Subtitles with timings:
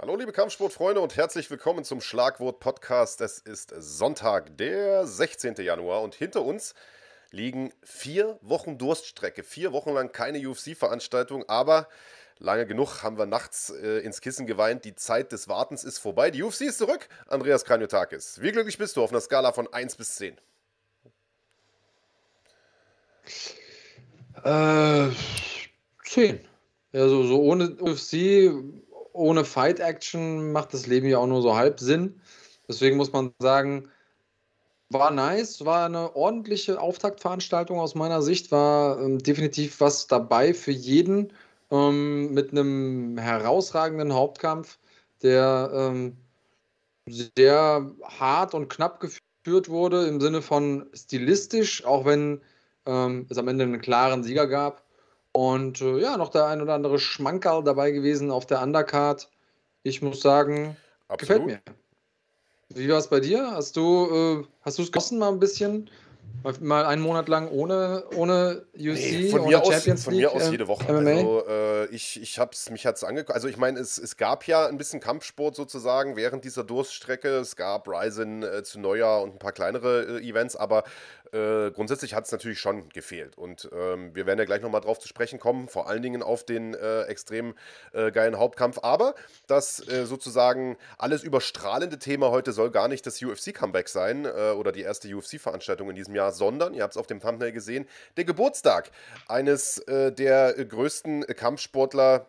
[0.00, 3.20] Hallo liebe Kampfsportfreunde und herzlich willkommen zum Schlagwort Podcast.
[3.20, 5.56] Es ist Sonntag, der 16.
[5.56, 6.74] Januar und hinter uns
[7.32, 9.42] liegen vier Wochen Durststrecke.
[9.42, 11.86] Vier Wochen lang keine UFC-Veranstaltung, aber
[12.38, 14.86] lange genug haben wir nachts äh, ins Kissen geweint.
[14.86, 16.30] Die Zeit des Wartens ist vorbei.
[16.30, 17.06] Die UFC ist zurück.
[17.26, 20.38] Andreas Kranjotakis, wie glücklich bist du auf einer Skala von 1 bis 10?
[24.44, 25.08] Äh,
[26.04, 26.48] 10.
[26.94, 28.50] Also so ohne UFC
[29.12, 32.20] ohne Fight-Action macht das Leben ja auch nur so halb Sinn.
[32.68, 33.88] Deswegen muss man sagen,
[34.90, 40.72] war nice, war eine ordentliche Auftaktveranstaltung aus meiner Sicht, war ähm, definitiv was dabei für
[40.72, 41.32] jeden
[41.70, 44.78] ähm, mit einem herausragenden Hauptkampf,
[45.22, 46.16] der ähm,
[47.06, 52.40] sehr hart und knapp geführt wurde im Sinne von stilistisch, auch wenn
[52.86, 54.84] ähm, es am Ende einen klaren Sieger gab.
[55.32, 59.30] Und äh, ja, noch der ein oder andere Schmankerl dabei gewesen auf der Undercard.
[59.82, 60.76] Ich muss sagen,
[61.08, 61.18] Absolut.
[61.18, 61.74] gefällt mir.
[62.70, 63.50] Wie war es bei dir?
[63.50, 65.90] Hast du äh, es genossen mal ein bisschen?
[66.60, 70.32] Mal einen Monat lang ohne, ohne UFC, nee, von ohne mir Champions aus, Von mir
[70.32, 70.90] aus äh, jede Woche.
[70.90, 71.10] MMA?
[71.10, 73.34] Also, äh, ich, ich hab's, mich hat es angeguckt.
[73.34, 77.28] Also ich meine, es, es gab ja ein bisschen Kampfsport sozusagen während dieser Durststrecke.
[77.28, 80.84] Es gab Ryzen äh, zu Neujahr und ein paar kleinere äh, Events, aber
[81.32, 83.38] äh, grundsätzlich hat es natürlich schon gefehlt.
[83.38, 86.44] Und ähm, wir werden ja gleich nochmal drauf zu sprechen kommen, vor allen Dingen auf
[86.44, 87.54] den äh, extrem
[87.92, 88.80] äh, geilen Hauptkampf.
[88.82, 89.14] Aber
[89.46, 94.72] das äh, sozusagen alles überstrahlende Thema heute soll gar nicht das UFC-Comeback sein äh, oder
[94.72, 98.24] die erste UFC-Veranstaltung in diesem Jahr, sondern, ihr habt es auf dem Thumbnail gesehen, der
[98.24, 98.90] Geburtstag
[99.28, 102.26] eines äh, der größten Kampfsportler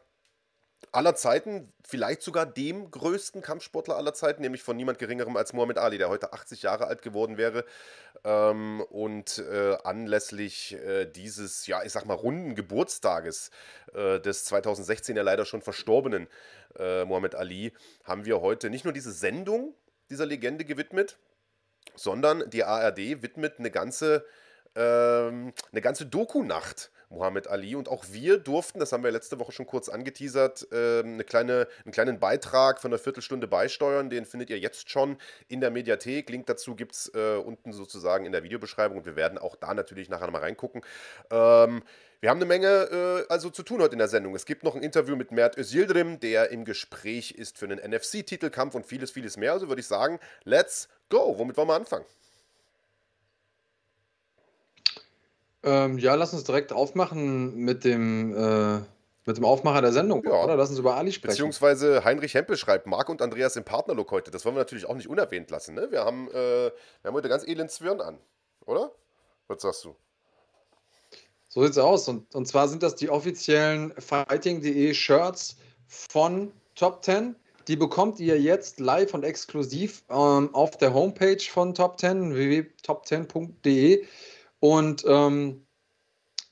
[0.91, 5.77] aller Zeiten, vielleicht sogar dem größten Kampfsportler aller Zeiten, nämlich von niemand Geringerem als Muhammad
[5.77, 7.65] Ali, der heute 80 Jahre alt geworden wäre.
[8.23, 13.51] Ähm, und äh, anlässlich äh, dieses, ja, ich sag mal, runden Geburtstages
[13.93, 16.27] äh, des 2016 ja leider schon verstorbenen
[16.77, 19.73] äh, Muhammad Ali haben wir heute nicht nur diese Sendung
[20.09, 21.17] dieser Legende gewidmet,
[21.95, 24.25] sondern die ARD widmet eine ganze,
[24.75, 27.75] ähm, eine ganze Doku-Nacht Muhammad Ali.
[27.75, 31.67] Und auch wir durften, das haben wir letzte Woche schon kurz angeteasert, ähm, eine kleine,
[31.85, 34.09] einen kleinen Beitrag von einer Viertelstunde beisteuern.
[34.09, 36.29] Den findet ihr jetzt schon in der Mediathek.
[36.29, 38.97] Link dazu gibt es äh, unten sozusagen in der Videobeschreibung.
[38.97, 40.81] Und wir werden auch da natürlich nachher nochmal reingucken.
[41.29, 41.83] Ähm,
[42.21, 44.35] wir haben eine Menge äh, also zu tun heute in der Sendung.
[44.35, 48.75] Es gibt noch ein Interview mit Mert Özildirim, der im Gespräch ist für einen NFC-Titelkampf
[48.75, 49.53] und vieles, vieles mehr.
[49.53, 51.35] Also würde ich sagen, let's go.
[51.39, 52.05] Womit wollen wir anfangen?
[55.63, 58.79] Ähm, ja, lass uns direkt aufmachen mit dem, äh,
[59.25, 60.43] mit dem Aufmacher der Sendung, ja.
[60.43, 60.55] oder?
[60.55, 61.31] Lass uns über Ali sprechen.
[61.31, 64.29] Beziehungsweise Heinrich Hempel schreibt, Marc und Andreas im Partnerlook heute.
[64.29, 65.73] Das wollen wir natürlich auch nicht unerwähnt lassen.
[65.73, 65.87] Ne?
[65.89, 66.71] Wir, haben, äh, wir
[67.03, 68.19] haben heute ganz elend Zwirn an,
[68.65, 68.91] oder?
[69.47, 69.95] Was sagst du?
[71.53, 72.07] So sieht's aus.
[72.07, 75.57] Und, und zwar sind das die offiziellen Fighting.de Shirts
[75.87, 77.35] von Top 10.
[77.67, 84.05] Die bekommt ihr jetzt live und exklusiv ähm, auf der Homepage von Top 10, www.top10.de.
[84.61, 85.65] Und ähm,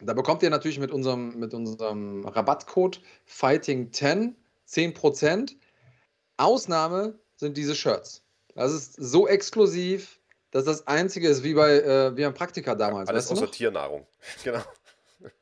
[0.02, 4.34] da bekommt ihr natürlich mit unserem, mit unserem Rabattcode Fighting10
[4.68, 5.56] 10%.
[6.36, 8.22] Ausnahme sind diese Shirts.
[8.54, 10.20] Das ist so exklusiv,
[10.52, 13.08] dass das einzige ist, wie bei äh, wie beim Praktika damals.
[13.08, 14.06] Ja, alles außer Tiernahrung.
[14.44, 14.62] genau.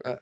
[0.04, 0.18] Äh,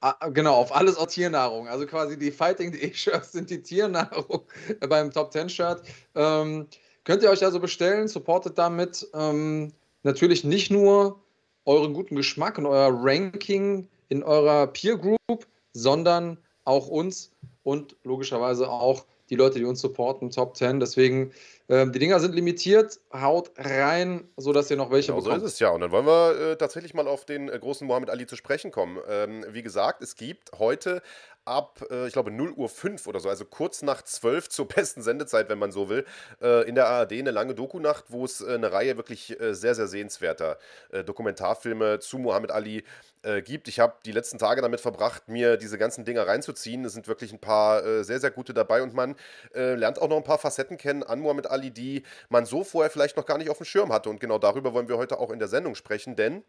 [0.00, 1.68] ah, genau, auf alles aus Tiernahrung.
[1.68, 4.42] Also quasi die Fighting.de Shirts sind die Tiernahrung
[4.88, 5.82] beim Top 10 Shirt.
[6.14, 6.66] Ähm,
[7.04, 9.08] könnt ihr euch also bestellen, supportet damit.
[9.14, 9.72] Ähm,
[10.02, 11.20] natürlich nicht nur
[11.64, 18.68] euren guten Geschmack und euer Ranking in eurer Peer Group, sondern auch uns und logischerweise
[18.68, 20.80] auch die Leute, die uns supporten, Top 10.
[20.80, 21.32] Deswegen,
[21.68, 23.00] äh, die Dinger sind limitiert.
[23.12, 25.40] Haut rein, sodass ihr noch welche genau, bekommt.
[25.40, 25.70] So ist es ja.
[25.70, 28.70] Und dann wollen wir äh, tatsächlich mal auf den äh, großen Mohammed Ali zu sprechen
[28.70, 28.98] kommen.
[29.08, 31.02] Ähm, wie gesagt, es gibt heute
[31.44, 35.02] ab, äh, ich glaube, 0 Uhr 5 oder so, also kurz nach 12 zur besten
[35.02, 36.04] Sendezeit, wenn man so will,
[36.40, 39.74] äh, in der ARD eine lange Doku-Nacht, wo es äh, eine Reihe wirklich äh, sehr,
[39.74, 40.58] sehr sehenswerter
[40.90, 42.84] äh, Dokumentarfilme zu Muhammad Ali
[43.22, 43.68] äh, gibt.
[43.68, 46.84] Ich habe die letzten Tage damit verbracht, mir diese ganzen Dinger reinzuziehen.
[46.84, 49.16] Es sind wirklich ein paar sehr, sehr gute dabei und man
[49.52, 53.16] lernt auch noch ein paar Facetten kennen an Muhammad Ali, die man so vorher vielleicht
[53.16, 54.10] noch gar nicht auf dem Schirm hatte.
[54.10, 56.44] Und genau darüber wollen wir heute auch in der Sendung sprechen, denn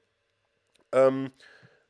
[0.91, 1.31] ähm,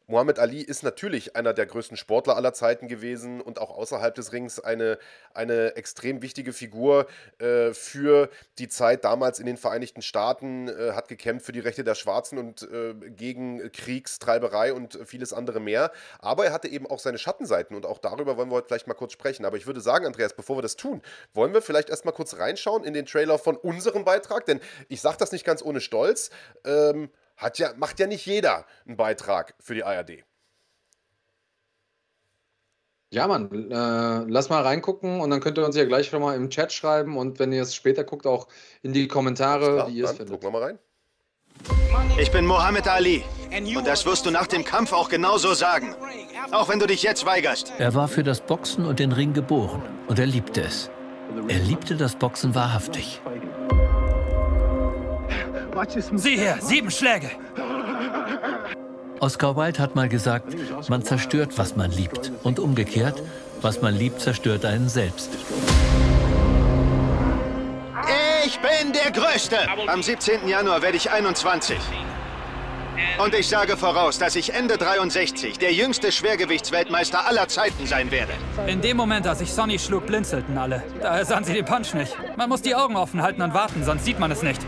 [0.07, 4.33] Muhammad Ali ist natürlich einer der größten Sportler aller Zeiten gewesen und auch außerhalb des
[4.33, 4.99] Rings eine,
[5.33, 7.07] eine extrem wichtige Figur
[7.39, 8.29] äh, für
[8.59, 12.37] die Zeit damals in den Vereinigten Staaten, äh, hat gekämpft für die Rechte der Schwarzen
[12.37, 15.91] und äh, gegen Kriegstreiberei und vieles andere mehr.
[16.19, 18.93] Aber er hatte eben auch seine Schattenseiten und auch darüber wollen wir heute vielleicht mal
[18.93, 19.43] kurz sprechen.
[19.43, 21.01] Aber ich würde sagen, Andreas, bevor wir das tun,
[21.33, 25.17] wollen wir vielleicht erstmal kurz reinschauen in den Trailer von unserem Beitrag, denn ich sage
[25.17, 26.29] das nicht ganz ohne Stolz.
[26.63, 30.23] Ähm, hat ja, macht ja nicht jeder einen Beitrag für die ARD.
[33.11, 36.35] Ja, Mann, äh, lass mal reingucken und dann könnt ihr uns ja gleich schon mal
[36.35, 38.47] im Chat schreiben und wenn ihr es später guckt, auch
[38.81, 40.31] in die Kommentare, klar, wie ihr es findet.
[40.31, 40.79] Gucken wir mal rein.
[42.17, 43.23] Ich bin Mohammed Ali
[43.77, 45.95] und das wirst du nach dem Kampf auch genauso sagen.
[46.51, 47.71] Auch wenn du dich jetzt weigerst.
[47.77, 50.89] Er war für das Boxen und den Ring geboren und er liebte es.
[51.47, 53.21] Er liebte das Boxen wahrhaftig.
[56.13, 57.31] Sieh her, sieben Schläge.
[59.19, 60.55] Oscar Wilde hat mal gesagt,
[60.89, 62.31] man zerstört, was man liebt.
[62.43, 63.21] Und umgekehrt,
[63.61, 65.31] was man liebt, zerstört einen selbst.
[68.45, 69.57] Ich bin der Größte!
[69.87, 70.47] Am 17.
[70.47, 71.77] Januar werde ich 21.
[73.21, 78.33] Und ich sage voraus, dass ich Ende 63 der jüngste Schwergewichtsweltmeister aller Zeiten sein werde.
[78.67, 80.83] In dem Moment, als ich Sonny schlug, blinzelten alle.
[81.01, 82.15] Daher sahen sie den Punch nicht.
[82.37, 84.61] Man muss die Augen offen halten und warten, sonst sieht man es nicht.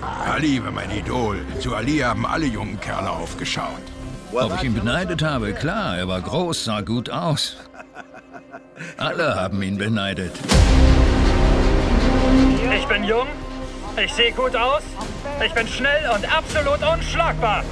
[0.00, 1.38] Ali war mein Idol.
[1.60, 3.82] Zu Ali haben alle jungen Kerle aufgeschaut.
[4.32, 5.52] Ob ich ihn beneidet habe?
[5.52, 7.56] Klar, er war groß, sah gut aus.
[8.96, 10.32] Alle haben ihn beneidet.
[12.76, 13.26] Ich bin jung,
[14.02, 14.82] ich sehe gut aus,
[15.44, 17.64] ich bin schnell und absolut unschlagbar.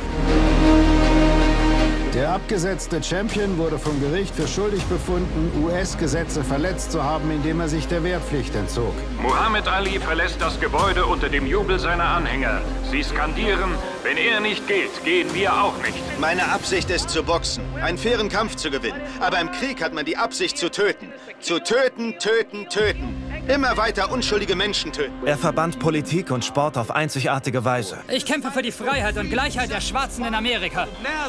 [2.17, 7.69] Der abgesetzte Champion wurde vom Gericht für schuldig befunden, US-Gesetze verletzt zu haben, indem er
[7.69, 8.95] sich der Wehrpflicht entzog.
[9.21, 12.63] Muhammad Ali verlässt das Gebäude unter dem Jubel seiner Anhänger.
[12.91, 13.71] Sie skandieren,
[14.03, 15.99] wenn er nicht geht, gehen wir auch nicht.
[16.19, 19.03] Meine Absicht ist zu boxen, einen fairen Kampf zu gewinnen.
[19.21, 21.13] Aber im Krieg hat man die Absicht zu töten.
[21.41, 23.26] Zu töten, töten, töten.
[23.49, 25.15] Immer weiter unschuldige Menschen töten.
[25.25, 27.99] Er verband Politik und Sport auf einzigartige Weise.
[28.09, 30.89] Ich kämpfe für die Freiheit und Gleichheit der Schwarzen in Amerika.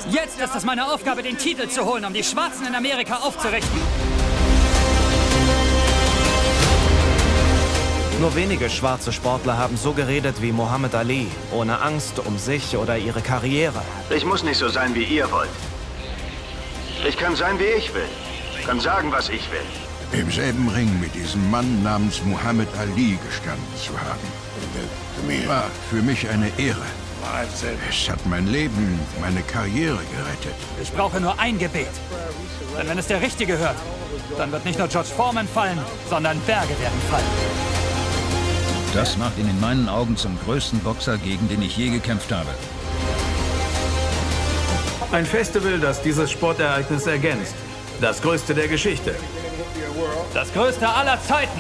[0.10, 3.80] Jetzt ist es meine Aufgabe, den Titel zu holen, um die Schwarzen in Amerika aufzurichten.
[8.20, 12.98] Nur wenige schwarze Sportler haben so geredet wie Muhammad Ali, ohne Angst um sich oder
[12.98, 13.84] ihre Karriere.
[14.10, 15.50] Ich muss nicht so sein, wie ihr wollt.
[17.08, 18.10] Ich kann sein, wie ich will.
[18.66, 23.66] Kann sagen, was ich will im selben Ring mit diesem Mann namens Muhammad Ali gestanden
[23.78, 25.48] zu haben.
[25.48, 26.86] War für mich eine Ehre.
[27.90, 30.56] Es hat mein Leben, meine Karriere gerettet.
[30.82, 31.90] Ich brauche nur ein Gebet.
[32.78, 33.76] Denn wenn es der Richtige hört,
[34.38, 37.26] dann wird nicht nur George Foreman fallen, sondern Berge werden fallen.
[38.94, 42.50] Das macht ihn in meinen Augen zum größten Boxer, gegen den ich je gekämpft habe.
[45.12, 47.56] Ein Festival, das dieses Sportereignis ergänzt.
[48.00, 49.16] Das größte der Geschichte.
[50.34, 51.60] Das größte aller Zeiten.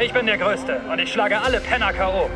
[0.00, 2.28] Ich bin der Größte und ich schlage alle Penner K.O.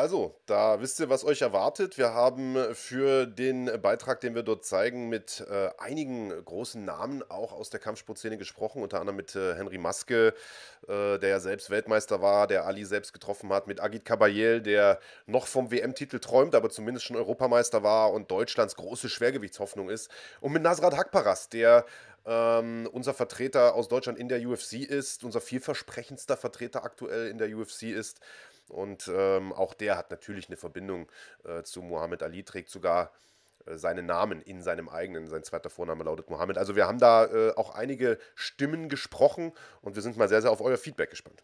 [0.00, 1.98] Also, da wisst ihr, was euch erwartet.
[1.98, 7.52] Wir haben für den Beitrag, den wir dort zeigen, mit äh, einigen großen Namen auch
[7.52, 10.32] aus der Kampfsportszene gesprochen, unter anderem mit äh, Henry Maske,
[10.88, 15.00] äh, der ja selbst Weltmeister war, der Ali selbst getroffen hat, mit Agit Kabayel, der
[15.26, 20.10] noch vom WM-Titel träumt, aber zumindest schon Europameister war und Deutschlands große Schwergewichtshoffnung ist,
[20.40, 21.84] und mit Nasrat Hakparas, der
[22.24, 27.54] ähm, unser Vertreter aus Deutschland in der UFC ist, unser vielversprechendster Vertreter aktuell in der
[27.54, 28.20] UFC ist
[28.70, 31.10] und ähm, auch der hat natürlich eine Verbindung
[31.44, 33.12] äh, zu Muhammad Ali, trägt sogar
[33.66, 35.26] äh, seinen Namen in seinem eigenen.
[35.26, 36.58] Sein zweiter Vorname lautet Mohammed.
[36.58, 40.50] Also wir haben da äh, auch einige Stimmen gesprochen und wir sind mal sehr, sehr
[40.50, 41.42] auf euer Feedback gespannt.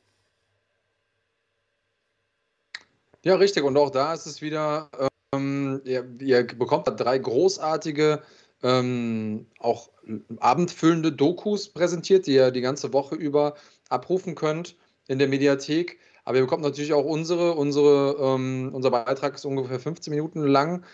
[3.23, 3.65] Ja, richtig.
[3.65, 4.89] Und auch da ist es wieder,
[5.35, 8.23] ähm, ihr, ihr, bekommt drei großartige,
[8.63, 9.91] ähm, auch
[10.39, 13.57] abendfüllende Dokus präsentiert, die ihr die ganze Woche über
[13.89, 14.77] abrufen könnt
[15.09, 15.99] in der Mediathek.
[16.27, 17.55] Aber ihr bekommt natürlich auch unsere.
[17.55, 20.85] unsere ähm, unser Beitrag ist ungefähr 15 Minuten lang.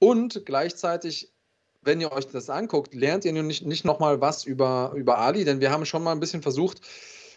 [0.00, 1.32] Und gleichzeitig,
[1.82, 5.60] wenn ihr euch das anguckt, lernt ihr nicht, nicht nochmal was über, über Ali, denn
[5.60, 6.80] wir haben schon mal ein bisschen versucht,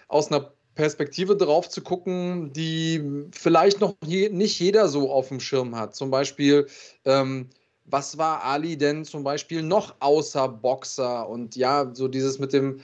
[0.07, 5.39] aus einer Perspektive drauf zu gucken, die vielleicht noch je, nicht jeder so auf dem
[5.39, 5.95] Schirm hat.
[5.95, 6.65] Zum Beispiel,
[7.05, 7.49] ähm,
[7.85, 11.29] was war Ali denn zum Beispiel noch außer Boxer?
[11.29, 12.81] Und ja, so dieses mit dem,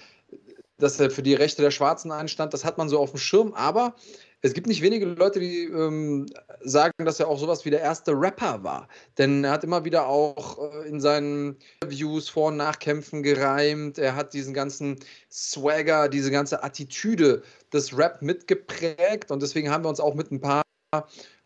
[0.77, 3.53] dass er für die Rechte der Schwarzen einstand, das hat man so auf dem Schirm.
[3.53, 3.95] Aber
[4.41, 6.25] es gibt nicht wenige Leute, die ähm,
[6.61, 8.87] sagen, dass er auch sowas wie der erste Rapper war.
[9.17, 13.99] Denn er hat immer wieder auch äh, in seinen Interviews Vor- und Nachkämpfen gereimt.
[13.99, 14.97] Er hat diesen ganzen
[15.31, 19.29] Swagger, diese ganze Attitüde des Rap mitgeprägt.
[19.29, 20.63] Und deswegen haben wir uns auch mit ein paar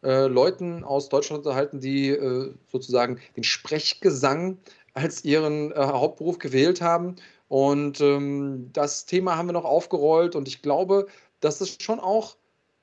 [0.04, 4.58] äh, Leuten aus Deutschland unterhalten, die äh, sozusagen den Sprechgesang
[4.94, 7.18] als ihren äh, Hauptberuf gewählt haben.
[7.50, 10.34] Und ähm, das Thema haben wir noch aufgerollt.
[10.34, 11.08] Und ich glaube,
[11.42, 12.38] dass es schon auch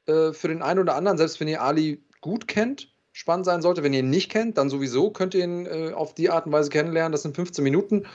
[0.07, 3.83] äh, für den einen oder anderen, selbst wenn ihr Ali gut kennt, spannend sein sollte.
[3.83, 6.53] Wenn ihr ihn nicht kennt, dann sowieso könnt ihr ihn äh, auf die Art und
[6.53, 7.13] Weise kennenlernen.
[7.13, 8.07] Das sind 15 Minuten.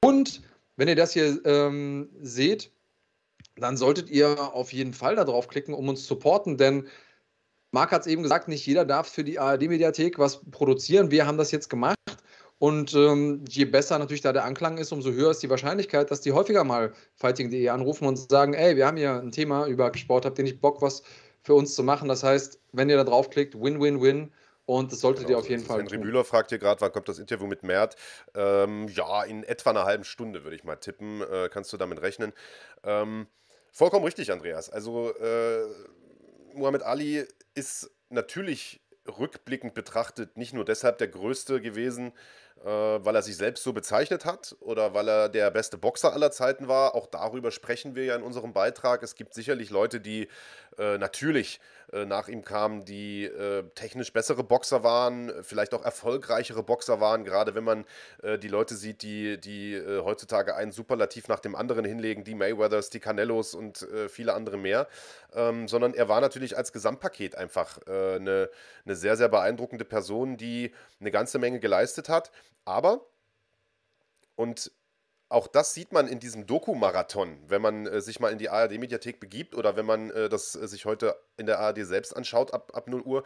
[0.00, 0.42] Und
[0.76, 2.70] wenn ihr das hier ähm, seht,
[3.56, 6.86] dann solltet ihr auf jeden Fall da draufklicken, um uns zu supporten, denn
[7.70, 11.10] Marc hat es eben gesagt, nicht jeder darf für die ARD-Mediathek was produzieren.
[11.10, 11.97] Wir haben das jetzt gemacht.
[12.58, 16.20] Und ähm, je besser natürlich da der Anklang ist, umso höher ist die Wahrscheinlichkeit, dass
[16.20, 20.24] die häufiger mal fighting.de anrufen und sagen, ey, wir haben hier ein Thema über Sport,
[20.24, 21.02] habt ihr nicht Bock, was
[21.42, 22.08] für uns zu machen?
[22.08, 24.32] Das heißt, wenn ihr da draufklickt, win, win, win.
[24.66, 26.02] Und das solltet genau, ihr auf jeden Fall Henry tun.
[26.02, 27.96] Bühler fragt hier gerade, wann kommt das Interview mit Mert?
[28.34, 31.22] Ähm, ja, in etwa einer halben Stunde würde ich mal tippen.
[31.22, 32.34] Äh, kannst du damit rechnen?
[32.82, 33.28] Ähm,
[33.72, 34.68] vollkommen richtig, Andreas.
[34.68, 35.64] Also äh,
[36.54, 37.24] Muhammad Ali
[37.54, 42.12] ist natürlich rückblickend betrachtet nicht nur deshalb der Größte gewesen,
[42.64, 46.68] weil er sich selbst so bezeichnet hat oder weil er der beste Boxer aller Zeiten
[46.68, 46.94] war.
[46.94, 49.02] Auch darüber sprechen wir ja in unserem Beitrag.
[49.02, 50.28] Es gibt sicherlich Leute, die
[50.78, 56.62] äh, natürlich äh, nach ihm kamen, die äh, technisch bessere Boxer waren, vielleicht auch erfolgreichere
[56.62, 57.84] Boxer waren, gerade wenn man
[58.22, 62.34] äh, die Leute sieht, die, die äh, heutzutage einen Superlativ nach dem anderen hinlegen, die
[62.34, 64.88] Mayweathers, die Canellos und viele andere mehr.
[65.34, 68.50] Ähm, sondern er war natürlich als Gesamtpaket einfach eine,
[68.84, 72.30] eine sehr, sehr beeindruckende Person, die eine ganze Menge geleistet hat.
[72.64, 73.06] Aber,
[74.36, 74.72] und
[75.28, 79.20] auch das sieht man in diesem Doku-Marathon, wenn man äh, sich mal in die ARD-Mediathek
[79.20, 82.72] begibt oder wenn man äh, das äh, sich heute in der ARD selbst anschaut ab,
[82.74, 83.24] ab 0 Uhr.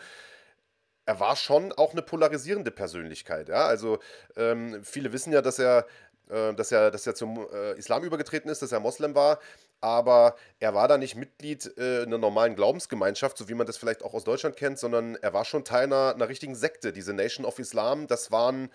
[1.05, 3.49] Er war schon auch eine polarisierende Persönlichkeit.
[3.49, 3.67] Ja?
[3.67, 3.99] Also
[4.37, 5.87] ähm, viele wissen ja, dass er,
[6.29, 9.39] äh, dass er, dass er zum äh, Islam übergetreten ist, dass er Moslem war,
[9.81, 14.03] aber er war da nicht Mitglied äh, einer normalen Glaubensgemeinschaft, so wie man das vielleicht
[14.03, 16.93] auch aus Deutschland kennt, sondern er war schon Teil einer, einer richtigen Sekte.
[16.93, 18.71] Diese Nation of Islam, das waren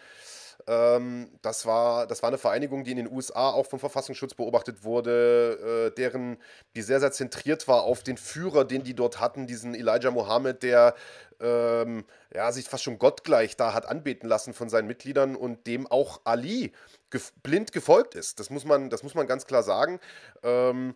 [0.67, 4.83] ähm, das, war, das war eine Vereinigung, die in den USA auch vom Verfassungsschutz beobachtet
[4.83, 6.37] wurde, äh, deren,
[6.75, 10.63] die sehr, sehr zentriert war auf den Führer, den die dort hatten, diesen Elijah Mohammed,
[10.63, 10.93] der
[11.39, 15.87] ähm, ja, sich fast schon gottgleich da hat anbeten lassen von seinen Mitgliedern und dem
[15.87, 16.73] auch Ali
[17.11, 18.39] gef blind gefolgt ist.
[18.39, 19.99] Das muss man, das muss man ganz klar sagen.
[20.43, 20.95] Ähm,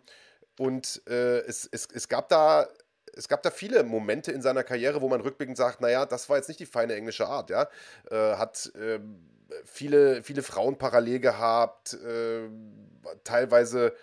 [0.58, 2.68] und äh, es, es, es gab da
[3.14, 6.38] es gab da viele Momente in seiner Karriere, wo man rückblickend sagt, naja, das war
[6.38, 7.68] jetzt nicht die feine englische Art, ja.
[8.10, 9.00] Äh, hat äh,
[9.64, 12.48] viele, viele Frauen parallel gehabt, äh,
[13.24, 13.94] teilweise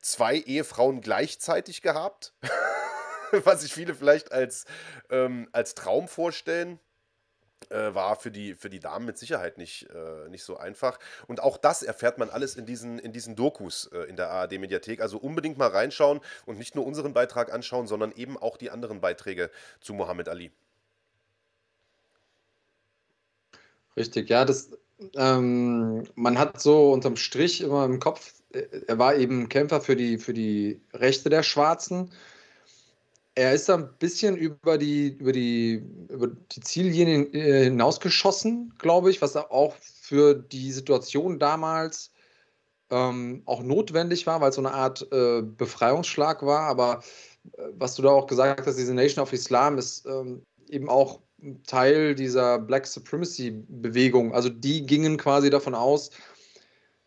[0.00, 2.32] zwei Ehefrauen gleichzeitig gehabt,
[3.44, 4.64] was sich viele vielleicht als,
[5.10, 6.78] ähm, als Traum vorstellen.
[7.70, 10.98] Äh, war für die, für die Damen mit Sicherheit nicht, äh, nicht so einfach.
[11.26, 15.02] Und auch das erfährt man alles in diesen, in diesen Dokus äh, in der ARD-Mediathek.
[15.02, 19.00] Also unbedingt mal reinschauen und nicht nur unseren Beitrag anschauen, sondern eben auch die anderen
[19.00, 19.50] Beiträge
[19.80, 20.50] zu Muhammad Ali.
[23.98, 24.70] Richtig, ja, das,
[25.14, 29.96] ähm, man hat so unterm Strich immer im Kopf, äh, er war eben Kämpfer für
[29.96, 32.10] die, für die Rechte der Schwarzen.
[33.34, 39.22] Er ist ein bisschen über die, über die, über die Ziellinie äh, hinausgeschossen, glaube ich,
[39.22, 42.10] was auch für die Situation damals
[42.90, 46.62] ähm, auch notwendig war, weil es so eine Art äh, Befreiungsschlag war.
[46.62, 47.00] Aber
[47.52, 51.20] äh, was du da auch gesagt hast, diese Nation of Islam ist ähm, eben auch
[51.66, 54.34] Teil dieser Black Supremacy-Bewegung.
[54.34, 56.10] Also die gingen quasi davon aus,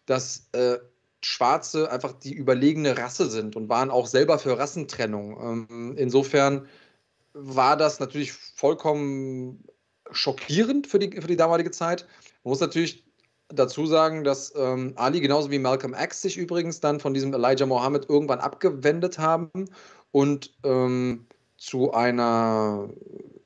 [0.06, 0.78] dass äh,
[1.22, 5.68] Schwarze einfach die überlegene Rasse sind und waren auch selber für Rassentrennung.
[5.70, 6.68] Ähm, insofern
[7.34, 9.64] war das natürlich vollkommen
[10.12, 12.08] schockierend für die, für die damalige Zeit.
[12.44, 13.06] Man muss natürlich
[13.50, 17.66] dazu sagen, dass ähm, Ali genauso wie Malcolm X sich übrigens dann von diesem Elijah
[17.66, 19.50] Mohammed irgendwann abgewendet haben
[20.12, 22.90] und ähm, zu einer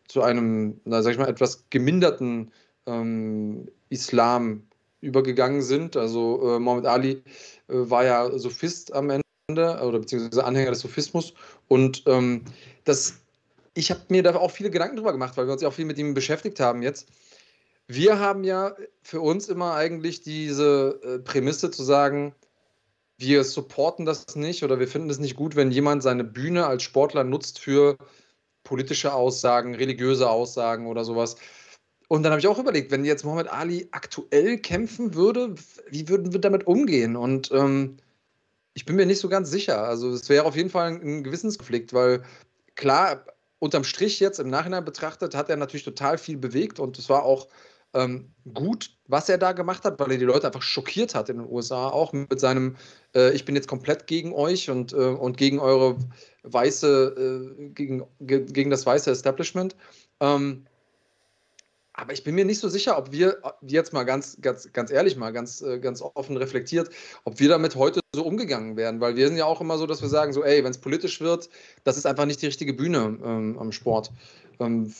[0.07, 2.51] zu einem, na, sag ich mal, etwas geminderten
[2.85, 4.63] ähm, Islam
[5.01, 5.95] übergegangen sind.
[5.97, 7.21] Also äh, Muhammad Ali äh,
[7.67, 11.33] war ja Sophist am Ende oder beziehungsweise Anhänger des Sophismus
[11.67, 12.43] und ähm,
[12.83, 13.15] das,
[13.73, 15.85] ich habe mir da auch viele Gedanken drüber gemacht, weil wir uns ja auch viel
[15.85, 17.07] mit ihm beschäftigt haben jetzt.
[17.87, 22.33] Wir haben ja für uns immer eigentlich diese äh, Prämisse zu sagen,
[23.17, 26.83] wir supporten das nicht oder wir finden es nicht gut, wenn jemand seine Bühne als
[26.83, 27.97] Sportler nutzt für
[28.65, 31.37] politische Aussagen, religiöse Aussagen oder sowas.
[32.07, 35.55] Und dann habe ich auch überlegt, wenn jetzt Muhammad Ali aktuell kämpfen würde,
[35.89, 37.15] wie würden wir damit umgehen?
[37.15, 37.97] Und ähm,
[38.73, 39.83] ich bin mir nicht so ganz sicher.
[39.83, 42.23] Also es wäre auf jeden Fall ein Gewissenskonflikt, weil
[42.75, 43.25] klar,
[43.59, 47.23] unterm Strich jetzt im Nachhinein betrachtet, hat er natürlich total viel bewegt und es war
[47.23, 47.47] auch
[47.95, 51.37] ähm, gut, was er da gemacht hat, weil er die Leute einfach schockiert hat in
[51.37, 52.75] den USA, auch mit seinem,
[53.15, 55.97] äh, ich bin jetzt komplett gegen euch und, äh, und gegen eure
[56.45, 59.75] weiße, äh, gegen, ge, gegen das weiße Establishment.
[60.19, 60.65] Ähm,
[61.97, 65.15] aber ich bin mir nicht so sicher, ob wir jetzt mal ganz, ganz, ganz ehrlich
[65.15, 66.89] mal, ganz, äh, ganz offen reflektiert,
[67.23, 70.01] ob wir damit heute so umgegangen werden, weil wir sind ja auch immer so, dass
[70.01, 71.49] wir sagen, so, ey, wenn es politisch wird,
[71.85, 74.11] das ist einfach nicht die richtige Bühne ähm, am Sport.
[74.59, 74.93] Ähm,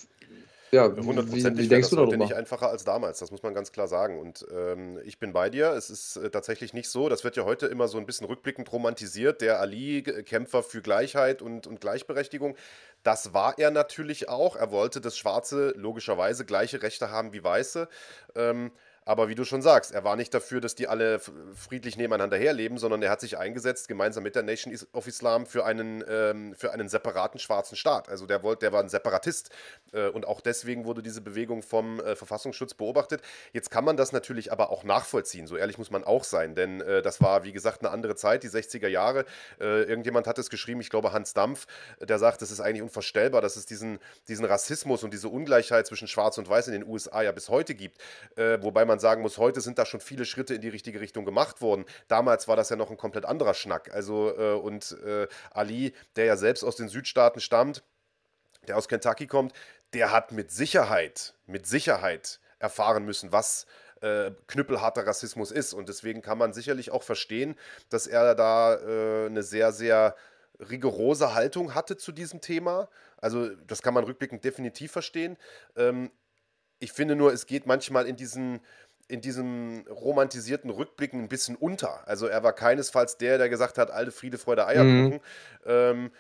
[0.76, 2.18] Ja, 100 wie, wie denkst das du darüber?
[2.18, 4.20] nicht einfacher als damals, das muss man ganz klar sagen.
[4.20, 7.46] Und ähm, ich bin bei dir, es ist äh, tatsächlich nicht so, das wird ja
[7.46, 12.56] heute immer so ein bisschen rückblickend romantisiert, der Ali-Kämpfer für Gleichheit und, und Gleichberechtigung.
[13.04, 14.56] Das war er natürlich auch.
[14.56, 17.88] Er wollte, dass Schwarze logischerweise gleiche Rechte haben wie Weiße.
[18.36, 18.72] Ähm,
[19.06, 21.20] aber wie du schon sagst, er war nicht dafür, dass die alle
[21.54, 25.64] friedlich nebeneinander herleben, sondern er hat sich eingesetzt, gemeinsam mit der Nation of Islam, für
[25.64, 28.10] einen, ähm, für einen separaten schwarzen Staat.
[28.10, 29.52] Also der, wollte, der war ein Separatist.
[29.94, 33.22] Äh, und auch deswegen wurde diese Bewegung vom äh, Verfassungsschutz beobachtet.
[33.54, 35.46] Jetzt kann man das natürlich aber auch nachvollziehen.
[35.46, 36.56] So ehrlich muss man auch sein.
[36.56, 39.26] Denn äh, das war, wie gesagt, eine andere Zeit, die 60er Jahre.
[39.60, 41.68] Äh, irgendjemand hat es geschrieben, ich glaube Hans Dampf,
[42.00, 46.08] der sagt, es ist eigentlich unvorstellbar, dass es diesen, diesen Rassismus und diese Ungleichheit zwischen
[46.08, 48.00] Schwarz und Weiß in den USA ja bis heute gibt.
[48.36, 51.02] Äh, wobei man man sagen muss, heute sind da schon viele Schritte in die richtige
[51.02, 51.84] Richtung gemacht worden.
[52.08, 53.94] Damals war das ja noch ein komplett anderer Schnack.
[53.94, 57.84] Also, äh, und äh, Ali, der ja selbst aus den Südstaaten stammt,
[58.70, 59.54] der aus Kentucky kommt,
[59.94, 63.66] der hat mit Sicherheit, mit Sicherheit erfahren müssen, was
[64.00, 65.74] äh, knüppelharter Rassismus ist.
[65.74, 67.56] Und deswegen kann man sicherlich auch verstehen,
[67.90, 70.16] dass er da äh, eine sehr, sehr
[70.60, 72.88] rigorose Haltung hatte zu diesem Thema.
[73.18, 75.36] Also das kann man rückblickend definitiv verstehen.
[75.76, 76.12] Ähm,
[76.80, 78.60] ich finde nur, es geht manchmal in diesen
[79.08, 82.08] in diesem romantisierten Rückblicken ein bisschen unter.
[82.08, 85.10] Also er war keinesfalls der, der gesagt hat, alte Friede, Freude, Eierkuchen.
[85.10, 85.22] Mhm.
[85.66, 86.12] Ähm,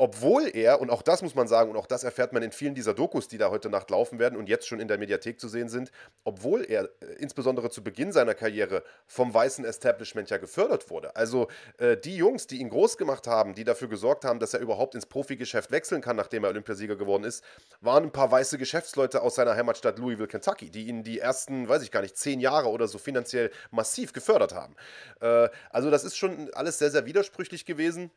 [0.00, 2.74] obwohl er, und auch das muss man sagen, und auch das erfährt man in vielen
[2.74, 5.46] dieser Dokus, die da heute Nacht laufen werden und jetzt schon in der Mediathek zu
[5.46, 5.92] sehen sind,
[6.24, 11.14] obwohl er äh, insbesondere zu Beginn seiner Karriere vom weißen Establishment ja gefördert wurde.
[11.16, 14.60] Also äh, die Jungs, die ihn groß gemacht haben, die dafür gesorgt haben, dass er
[14.60, 17.44] überhaupt ins Profigeschäft wechseln kann, nachdem er Olympiasieger geworden ist,
[17.82, 21.82] waren ein paar weiße Geschäftsleute aus seiner Heimatstadt Louisville, Kentucky, die ihn die ersten, weiß
[21.82, 24.76] ich gar nicht, zehn Jahre oder so finanziell massiv gefördert haben.
[25.20, 28.10] Äh, also das ist schon alles sehr, sehr widersprüchlich gewesen.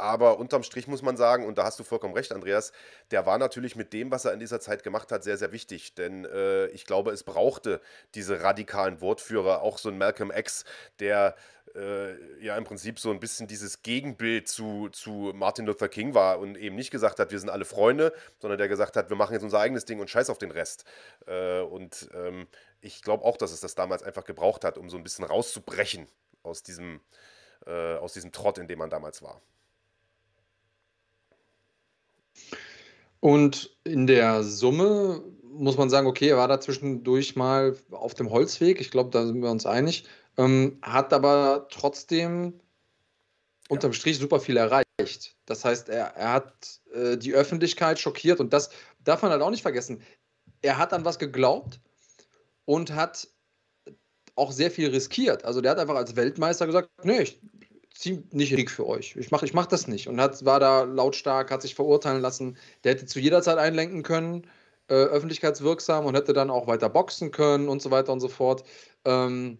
[0.00, 2.72] Aber unterm Strich muss man sagen, und da hast du vollkommen recht, Andreas,
[3.10, 5.94] der war natürlich mit dem, was er in dieser Zeit gemacht hat, sehr, sehr wichtig.
[5.94, 7.80] Denn äh, ich glaube, es brauchte
[8.14, 10.64] diese radikalen Wortführer, auch so ein Malcolm X,
[10.98, 11.36] der
[11.74, 16.38] äh, ja im Prinzip so ein bisschen dieses Gegenbild zu, zu Martin Luther King war
[16.38, 19.34] und eben nicht gesagt hat, wir sind alle Freunde, sondern der gesagt hat, wir machen
[19.34, 20.84] jetzt unser eigenes Ding und scheiß auf den Rest.
[21.26, 22.48] Äh, und ähm,
[22.80, 26.06] ich glaube auch, dass es das damals einfach gebraucht hat, um so ein bisschen rauszubrechen
[26.42, 27.00] aus diesem,
[27.66, 29.40] äh, aus diesem Trott, in dem man damals war.
[33.20, 38.30] Und in der Summe muss man sagen, okay, er war da zwischendurch mal auf dem
[38.30, 38.80] Holzweg.
[38.80, 40.04] Ich glaube, da sind wir uns einig.
[40.38, 42.60] Ähm, hat aber trotzdem
[43.68, 45.36] unterm Strich super viel erreicht.
[45.46, 48.70] Das heißt, er, er hat äh, die Öffentlichkeit schockiert und das
[49.04, 50.02] darf man halt auch nicht vergessen.
[50.62, 51.80] Er hat an was geglaubt
[52.64, 53.28] und hat
[54.34, 55.44] auch sehr viel riskiert.
[55.44, 57.40] Also der hat einfach als Weltmeister gesagt, nee, ich
[58.06, 59.16] nicht Krieg für euch.
[59.16, 60.08] Ich mache ich mach das nicht.
[60.08, 62.56] Und hat, war da lautstark, hat sich verurteilen lassen.
[62.84, 64.46] Der hätte zu jeder Zeit einlenken können,
[64.88, 68.64] äh, öffentlichkeitswirksam und hätte dann auch weiter boxen können und so weiter und so fort.
[69.04, 69.58] Ähm,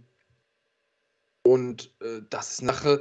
[1.42, 3.00] und äh, das ist nachher,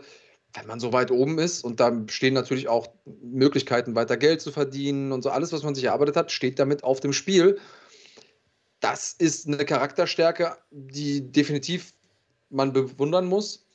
[0.53, 2.87] wenn man so weit oben ist und da stehen natürlich auch
[3.21, 6.83] Möglichkeiten, weiter Geld zu verdienen und so alles, was man sich erarbeitet hat, steht damit
[6.83, 7.59] auf dem Spiel.
[8.79, 11.93] Das ist eine Charakterstärke, die definitiv
[12.49, 13.68] man bewundern muss.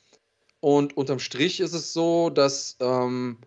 [0.59, 3.37] Und unterm Strich ist es so, dass ähm,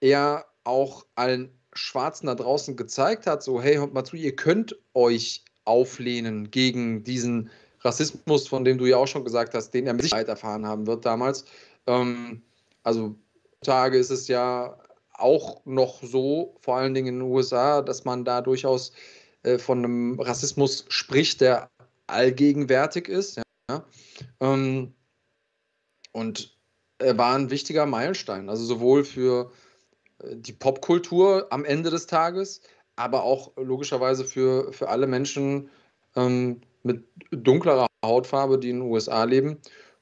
[0.00, 4.76] er auch allen Schwarzen da draußen gezeigt hat, so hey, hört mal zu, ihr könnt
[4.94, 9.94] euch auflehnen gegen diesen Rassismus, von dem du ja auch schon gesagt hast, den er
[9.94, 11.44] mit Sicherheit erfahren haben wird damals.
[11.86, 12.42] Ähm,
[12.82, 13.14] also
[13.62, 14.78] Tage ist es ja
[15.12, 18.92] auch noch so, vor allen Dingen in den USA, dass man da durchaus
[19.42, 21.70] äh, von einem Rassismus spricht, der
[22.06, 23.40] allgegenwärtig ist.
[23.70, 23.84] Ja?
[24.40, 24.94] Ähm,
[26.12, 26.56] und
[26.98, 29.50] er war ein wichtiger Meilenstein, also sowohl für
[30.22, 32.60] äh, die Popkultur am Ende des Tages,
[32.96, 35.70] aber auch logischerweise für, für alle Menschen
[36.14, 39.58] ähm, mit dunklerer Hautfarbe, die in den USA leben.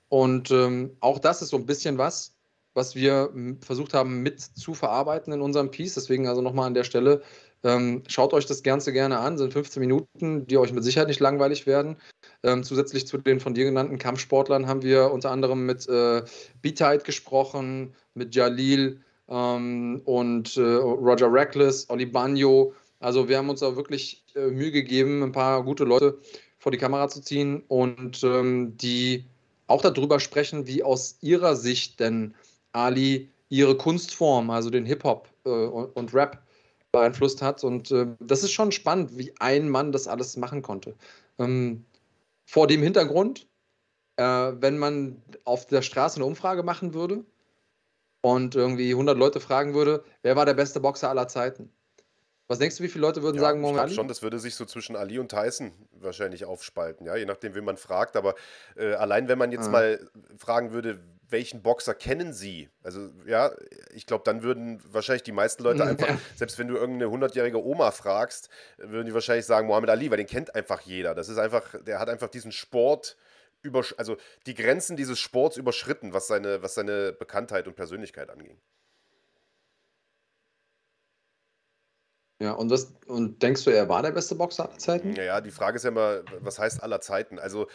[0.09, 2.35] Und ähm, auch das ist so ein bisschen was,
[2.75, 5.95] was wir versucht haben mit zu verarbeiten in unserem Piece.
[5.95, 7.23] Deswegen also nochmal an der Stelle,
[7.63, 11.21] ähm, schaut euch das Ganze gerne an, sind 15 Minuten, die euch mit Sicherheit nicht
[11.21, 11.97] langweilig werden.
[12.43, 16.23] Ähm, zusätzlich zu den von dir genannten Kampfsportlern haben wir unter anderem mit äh,
[16.63, 22.73] Beatite gesprochen, mit Jalil ähm, und äh, Roger Reckless, Oli Bagno.
[22.99, 26.19] Also wir haben uns da wirklich äh, Mühe gegeben, ein paar gute Leute
[26.59, 29.25] vor die Kamera zu ziehen und ähm, die
[29.67, 32.35] auch darüber sprechen, wie aus ihrer Sicht denn
[32.73, 36.43] Ali ihre Kunstform, also den Hip-Hop äh, und, und, Rap,
[36.93, 37.65] beeinflusst hat.
[37.65, 40.95] Und äh, das ist schon spannend, wie ein Mann das alles machen konnte.
[41.39, 41.85] Ähm,
[42.51, 43.47] vor dem Hintergrund,
[44.17, 47.25] äh, wenn man auf der Straße eine Umfrage machen würde
[48.23, 51.73] und irgendwie 100 Leute fragen würde, wer war der beste Boxer aller Zeiten,
[52.49, 53.95] Was denkst du, wie viele Leute würden ja, sagen, Muhammad Ali?
[53.95, 57.65] schon, das würde sich so zwischen Ali und Tyson wahrscheinlich aufspalten, ja, je nachdem, wen
[57.65, 58.17] man fragt.
[58.17, 58.35] Aber
[58.75, 59.71] äh, allein, wenn man jetzt ah.
[59.71, 60.99] mal fragen würde,
[61.31, 62.69] welchen Boxer kennen Sie?
[62.83, 63.53] Also, ja,
[63.95, 66.19] ich glaube, dann würden wahrscheinlich die meisten Leute einfach, ja.
[66.37, 70.27] selbst wenn du irgendeine 100-jährige Oma fragst, würden die wahrscheinlich sagen, Muhammad Ali, weil den
[70.27, 71.15] kennt einfach jeder.
[71.15, 73.17] Das ist einfach, der hat einfach diesen Sport
[73.63, 74.17] über, also
[74.47, 78.59] die Grenzen dieses Sports überschritten, was seine, was seine Bekanntheit und Persönlichkeit anging.
[82.43, 85.13] Ja, und, was, und denkst du, er war der beste Boxer aller Zeiten?
[85.13, 87.39] Ja, ja, die Frage ist ja immer, was heißt aller Zeiten?
[87.39, 87.69] Also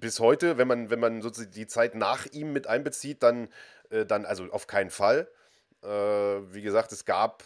[0.00, 3.48] bis heute, wenn man, wenn man sozusagen die Zeit nach ihm mit einbezieht, dann,
[3.90, 5.28] äh, dann also auf keinen Fall.
[5.82, 7.44] Äh, wie gesagt, es gab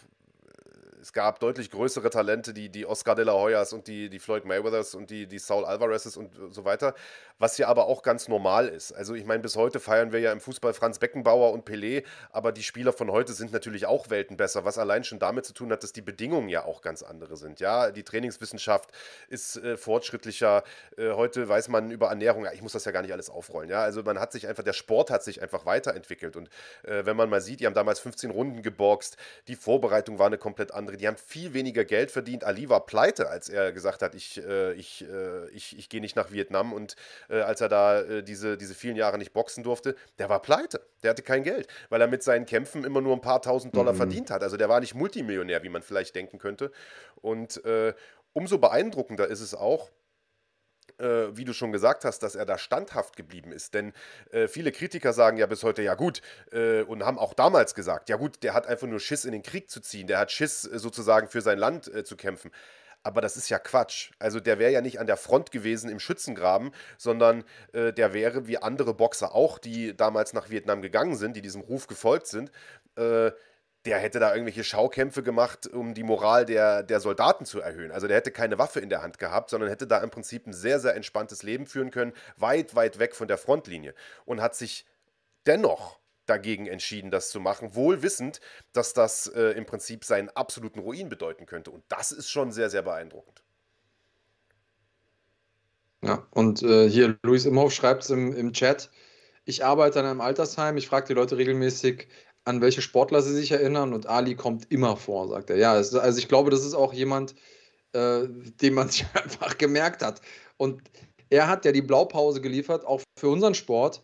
[1.00, 4.44] es gab deutlich größere Talente, die, die Oscar de la Hoyas und die, die Floyd
[4.44, 6.94] Mayweathers und die, die Saul Alvarezes und so weiter,
[7.38, 8.92] was ja aber auch ganz normal ist.
[8.92, 12.52] Also ich meine, bis heute feiern wir ja im Fußball Franz Beckenbauer und Pelé, aber
[12.52, 15.72] die Spieler von heute sind natürlich auch Welten besser, was allein schon damit zu tun
[15.72, 17.60] hat, dass die Bedingungen ja auch ganz andere sind.
[17.60, 18.90] Ja, die Trainingswissenschaft
[19.28, 20.64] ist äh, fortschrittlicher.
[20.96, 23.70] Äh, heute weiß man über Ernährung, ja, ich muss das ja gar nicht alles aufrollen.
[23.70, 26.48] Ja, also man hat sich einfach, der Sport hat sich einfach weiterentwickelt und
[26.82, 29.16] äh, wenn man mal sieht, die haben damals 15 Runden geboxt,
[29.48, 30.96] die Vorbereitung war eine komplett andere andere.
[30.96, 32.44] Die haben viel weniger Geld verdient.
[32.44, 36.16] Ali war pleite, als er gesagt hat, ich, äh, ich, äh, ich, ich gehe nicht
[36.16, 36.72] nach Vietnam.
[36.72, 36.96] Und
[37.29, 40.81] äh, als er da äh, diese, diese vielen Jahre nicht boxen durfte, der war pleite.
[41.03, 43.92] Der hatte kein Geld, weil er mit seinen Kämpfen immer nur ein paar tausend Dollar
[43.92, 43.98] mhm.
[43.98, 44.42] verdient hat.
[44.42, 46.70] Also der war nicht Multimillionär, wie man vielleicht denken könnte.
[47.20, 47.94] Und äh,
[48.33, 49.90] umso beeindruckender ist es auch,
[51.00, 53.74] äh, wie du schon gesagt hast, dass er da standhaft geblieben ist.
[53.74, 53.92] Denn
[54.30, 58.08] äh, viele Kritiker sagen ja bis heute, ja gut, äh, und haben auch damals gesagt,
[58.08, 60.64] ja gut, der hat einfach nur Schiss in den Krieg zu ziehen, der hat Schiss
[60.64, 62.50] äh, sozusagen für sein Land äh, zu kämpfen.
[63.02, 64.10] Aber das ist ja Quatsch.
[64.18, 68.46] Also der wäre ja nicht an der Front gewesen im Schützengraben, sondern äh, der wäre
[68.46, 72.52] wie andere Boxer auch, die damals nach Vietnam gegangen sind, die diesem Ruf gefolgt sind,
[73.87, 77.93] der hätte da irgendwelche Schaukämpfe gemacht, um die Moral der, der Soldaten zu erhöhen.
[77.93, 80.53] Also der hätte keine Waffe in der Hand gehabt, sondern hätte da im Prinzip ein
[80.53, 83.95] sehr, sehr entspanntes Leben führen können, weit, weit weg von der Frontlinie.
[84.27, 84.85] Und hat sich
[85.47, 88.40] dennoch dagegen entschieden, das zu machen, wohl wissend,
[88.73, 91.71] dass das äh, im Prinzip seinen absoluten Ruin bedeuten könnte.
[91.71, 93.43] Und das ist schon sehr, sehr beeindruckend.
[96.03, 98.90] Ja, und äh, hier Luis Imhoff schreibt es im, im Chat,
[99.45, 102.09] ich arbeite an einem Altersheim, ich frage die Leute regelmäßig,
[102.44, 105.57] an welche Sportler sie sich erinnern und Ali kommt immer vor, sagt er.
[105.57, 107.35] Ja, es, also ich glaube, das ist auch jemand,
[107.92, 110.20] äh, den man sich einfach gemerkt hat.
[110.57, 110.83] Und
[111.29, 114.03] er hat ja die Blaupause geliefert, auch für unseren Sport,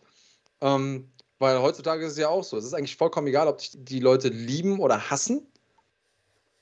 [0.61, 2.57] ähm, weil heutzutage ist es ja auch so.
[2.57, 5.45] Es ist eigentlich vollkommen egal, ob dich die Leute lieben oder hassen,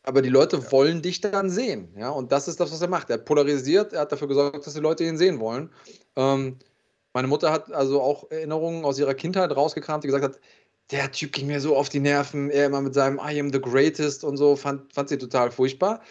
[0.03, 0.71] aber die Leute ja.
[0.71, 1.93] wollen dich dann sehen.
[1.97, 2.09] Ja?
[2.09, 3.09] Und das ist das, was er macht.
[3.09, 5.71] Er polarisiert, er hat dafür gesorgt, dass die Leute ihn sehen wollen.
[6.15, 6.57] Ähm,
[7.13, 10.39] meine Mutter hat also auch Erinnerungen aus ihrer Kindheit rausgekramt, die gesagt hat,
[10.91, 13.61] der Typ ging mir so auf die Nerven, er immer mit seinem I am the
[13.61, 16.01] greatest und so, fand, fand sie total furchtbar.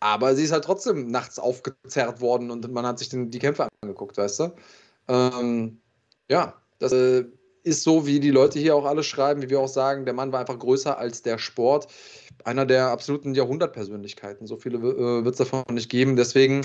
[0.00, 3.68] Aber sie ist halt trotzdem nachts aufgezerrt worden und man hat sich den, die Kämpfe
[3.82, 4.54] angeguckt, weißt du?
[5.08, 5.80] Ähm,
[6.30, 7.24] ja, das äh,
[7.64, 10.32] ist so, wie die Leute hier auch alle schreiben, wie wir auch sagen, der Mann
[10.32, 11.88] war einfach größer als der Sport.
[12.44, 14.46] Einer der absoluten Jahrhundertpersönlichkeiten.
[14.46, 16.16] So viele äh, wird es davon nicht geben.
[16.16, 16.62] Deswegen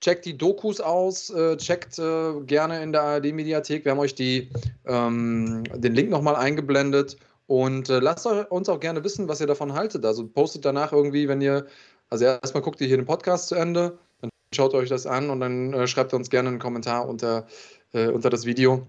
[0.00, 3.84] Checkt die Dokus aus, äh, checkt äh, gerne in der ARD-Mediathek.
[3.84, 4.50] Wir haben euch die,
[4.86, 7.16] ähm, den Link nochmal eingeblendet.
[7.46, 10.04] Und äh, lasst uns auch gerne wissen, was ihr davon haltet.
[10.04, 11.66] Also postet danach irgendwie, wenn ihr,
[12.10, 15.40] also erstmal guckt ihr hier den Podcast zu Ende, dann schaut euch das an und
[15.40, 17.46] dann äh, schreibt uns gerne einen Kommentar unter,
[17.92, 18.86] äh, unter das Video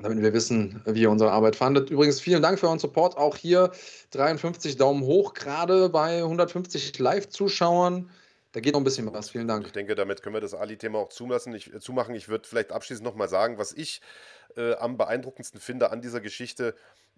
[0.00, 1.90] damit wir wissen, wie ihr unsere Arbeit fandet.
[1.90, 3.16] Übrigens, vielen Dank für euren Support.
[3.16, 3.72] Auch hier
[4.12, 8.08] 53 Daumen hoch, gerade bei 150 Live-Zuschauern.
[8.52, 9.30] Da geht noch ein bisschen was.
[9.30, 9.66] Vielen Dank.
[9.66, 11.54] Ich denke, damit können wir das Ali-Thema auch zulassen.
[11.54, 12.14] Ich, äh, zumachen.
[12.14, 14.00] Ich würde vielleicht abschließend nochmal sagen, was ich
[14.56, 16.74] äh, am beeindruckendsten finde an dieser Geschichte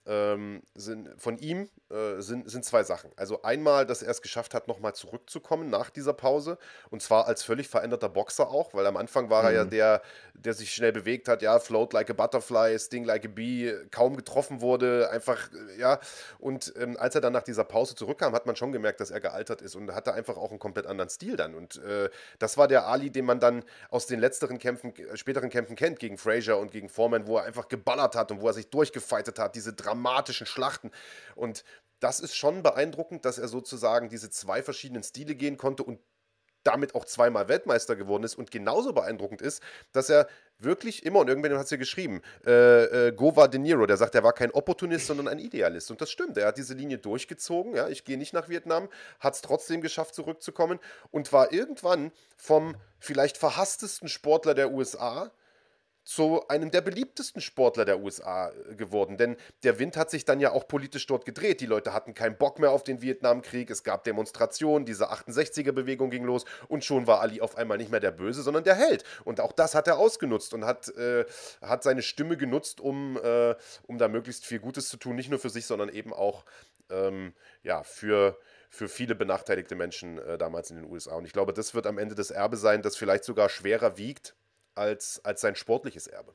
[0.06, 3.10] ähm, sind, von ihm äh, sind, sind zwei Sachen.
[3.16, 6.58] Also einmal, dass er es geschafft hat, nochmal zurückzukommen nach dieser Pause
[6.90, 9.48] und zwar als völlig veränderter Boxer auch, weil am Anfang war mhm.
[9.48, 9.70] er ja mhm.
[9.70, 10.02] der,
[10.34, 14.16] der sich schnell bewegt hat, ja, float like a butterfly, sting like a bee, kaum
[14.16, 16.00] getroffen wurde, einfach, ja.
[16.38, 19.20] Und ähm, als er dann nach dieser Pause zurückkam, hat man schon gemerkt, dass er
[19.20, 21.54] gealtert ist und hatte einfach auch einen komplett anderen Stil dann.
[21.54, 22.08] Und äh,
[22.38, 25.98] das war der Ali, den man dann aus den letzteren Kämpfen, äh, späteren Kämpfen kennt,
[25.98, 29.38] gegen Frazier und gegen Foreman, wo er einfach geballert hat und wo er sich durchgefeitet
[29.38, 30.90] hat, diese drei dramatischen Schlachten.
[31.34, 31.64] Und
[32.00, 36.00] das ist schon beeindruckend, dass er sozusagen diese zwei verschiedenen Stile gehen konnte und
[36.62, 38.34] damit auch zweimal Weltmeister geworden ist.
[38.34, 43.08] Und genauso beeindruckend ist, dass er wirklich immer, und irgendwann hat es ja geschrieben, äh,
[43.08, 45.90] äh, Gova De Niro, der sagt, er war kein Opportunist, sondern ein Idealist.
[45.90, 47.74] Und das stimmt, er hat diese Linie durchgezogen.
[47.74, 48.88] Ja, ich gehe nicht nach Vietnam,
[49.20, 50.78] hat es trotzdem geschafft, zurückzukommen
[51.10, 55.30] und war irgendwann vom vielleicht verhasstesten Sportler der USA
[56.04, 59.16] zu einem der beliebtesten Sportler der USA äh, geworden.
[59.16, 61.60] Denn der Wind hat sich dann ja auch politisch dort gedreht.
[61.60, 63.70] Die Leute hatten keinen Bock mehr auf den Vietnamkrieg.
[63.70, 68.00] Es gab Demonstrationen, diese 68er-Bewegung ging los und schon war Ali auf einmal nicht mehr
[68.00, 69.04] der Böse, sondern der Held.
[69.24, 71.24] Und auch das hat er ausgenutzt und hat, äh,
[71.62, 73.54] hat seine Stimme genutzt, um, äh,
[73.86, 75.16] um da möglichst viel Gutes zu tun.
[75.16, 76.44] Nicht nur für sich, sondern eben auch
[76.88, 81.14] ähm, ja, für, für viele benachteiligte Menschen äh, damals in den USA.
[81.14, 84.34] Und ich glaube, das wird am Ende das Erbe sein, das vielleicht sogar schwerer wiegt
[84.80, 86.32] als, als sein sportliches Erbe.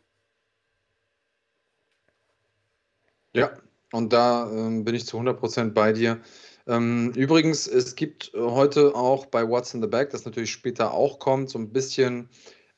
[3.34, 3.52] Ja,
[3.92, 6.22] und da ähm, bin ich zu 100% bei dir.
[6.68, 11.20] Ähm, übrigens, es gibt heute auch bei What's in the Bag, das natürlich später auch
[11.20, 12.30] kommt, so ein bisschen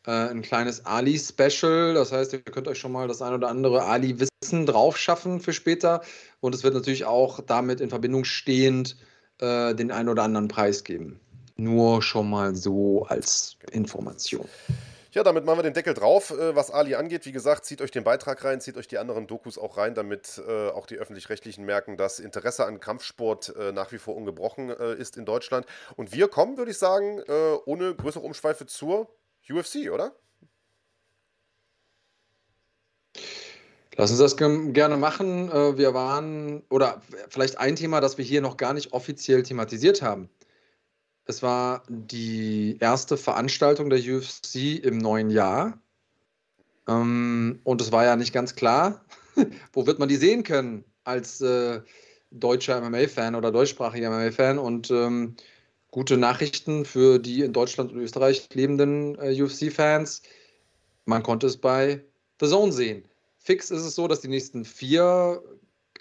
[0.06, 1.94] äh, ein kleines Ali-Special.
[1.94, 5.54] Das heißt, ihr könnt euch schon mal das ein oder andere Ali-Wissen drauf schaffen für
[5.54, 6.02] später.
[6.40, 8.98] Und es wird natürlich auch damit in Verbindung stehend
[9.40, 11.20] äh, den einen oder anderen Preis geben.
[11.56, 14.48] Nur schon mal so als Information.
[15.18, 17.26] Ja, damit machen wir den Deckel drauf, äh, was Ali angeht.
[17.26, 20.40] Wie gesagt, zieht euch den Beitrag rein, zieht euch die anderen Dokus auch rein, damit
[20.48, 25.18] äh, auch die Öffentlich-Rechtlichen merken, dass Interesse an Kampfsport äh, nach wie vor ungebrochen ist
[25.18, 25.66] in Deutschland.
[25.96, 27.20] Und wir kommen, würde ich sagen,
[27.66, 29.10] ohne größere Umschweife zur
[29.50, 30.12] UFC, oder?
[33.96, 35.52] Lass uns das gerne machen.
[35.78, 40.30] Wir waren, oder vielleicht ein Thema, das wir hier noch gar nicht offiziell thematisiert haben.
[41.28, 45.78] Es war die erste Veranstaltung der UFC im neuen Jahr.
[46.88, 49.04] Ähm, und es war ja nicht ganz klar,
[49.74, 51.82] wo wird man die sehen können als äh,
[52.32, 54.58] deutscher MMA-Fan oder deutschsprachiger MMA-Fan.
[54.58, 55.36] Und ähm,
[55.92, 60.22] gute Nachrichten für die in Deutschland und Österreich lebenden äh, UFC-Fans.
[61.04, 62.06] Man konnte es bei
[62.40, 63.04] The Zone sehen.
[63.38, 65.44] Fix ist es so, dass die nächsten vier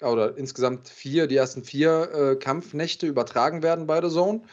[0.01, 4.43] oder insgesamt vier, die ersten vier äh, Kampfnächte übertragen werden bei The Zone.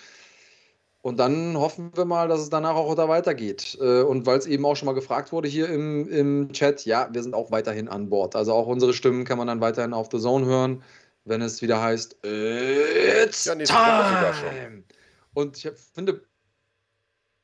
[1.05, 3.77] Und dann hoffen wir mal, dass es danach auch da weitergeht.
[3.79, 7.11] Äh, und weil es eben auch schon mal gefragt wurde hier im, im Chat, ja,
[7.13, 8.35] wir sind auch weiterhin an Bord.
[8.35, 10.83] Also auch unsere Stimmen kann man dann weiterhin auf The Zone hören,
[11.27, 14.85] wenn es wieder heißt, It's ja, time!
[15.35, 16.23] Und ich finde,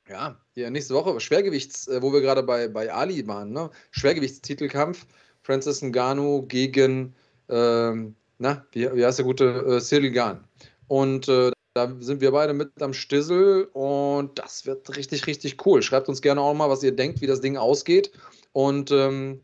[0.08, 3.68] ja, hier nächste Woche Schwergewichts, äh, wo wir gerade bei, bei Ali waren, ne?
[3.90, 5.06] Schwergewichtstitelkampf,
[5.42, 7.14] Francis Ngannou gegen,
[7.50, 10.48] ähm, na, wie, wie heißt der gute äh, Cyril Gahn.
[10.88, 15.82] Und äh, da sind wir beide mit am Stissel und das wird richtig, richtig cool.
[15.82, 18.10] Schreibt uns gerne auch mal, was ihr denkt, wie das Ding ausgeht.
[18.52, 19.40] Und ähm,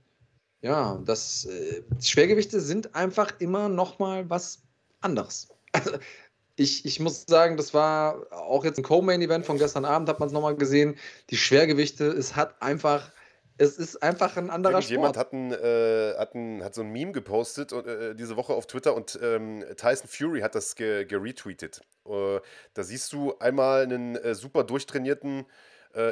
[0.60, 4.62] ja, das äh, Schwergewichte sind einfach immer noch mal was
[5.00, 5.48] anderes.
[5.72, 5.92] Also,
[6.56, 10.26] ich, ich muss sagen, das war auch jetzt ein Co-Main-Event von gestern Abend, hat man
[10.26, 10.96] es nochmal gesehen.
[11.30, 13.12] Die Schwergewichte, es hat einfach
[13.58, 15.32] es ist einfach ein anderer Jemand Sport.
[15.32, 19.18] Jemand hat, äh, hat, hat so ein Meme gepostet äh, diese Woche auf Twitter und
[19.22, 21.80] ähm, Tyson Fury hat das geretweetet.
[22.04, 22.40] Ge äh,
[22.74, 25.46] da siehst du einmal einen äh, super durchtrainierten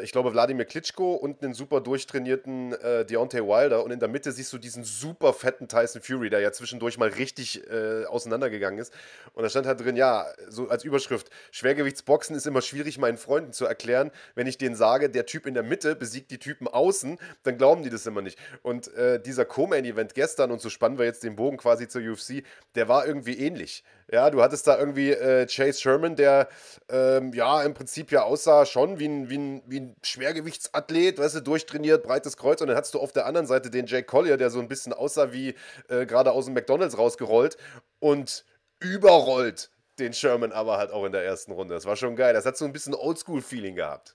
[0.03, 3.85] ich glaube, Wladimir Klitschko und einen super durchtrainierten äh, Deontay Wilder.
[3.85, 7.09] Und in der Mitte siehst du diesen super fetten Tyson Fury, der ja zwischendurch mal
[7.09, 8.93] richtig äh, auseinandergegangen ist.
[9.35, 13.53] Und da stand halt drin, ja, so als Überschrift, Schwergewichtsboxen ist immer schwierig meinen Freunden
[13.53, 14.11] zu erklären.
[14.35, 17.83] Wenn ich denen sage, der Typ in der Mitte besiegt die Typen außen, dann glauben
[17.83, 18.39] die das immer nicht.
[18.63, 22.43] Und äh, dieser Co-Main-Event gestern, und so spannen wir jetzt den Bogen quasi zur UFC,
[22.75, 23.85] der war irgendwie ähnlich.
[24.15, 26.49] Ja, du hattest da irgendwie äh, Chase Sherman, der
[26.89, 31.35] ähm, ja im Prinzip ja aussah schon wie ein, wie, ein, wie ein Schwergewichtsathlet, weißt
[31.35, 32.61] du, durchtrainiert, breites Kreuz.
[32.61, 34.93] Und dann hattest du auf der anderen Seite den Jake Collier, der so ein bisschen
[34.93, 35.57] aussah wie
[35.89, 37.57] äh, gerade aus dem McDonalds rausgerollt
[37.99, 38.45] und
[38.79, 41.75] überrollt den Sherman aber halt auch in der ersten Runde.
[41.75, 42.35] Das war schon geil.
[42.35, 44.15] Das hat so ein bisschen Oldschool-Feeling gehabt.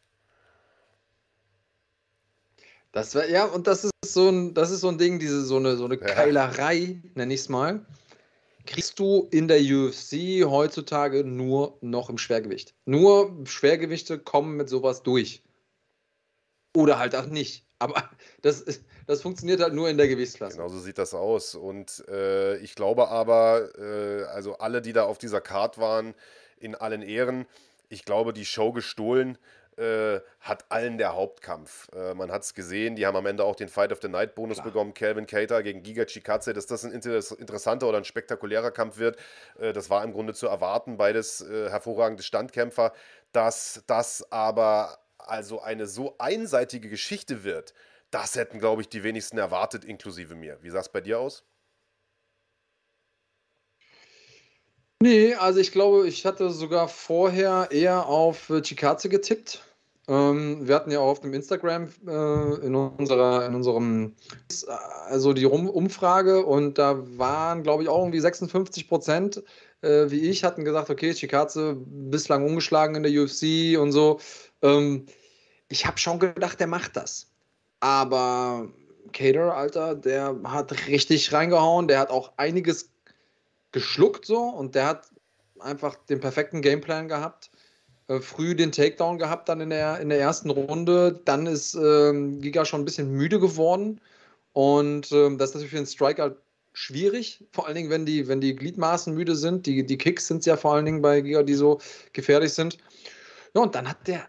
[2.94, 5.58] Das war, ja, und das ist so ein, das ist so ein Ding, diese, so
[5.58, 7.86] eine, so eine Keilerei, nenne ich es mal
[8.70, 12.76] kriegst du in der UFC heutzutage nur noch im Schwergewicht.
[12.86, 15.42] Nur Schwergewichte kommen mit sowas durch.
[16.76, 17.66] Oder halt auch nicht.
[17.80, 18.08] Aber
[18.44, 18.64] das,
[19.08, 20.58] das funktioniert halt nur in der Gewichtsklasse.
[20.58, 21.56] Genau so sieht das aus.
[21.56, 26.14] Und äh, ich glaube aber, äh, also alle, die da auf dieser Card waren,
[26.60, 27.48] in allen Ehren,
[27.90, 29.40] ich glaube, die Show gestohlen
[29.80, 31.88] äh, hat allen der Hauptkampf.
[31.94, 34.36] Äh, man hat es gesehen, die haben am Ende auch den Fight of the Night
[34.36, 34.68] Bonus Klar.
[34.68, 34.94] bekommen.
[34.94, 39.18] Calvin Cater gegen Giga Chikadze, dass das ein interessanter oder ein spektakulärer Kampf wird,
[39.60, 40.98] äh, das war im Grunde zu erwarten.
[40.98, 42.94] Beides äh, hervorragende Standkämpfer.
[43.32, 47.74] Dass das aber also eine so einseitige Geschichte wird,
[48.12, 50.58] das hätten, glaube ich, die wenigsten erwartet, inklusive mir.
[50.62, 51.44] Wie sah es bei dir aus?
[55.02, 59.64] Nee, also ich glaube, ich hatte sogar vorher eher auf Chikaze getippt.
[60.10, 64.16] Ähm, wir hatten ja auch auf dem Instagram äh, in, unserer, in unserem,
[65.08, 69.44] also die Umfrage und da waren, glaube ich, auch irgendwie 56 Prozent,
[69.82, 74.20] äh, wie ich, hatten gesagt, okay, Chikaze bislang ungeschlagen in der UFC und so.
[74.64, 75.06] Ähm,
[75.68, 77.28] ich habe schon gedacht, der macht das.
[77.80, 78.68] Aber
[79.14, 82.90] Cater, Alter, der hat richtig reingehauen, der hat auch einiges
[83.72, 85.08] geschluckt so und der hat
[85.60, 87.52] einfach den perfekten Gameplan gehabt.
[88.10, 91.22] Äh, früh den Takedown gehabt dann in der, in der ersten Runde.
[91.26, 94.02] Dann ist ähm, Giga schon ein bisschen müde geworden.
[94.54, 96.36] Und ähm, das ist natürlich für einen Striker
[96.74, 99.68] schwierig, vor allen Dingen, wenn die, wenn die Gliedmaßen müde sind.
[99.68, 101.80] Die, die Kicks sind ja vor allen Dingen bei Giga, die so
[102.14, 102.78] gefährlich sind.
[103.54, 104.28] Ja, und dann hat der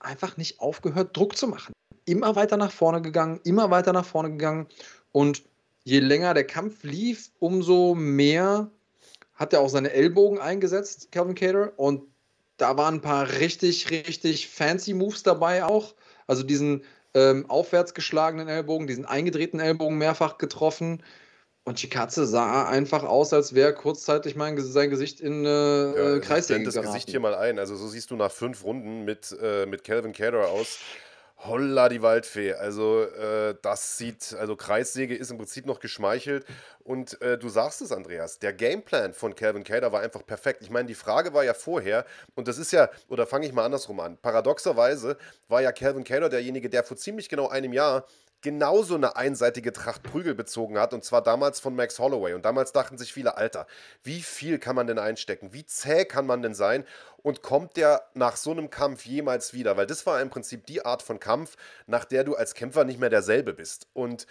[0.00, 1.72] einfach nicht aufgehört, Druck zu machen.
[2.06, 4.66] Immer weiter nach vorne gegangen, immer weiter nach vorne gegangen.
[5.12, 5.44] Und
[5.84, 8.70] je länger der Kampf lief, umso mehr
[9.34, 11.72] hat er auch seine Ellbogen eingesetzt, Calvin Cater.
[11.78, 12.02] Und
[12.60, 15.94] da waren ein paar richtig, richtig fancy Moves dabei auch.
[16.26, 21.02] Also diesen ähm, aufwärts geschlagenen Ellbogen, diesen eingedrehten Ellbogen mehrfach getroffen.
[21.64, 26.64] Und Chikatze sah einfach aus, als wäre kurzzeitig mein, sein Gesicht in äh, ja, Kreissäge
[26.64, 27.58] das Gesicht hier mal ein.
[27.58, 30.78] Also so siehst du nach fünf Runden mit, äh, mit Calvin Cater aus.
[31.44, 32.52] Holla die Waldfee.
[32.52, 36.44] Also äh, das sieht, also Kreissäge ist im Prinzip noch geschmeichelt.
[36.84, 40.62] Und äh, du sagst es, Andreas, der Gameplan von Calvin Cater war einfach perfekt.
[40.62, 43.64] Ich meine, die Frage war ja vorher, und das ist ja, oder fange ich mal
[43.64, 44.18] andersrum an.
[44.18, 45.16] Paradoxerweise
[45.48, 48.04] war ja Calvin Cater derjenige, der vor ziemlich genau einem Jahr
[48.42, 52.34] genauso eine einseitige Tracht Prügel bezogen hat, und zwar damals von Max Holloway.
[52.34, 53.66] Und damals dachten sich viele, Alter,
[54.02, 55.52] wie viel kann man denn einstecken?
[55.52, 56.84] Wie zäh kann man denn sein?
[57.22, 59.76] Und kommt der nach so einem Kampf jemals wieder?
[59.76, 62.98] Weil das war im Prinzip die Art von Kampf, nach der du als Kämpfer nicht
[62.98, 63.86] mehr derselbe bist.
[63.92, 64.26] Und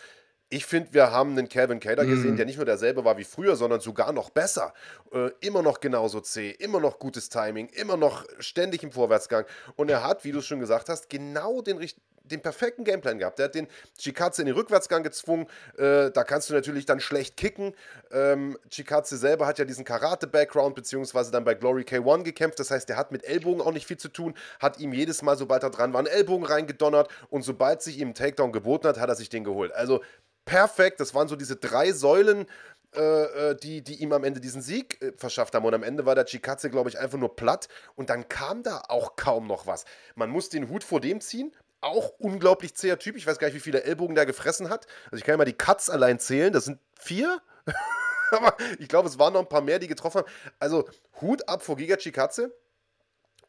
[0.49, 2.37] ich finde, wir haben einen Calvin Cater gesehen, mhm.
[2.37, 4.73] der nicht nur derselbe war wie früher, sondern sogar noch besser.
[5.13, 9.45] Äh, immer noch genauso zäh, immer noch gutes Timing, immer noch ständig im Vorwärtsgang.
[9.75, 11.79] Und er hat, wie du es schon gesagt hast, genau den,
[12.23, 13.37] den perfekten Gameplan gehabt.
[13.37, 15.45] Der hat den Chikatze in den Rückwärtsgang gezwungen.
[15.77, 17.75] Äh, da kannst du natürlich dann schlecht kicken.
[18.11, 22.59] Ähm, Chikatze selber hat ja diesen Karate-Background, beziehungsweise dann bei Glory K1 gekämpft.
[22.59, 25.37] Das heißt, der hat mit Ellbogen auch nicht viel zu tun, hat ihm jedes Mal,
[25.37, 28.99] sobald er dran war, einen Ellbogen reingedonnert und sobald sich ihm ein Takedown geboten hat,
[28.99, 29.71] hat er sich den geholt.
[29.73, 30.01] Also
[30.49, 30.99] perfekt.
[30.99, 32.47] Das waren so diese drei Säulen,
[32.95, 35.63] äh, äh, die, die ihm am Ende diesen Sieg äh, verschafft haben.
[35.63, 37.67] Und am Ende war der Chikatze, glaube ich, einfach nur platt.
[37.95, 39.85] Und dann kam da auch kaum noch was.
[40.15, 41.55] Man muss den Hut vor dem ziehen.
[41.81, 43.15] Auch unglaublich zäher Typ.
[43.15, 44.87] Ich weiß gar nicht, wie viele Ellbogen der gefressen hat.
[45.05, 46.51] Also ich kann ja mal die Cuts allein zählen.
[46.51, 47.41] Das sind vier.
[48.31, 50.31] Aber ich glaube, es waren noch ein paar mehr, die getroffen haben.
[50.57, 50.89] Also
[51.21, 52.57] Hut ab vor Giga Chikatze.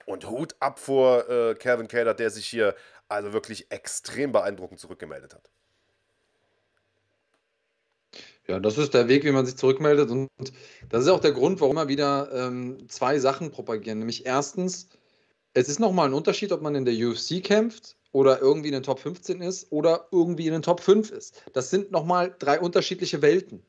[0.04, 2.74] Und Hut ab vor äh, Calvin Cater, der sich hier
[3.08, 5.50] also wirklich extrem beeindruckend zurückgemeldet hat.
[8.50, 10.10] Ja, das ist der Weg, wie man sich zurückmeldet.
[10.10, 10.28] Und
[10.88, 14.00] das ist auch der Grund, warum wir wieder ähm, zwei Sachen propagieren.
[14.00, 14.88] Nämlich erstens,
[15.54, 18.82] es ist nochmal ein Unterschied, ob man in der UFC kämpft oder irgendwie in den
[18.82, 21.44] Top 15 ist oder irgendwie in den Top 5 ist.
[21.52, 23.62] Das sind nochmal drei unterschiedliche Welten.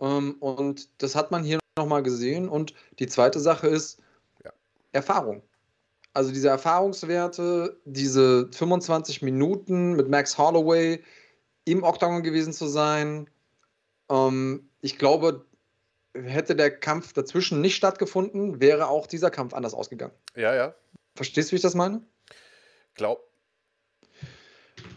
[0.00, 2.48] Ähm, und das hat man hier nochmal gesehen.
[2.48, 3.98] Und die zweite Sache ist
[4.44, 4.52] ja.
[4.92, 5.42] Erfahrung.
[6.12, 11.02] Also diese Erfahrungswerte, diese 25 Minuten mit Max Holloway
[11.64, 13.28] im Octagon gewesen zu sein,
[14.10, 15.46] ähm, ich glaube,
[16.14, 20.12] hätte der Kampf dazwischen nicht stattgefunden, wäre auch dieser Kampf anders ausgegangen.
[20.34, 20.74] Ja, ja.
[21.14, 22.02] Verstehst du, wie ich das meine?
[22.94, 23.30] Glaub.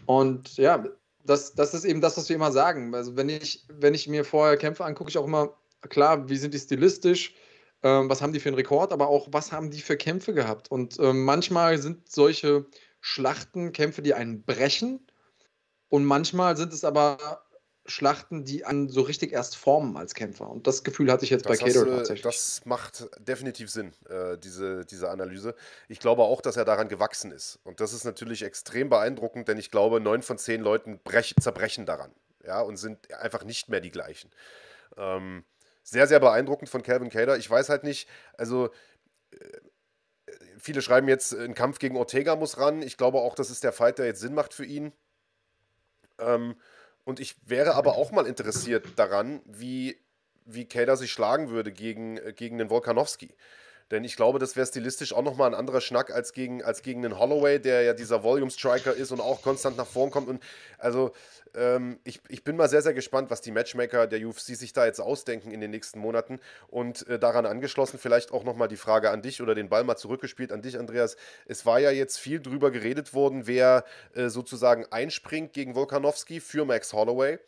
[0.06, 0.84] Und ja,
[1.24, 2.94] das, das ist eben das, was wir immer sagen.
[2.94, 5.56] Also wenn ich, wenn ich mir vorher Kämpfe angucke, ich auch immer,
[5.88, 7.34] klar, wie sind die stilistisch,
[7.82, 10.70] ähm, was haben die für einen Rekord, aber auch, was haben die für Kämpfe gehabt.
[10.70, 12.66] Und ähm, manchmal sind solche
[13.00, 15.06] Schlachten Kämpfe, die einen brechen.
[15.90, 17.44] Und manchmal sind es aber
[17.86, 20.48] Schlachten, die einen so richtig erst formen als Kämpfer.
[20.48, 22.22] Und das Gefühl hatte ich jetzt das bei Cater tatsächlich.
[22.22, 25.54] Das macht definitiv Sinn, äh, diese, diese Analyse.
[25.88, 27.58] Ich glaube auch, dass er daran gewachsen ist.
[27.62, 31.84] Und das ist natürlich extrem beeindruckend, denn ich glaube, neun von zehn Leuten brech, zerbrechen
[31.84, 32.10] daran
[32.46, 34.30] ja, und sind einfach nicht mehr die gleichen.
[34.96, 35.44] Ähm,
[35.82, 37.36] sehr, sehr beeindruckend von Calvin Cater.
[37.36, 38.70] Ich weiß halt nicht, also
[39.30, 39.60] äh,
[40.58, 42.82] viele schreiben jetzt, ein Kampf gegen Ortega muss ran.
[42.82, 44.92] Ich glaube auch, das ist der Fight, der jetzt Sinn macht für ihn.
[46.18, 46.54] Ähm,
[47.04, 49.98] und ich wäre aber auch mal interessiert daran, wie,
[50.44, 53.34] wie Kader sich schlagen würde gegen, äh, gegen den Volkanowski.
[53.90, 57.02] Denn ich glaube, das wäre stilistisch auch nochmal ein anderer Schnack als gegen, als gegen
[57.02, 60.28] den Holloway, der ja dieser Volume Striker ist und auch konstant nach vorn kommt.
[60.28, 60.42] Und
[60.78, 61.12] also
[61.56, 64.86] ähm, ich, ich bin mal sehr, sehr gespannt, was die Matchmaker der UFC sich da
[64.86, 66.40] jetzt ausdenken in den nächsten Monaten.
[66.68, 69.96] Und äh, daran angeschlossen vielleicht auch nochmal die Frage an dich oder den Ball mal
[69.96, 71.16] zurückgespielt an dich, Andreas.
[71.46, 73.84] Es war ja jetzt viel drüber geredet worden, wer
[74.14, 77.38] äh, sozusagen einspringt gegen Volkanowski für Max Holloway,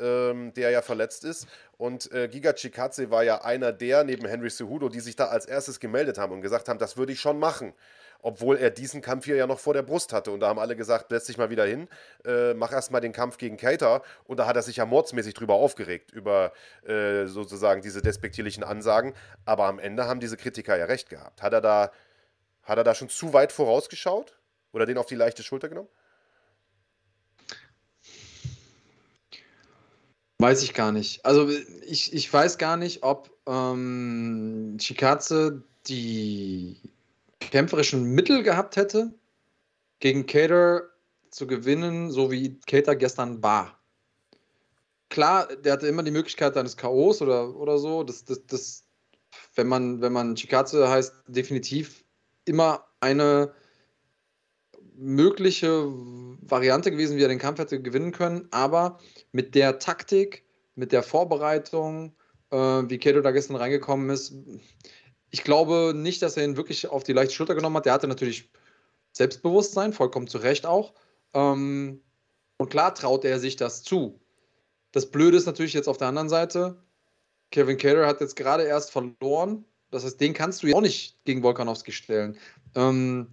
[0.00, 1.46] ähm, der ja verletzt ist.
[1.78, 5.46] Und äh, Giga Chikadze war ja einer der, neben Henry Cejudo, die sich da als
[5.46, 7.74] erstes gemeldet haben und gesagt haben, das würde ich schon machen
[8.22, 10.30] obwohl er diesen Kampf hier ja noch vor der Brust hatte.
[10.30, 11.88] Und da haben alle gesagt, setz dich mal wieder hin,
[12.24, 14.02] äh, mach erstmal den Kampf gegen Cater.
[14.24, 16.52] Und da hat er sich ja mordsmäßig drüber aufgeregt, über
[16.86, 19.12] äh, sozusagen diese despektierlichen Ansagen.
[19.44, 21.42] Aber am Ende haben diese Kritiker ja recht gehabt.
[21.42, 21.90] Hat er da,
[22.62, 24.38] hat er da schon zu weit vorausgeschaut?
[24.72, 25.88] Oder den auf die leichte Schulter genommen?
[30.38, 31.24] Weiß ich gar nicht.
[31.24, 31.48] Also
[31.86, 36.80] ich, ich weiß gar nicht, ob ähm, Chikaze die
[37.52, 39.12] kämpferischen Mittel gehabt hätte,
[40.00, 40.88] gegen Cater
[41.30, 43.78] zu gewinnen, so wie Cater gestern war.
[45.10, 48.04] Klar, der hatte immer die Möglichkeit eines K.O.s oder, oder so.
[48.04, 48.84] Das, das, das,
[49.54, 52.06] wenn man, wenn man Chikaze heißt, definitiv
[52.46, 53.52] immer eine
[54.94, 55.88] mögliche
[56.40, 58.48] Variante gewesen, wie er den Kampf hätte gewinnen können.
[58.50, 58.98] Aber
[59.30, 62.16] mit der Taktik, mit der Vorbereitung,
[62.50, 64.34] äh, wie Kato da gestern reingekommen ist,
[65.32, 67.86] ich glaube nicht, dass er ihn wirklich auf die leichte Schulter genommen hat.
[67.86, 68.50] Der hatte natürlich
[69.12, 70.92] Selbstbewusstsein, vollkommen zu Recht auch.
[71.34, 72.02] Ähm,
[72.58, 74.20] und klar traut er sich das zu.
[74.92, 76.76] Das Blöde ist natürlich jetzt auf der anderen Seite,
[77.50, 79.64] Kevin Cater hat jetzt gerade erst verloren.
[79.90, 82.38] Das heißt, den kannst du ja auch nicht gegen Volkanowski stellen.
[82.74, 83.28] Ähm,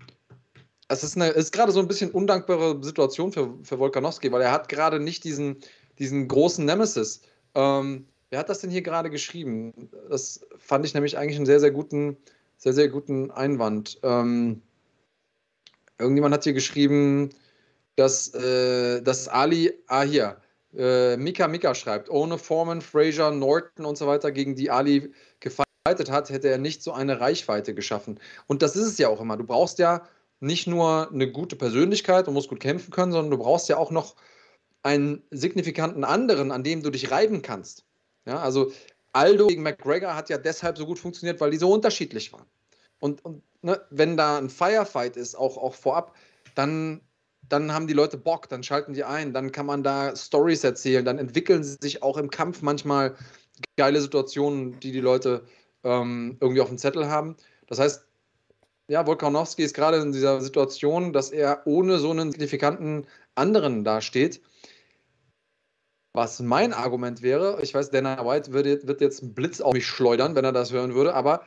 [0.87, 4.69] es ist, ist gerade so ein bisschen undankbare Situation für, für Volkanowski, weil er hat
[4.69, 5.57] gerade nicht diesen,
[5.99, 7.21] diesen großen Nemesis.
[7.55, 9.89] Ähm, wer hat das denn hier gerade geschrieben?
[10.09, 12.17] Das fand ich nämlich eigentlich einen sehr, sehr guten,
[12.57, 13.99] sehr, sehr guten Einwand.
[14.03, 14.61] Ähm,
[15.97, 17.29] irgendjemand hat hier geschrieben,
[17.95, 20.41] dass, äh, dass Ali, ah hier,
[20.75, 26.11] äh, Mika Mika schreibt, ohne Foreman, Fraser, Norton und so weiter, gegen die Ali gefightet
[26.11, 28.19] hat, hätte er nicht so eine Reichweite geschaffen.
[28.47, 29.37] Und das ist es ja auch immer.
[29.37, 30.07] Du brauchst ja
[30.39, 33.91] nicht nur eine gute Persönlichkeit und musst gut kämpfen können, sondern du brauchst ja auch
[33.91, 34.15] noch
[34.83, 37.88] einen signifikanten anderen, an dem du dich reiben kannst.
[38.25, 38.71] Ja, also
[39.13, 42.45] Aldo gegen McGregor hat ja deshalb so gut funktioniert, weil die so unterschiedlich waren.
[42.99, 46.15] Und, und ne, wenn da ein Firefight ist, auch, auch vorab,
[46.55, 47.01] dann,
[47.47, 51.05] dann haben die Leute Bock, dann schalten die ein, dann kann man da Stories erzählen,
[51.05, 53.15] dann entwickeln sich auch im Kampf manchmal
[53.77, 55.45] geile Situationen, die die Leute
[55.83, 57.35] ähm, irgendwie auf dem Zettel haben.
[57.67, 58.05] Das heißt,
[58.87, 63.05] ja, Volkanowski ist gerade in dieser Situation, dass er ohne so einen signifikanten
[63.35, 64.41] anderen dasteht.
[66.19, 69.87] Was mein Argument wäre, ich weiß, Dana White wird, wird jetzt einen Blitz auf mich
[69.87, 71.45] schleudern, wenn er das hören würde, aber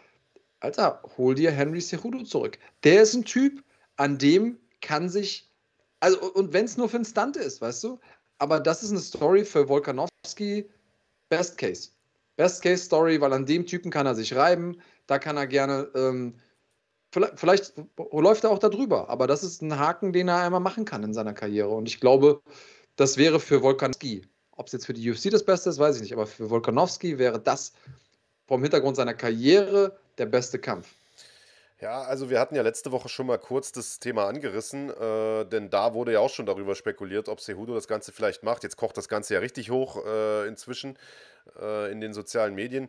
[0.60, 2.58] Alter, hol dir Henry Cejudo zurück.
[2.82, 3.62] Der ist ein Typ,
[3.96, 5.52] an dem kann sich,
[6.00, 8.00] also und wenn es nur für einen Stunt ist, weißt du,
[8.38, 10.70] aber das ist eine Story für Volkanowski,
[11.28, 11.90] Best Case.
[12.36, 15.90] Best Case Story, weil an dem Typen kann er sich reiben, da kann er gerne
[15.94, 16.34] ähm,
[17.14, 17.74] Vielleicht, vielleicht,
[18.10, 21.02] läuft er auch da drüber, aber das ist ein Haken, den er einmal machen kann
[21.02, 21.68] in seiner Karriere.
[21.68, 22.40] Und ich glaube,
[22.96, 26.02] das wäre für Volkanowski, ob es jetzt für die UFC das Beste ist, weiß ich
[26.02, 27.72] nicht, aber für Volkanowski wäre das
[28.46, 30.88] vom Hintergrund seiner Karriere der beste Kampf.
[31.80, 35.68] Ja, also wir hatten ja letzte Woche schon mal kurz das Thema angerissen, äh, denn
[35.68, 38.62] da wurde ja auch schon darüber spekuliert, ob Cejudo das Ganze vielleicht macht.
[38.62, 40.96] Jetzt kocht das Ganze ja richtig hoch äh, inzwischen
[41.60, 42.88] äh, in den sozialen Medien.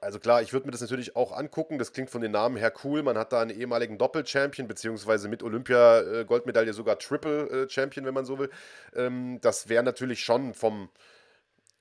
[0.00, 1.78] Also klar, ich würde mir das natürlich auch angucken.
[1.78, 3.02] Das klingt von den Namen her cool.
[3.02, 8.38] Man hat da einen ehemaligen Doppel-Champion, beziehungsweise mit Olympia-Goldmedaille äh, sogar Triple-Champion, wenn man so
[8.38, 8.50] will.
[8.96, 10.90] Ähm, das wäre natürlich schon vom,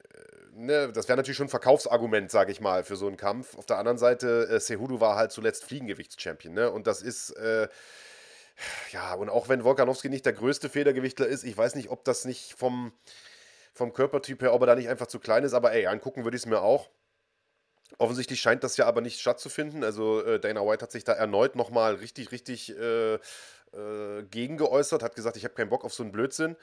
[0.04, 0.18] äh,
[0.54, 3.58] ne, das wäre natürlich schon ein Verkaufsargument, sage ich mal, für so einen Kampf.
[3.58, 6.70] Auf der anderen Seite, äh, Sehudu war halt zuletzt Fliegengewichtschampion, ne?
[6.70, 7.68] Und das ist, äh,
[8.92, 12.26] ja, und auch wenn Volkanowski nicht der größte Federgewichtler ist, ich weiß nicht, ob das
[12.26, 12.92] nicht vom,
[13.74, 16.38] vom Körpertyp her, ob er da nicht einfach zu klein ist, aber ey, angucken würde
[16.38, 16.90] ich es mir auch.
[17.98, 19.84] Offensichtlich scheint das ja aber nicht stattzufinden.
[19.84, 25.04] Also äh, Dana White hat sich da erneut nochmal richtig, richtig äh, äh, gegen geäußert,
[25.04, 26.56] hat gesagt, ich habe keinen Bock auf so einen Blödsinn.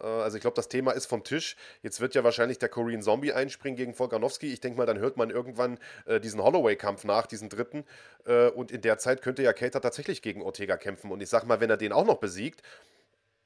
[0.00, 1.56] Äh, also ich glaube, das Thema ist vom Tisch.
[1.82, 4.52] Jetzt wird ja wahrscheinlich der Korean Zombie einspringen gegen Volkanowski.
[4.52, 7.84] Ich denke mal, dann hört man irgendwann äh, diesen Holloway-Kampf nach, diesen dritten.
[8.26, 11.10] Äh, und in der Zeit könnte ja Cater tatsächlich gegen Ortega kämpfen.
[11.10, 12.62] Und ich sag mal, wenn er den auch noch besiegt,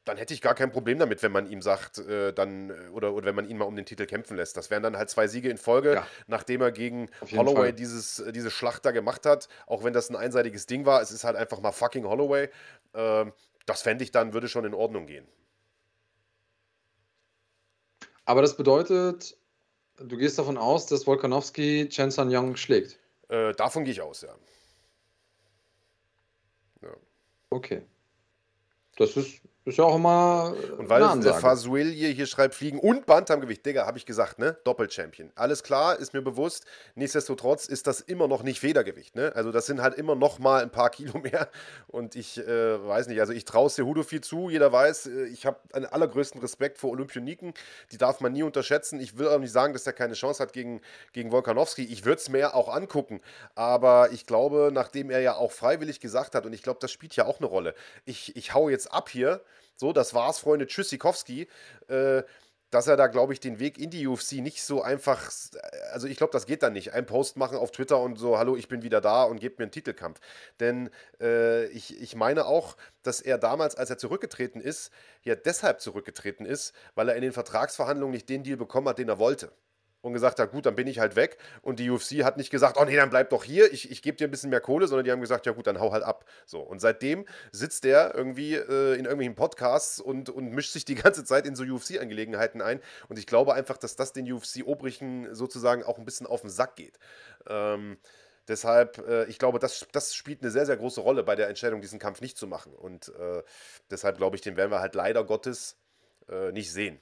[0.05, 3.13] dann hätte ich gar kein Problem damit, wenn man ihm sagt, äh, dann, äh, oder,
[3.13, 4.57] oder wenn man ihn mal um den Titel kämpfen lässt.
[4.57, 6.07] Das wären dann halt zwei Siege in Folge, ja.
[6.27, 9.49] nachdem er gegen Holloway dieses, äh, diese Schlacht da gemacht hat.
[9.67, 12.49] Auch wenn das ein einseitiges Ding war, es ist halt einfach mal fucking Holloway.
[12.95, 13.27] Äh,
[13.67, 15.27] das fände ich dann, würde schon in Ordnung gehen.
[18.25, 19.37] Aber das bedeutet,
[19.97, 22.99] du gehst davon aus, dass Volkanowski Chen San Young schlägt?
[23.29, 24.35] Äh, davon gehe ich aus, ja.
[26.83, 26.97] ja.
[27.51, 27.83] Okay.
[28.97, 30.55] Das ist ist ja auch immer.
[30.79, 34.57] Und weil der Fasuelie hier schreibt, Fliegen und Bantamgewicht, Digga, habe ich gesagt, ne?
[34.65, 35.31] Doppelchampion.
[35.35, 36.65] Alles klar, ist mir bewusst.
[36.95, 39.33] Nichtsdestotrotz ist das immer noch nicht Federgewicht, ne?
[39.35, 41.49] Also das sind halt immer noch mal ein paar Kilo mehr.
[41.89, 44.49] Und ich äh, weiß nicht, also ich traue Cejudo viel zu.
[44.49, 47.53] Jeder weiß, äh, ich habe einen allergrößten Respekt vor Olympioniken.
[47.93, 48.99] Die darf man nie unterschätzen.
[48.99, 50.81] Ich will auch nicht sagen, dass er keine Chance hat gegen,
[51.13, 51.85] gegen Volkanowski.
[51.85, 53.21] Ich würde es mir auch angucken.
[53.55, 57.15] Aber ich glaube, nachdem er ja auch freiwillig gesagt hat, und ich glaube, das spielt
[57.15, 57.75] ja auch eine Rolle,
[58.07, 59.43] ich, ich hau jetzt ab hier
[59.81, 60.67] so, das war's, Freunde.
[60.67, 61.49] Tschüssikowski.
[61.89, 62.23] Äh,
[62.71, 65.29] dass er da, glaube ich, den Weg in die UFC nicht so einfach,
[65.93, 66.93] also ich glaube, das geht dann nicht.
[66.93, 69.65] Ein Post machen auf Twitter und so, hallo, ich bin wieder da und gebt mir
[69.65, 70.21] einen Titelkampf.
[70.61, 70.89] Denn
[71.21, 74.93] äh, ich, ich meine auch, dass er damals, als er zurückgetreten ist,
[75.25, 79.09] ja deshalb zurückgetreten ist, weil er in den Vertragsverhandlungen nicht den Deal bekommen hat, den
[79.09, 79.51] er wollte
[80.03, 81.39] und gesagt hat, gut, dann bin ich halt weg.
[81.63, 84.17] Und die UFC hat nicht gesagt, oh nee, dann bleib doch hier, ich, ich gebe
[84.17, 86.25] dir ein bisschen mehr Kohle, sondern die haben gesagt, ja gut, dann hau halt ab.
[86.47, 86.61] So.
[86.61, 91.25] Und seitdem sitzt der irgendwie äh, in irgendwelchen Podcasts und, und mischt sich die ganze
[91.25, 92.81] Zeit in so UFC-Angelegenheiten ein.
[93.09, 96.77] Und ich glaube einfach, dass das den UFC-Obrichen sozusagen auch ein bisschen auf den Sack
[96.77, 96.99] geht.
[97.49, 97.99] Ähm,
[98.49, 101.81] deshalb, äh, ich glaube, das, das spielt eine sehr, sehr große Rolle bei der Entscheidung,
[101.81, 102.75] diesen Kampf nicht zu machen.
[102.75, 103.43] Und äh,
[103.91, 105.77] deshalb glaube ich, den werden wir halt leider Gottes
[106.29, 107.01] äh, nicht sehen.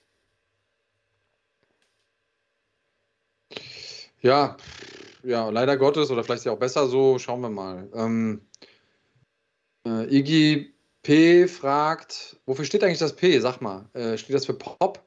[4.21, 4.57] Ja,
[5.23, 7.89] ja, leider Gottes, oder vielleicht ist ja auch besser so, schauen wir mal.
[7.95, 8.41] Ähm,
[9.87, 13.39] äh, Iggy P fragt, wofür steht eigentlich das P?
[13.41, 15.03] Sag mal, äh, steht das für Pop?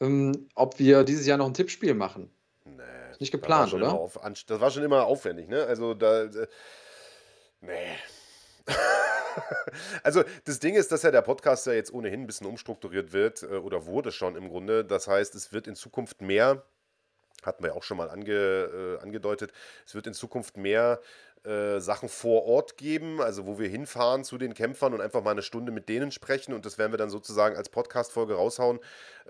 [0.00, 2.30] Ähm, ob wir dieses Jahr noch ein Tippspiel machen?
[2.64, 2.82] Nee.
[3.10, 3.92] Ist nicht geplant, oder?
[3.92, 5.64] Auf, das war schon immer aufwendig, ne?
[5.64, 6.24] Also da.
[6.24, 6.46] Äh,
[7.60, 7.96] nee.
[10.02, 13.42] also das Ding ist, dass ja der Podcast ja jetzt ohnehin ein bisschen umstrukturiert wird
[13.42, 14.84] äh, oder wurde schon im Grunde.
[14.84, 16.64] Das heißt, es wird in Zukunft mehr
[17.42, 19.52] hatten wir auch schon mal ange, äh, angedeutet.
[19.86, 21.00] Es wird in Zukunft mehr
[21.44, 25.30] äh, Sachen vor Ort geben, also wo wir hinfahren zu den Kämpfern und einfach mal
[25.30, 28.80] eine Stunde mit denen sprechen und das werden wir dann sozusagen als Podcast-Folge raushauen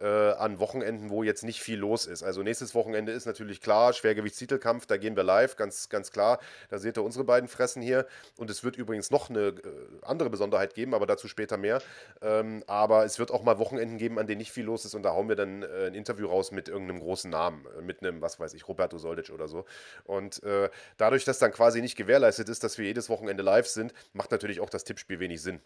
[0.04, 2.22] an Wochenenden, wo jetzt nicht viel los ist.
[2.22, 6.38] Also nächstes Wochenende ist natürlich klar, Schwergewichtstitelkampf, da gehen wir live, ganz, ganz klar.
[6.68, 9.54] Da seht ihr unsere beiden Fressen hier und es wird übrigens noch eine äh,
[10.02, 11.82] andere Besonderheit geben, aber dazu später mehr.
[12.22, 15.02] Ähm, aber es wird auch mal Wochenenden geben, an denen nicht viel los ist und
[15.02, 18.20] da hauen wir dann äh, ein Interview raus mit irgendeinem großen Namen, äh, mit einem,
[18.20, 19.64] was weiß ich, Roberto Soldic oder so.
[20.04, 23.92] Und äh, dadurch, dass dann quasi nicht gewährleistet ist, dass wir jedes Wochenende live sind,
[24.12, 25.60] macht natürlich auch das Tippspiel wenig Sinn.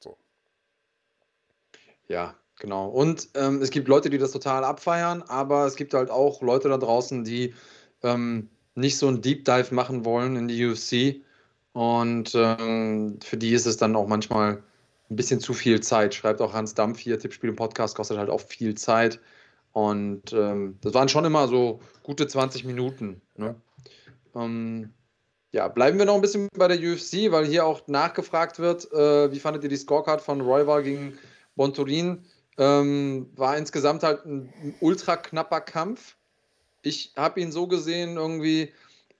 [0.00, 0.18] So.
[2.08, 2.88] Ja, genau.
[2.88, 6.68] Und ähm, es gibt Leute, die das total abfeiern, aber es gibt halt auch Leute
[6.68, 7.54] da draußen, die
[8.02, 11.22] ähm, nicht so einen Deep Dive machen wollen in die UFC.
[11.72, 14.62] Und ähm, für die ist es dann auch manchmal
[15.10, 16.14] ein bisschen zu viel Zeit.
[16.14, 19.20] Schreibt auch Hans Dampf hier, Tippspiel im Podcast kostet halt auch viel Zeit.
[19.72, 23.20] Und ähm, das waren schon immer so gute 20 Minuten.
[23.36, 23.56] Ne?
[24.36, 24.92] Ähm,
[25.50, 29.32] ja, bleiben wir noch ein bisschen bei der UFC, weil hier auch nachgefragt wird, äh,
[29.32, 31.18] wie fandet ihr die Scorecard von Royval gegen
[31.56, 32.24] Bontorin?
[32.58, 36.16] Ähm, war insgesamt halt ein, ultra knapper Kampf.
[36.82, 38.72] Ich habe ihn so gesehen, irgendwie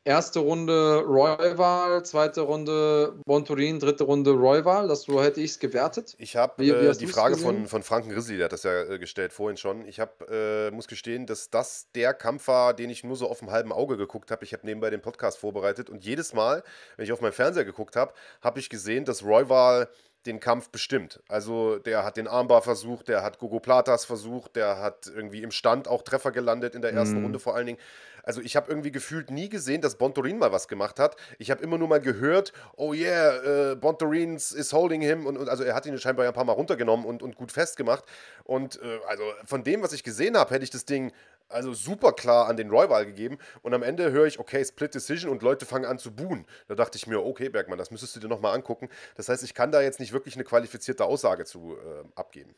[0.05, 4.89] erste Runde Royval, zweite Runde Bonturin, dritte Runde Royval.
[4.89, 6.15] Das so hätte ich es gewertet.
[6.19, 9.33] Ich habe äh, die Frage von, von Franken Rizzi, der hat das ja äh, gestellt
[9.33, 9.87] vorhin schon.
[9.87, 13.39] Ich hab, äh, muss gestehen, dass das der Kampf war, den ich nur so auf
[13.39, 14.45] dem halben Auge geguckt habe.
[14.45, 16.63] Ich habe nebenbei den Podcast vorbereitet und jedes Mal,
[16.97, 19.89] wenn ich auf meinen Fernseher geguckt habe, habe ich gesehen, dass Royval
[20.27, 21.21] den Kampf bestimmt.
[21.29, 25.51] Also der hat den Armbar versucht, der hat Gogo Platas versucht, der hat irgendwie im
[25.51, 27.25] Stand auch Treffer gelandet in der ersten mm.
[27.25, 27.79] Runde vor allen Dingen.
[28.23, 31.17] Also ich habe irgendwie gefühlt nie gesehen, dass Bontorin mal was gemacht hat.
[31.39, 35.27] Ich habe immer nur mal gehört, oh yeah, äh, Bontorin is holding him.
[35.27, 38.05] Und, und, also er hat ihn scheinbar ein paar Mal runtergenommen und, und gut festgemacht.
[38.45, 41.13] Und äh, also von dem, was ich gesehen habe, hätte ich das Ding
[41.53, 43.39] also super klar an den Royval gegeben.
[43.63, 46.47] Und am Ende höre ich, okay, Split Decision und Leute fangen an zu buhen.
[46.69, 48.89] Da dachte ich mir, okay, Bergmann, das müsstest du dir nochmal angucken.
[49.17, 52.55] Das heißt, ich kann da jetzt nicht wirklich eine qualifizierte Aussage zu äh, abgeben.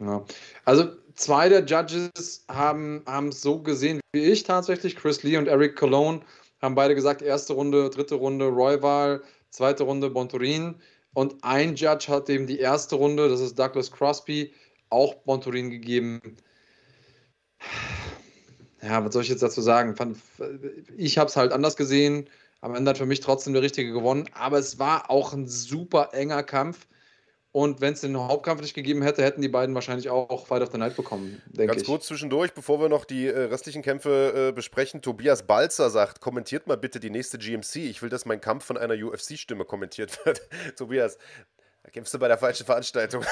[0.00, 0.24] Ja.
[0.64, 4.96] Also zwei der Judges haben es so gesehen wie ich tatsächlich.
[4.96, 6.20] Chris Lee und Eric Cologne
[6.60, 10.80] haben beide gesagt, erste Runde, dritte Runde Royval, zweite Runde Bontorin.
[11.14, 14.52] Und ein Judge hat eben die erste Runde, das ist Douglas Crosby,
[14.90, 16.20] auch Bontorin gegeben.
[18.82, 19.94] Ja, was soll ich jetzt dazu sagen?
[20.96, 22.28] Ich habe es halt anders gesehen.
[22.60, 24.28] Am Ende hat für mich trotzdem der Richtige gewonnen.
[24.32, 26.86] Aber es war auch ein super enger Kampf.
[27.56, 30.70] Und wenn es den Hauptkampf nicht gegeben hätte, hätten die beiden wahrscheinlich auch Fight of
[30.72, 34.52] the Night bekommen, denke Ganz kurz zwischendurch, bevor wir noch die äh, restlichen Kämpfe äh,
[34.52, 35.00] besprechen.
[35.00, 37.76] Tobias Balzer sagt, kommentiert mal bitte die nächste GMC.
[37.76, 40.42] Ich will, dass mein Kampf von einer UFC-Stimme kommentiert wird.
[40.76, 41.16] Tobias,
[41.82, 43.24] da kämpfst du bei der falschen Veranstaltung.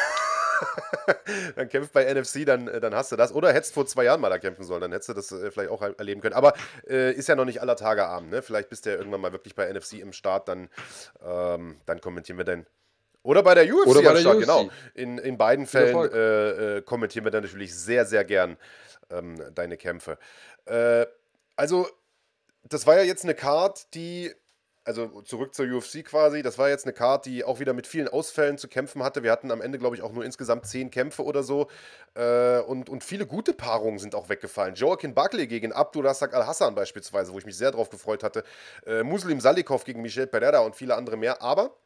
[1.57, 3.33] dann kämpft bei NFC, dann, äh, dann hast du das.
[3.33, 5.71] Oder hättest vor zwei Jahren mal da kämpfen sollen, dann hättest du das äh, vielleicht
[5.71, 6.35] auch erleben können.
[6.35, 6.55] Aber
[6.89, 8.31] äh, ist ja noch nicht aller Tage Abend.
[8.31, 8.43] Ne?
[8.43, 10.69] Vielleicht bist du ja irgendwann mal wirklich bei NFC im Start, dann,
[11.25, 12.67] ähm, dann kommentieren wir dein
[13.25, 14.43] oder bei der UFC Oder bei der Start, UFC.
[14.43, 14.71] genau.
[14.95, 18.59] In, in beiden Fällen äh, äh, kommentieren wir dann natürlich sehr, sehr gern
[19.11, 20.19] ähm, deine Kämpfe.
[20.67, 21.07] Äh,
[21.57, 21.89] also,
[22.65, 24.31] das war ja jetzt eine Card, die,
[24.85, 28.07] also zurück zur UFC quasi, das war jetzt eine Card, die auch wieder mit vielen
[28.07, 29.23] Ausfällen zu kämpfen hatte.
[29.23, 31.69] Wir hatten am Ende, glaube ich, auch nur insgesamt zehn Kämpfe oder so.
[32.15, 34.75] Äh, und, und viele gute Paarungen sind auch weggefallen.
[34.75, 38.45] Joaquin Buckley gegen Abdulrazak Al-Hassan beispielsweise, wo ich mich sehr drauf gefreut hatte.
[38.87, 41.41] Äh, Muslim Salikov gegen Michel Pereira und viele andere mehr.
[41.41, 41.77] Aber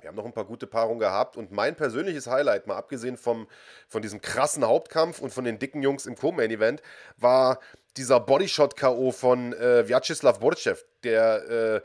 [0.00, 3.46] Wir haben noch ein paar gute Paarungen gehabt und mein persönliches Highlight, mal abgesehen vom,
[3.88, 6.80] von diesem krassen Hauptkampf und von den dicken Jungs im Co-Main-Event,
[7.16, 7.58] war
[7.96, 9.10] dieser Bodyshot-K.O.
[9.10, 11.80] von äh, Vyacheslav Borchev, der äh,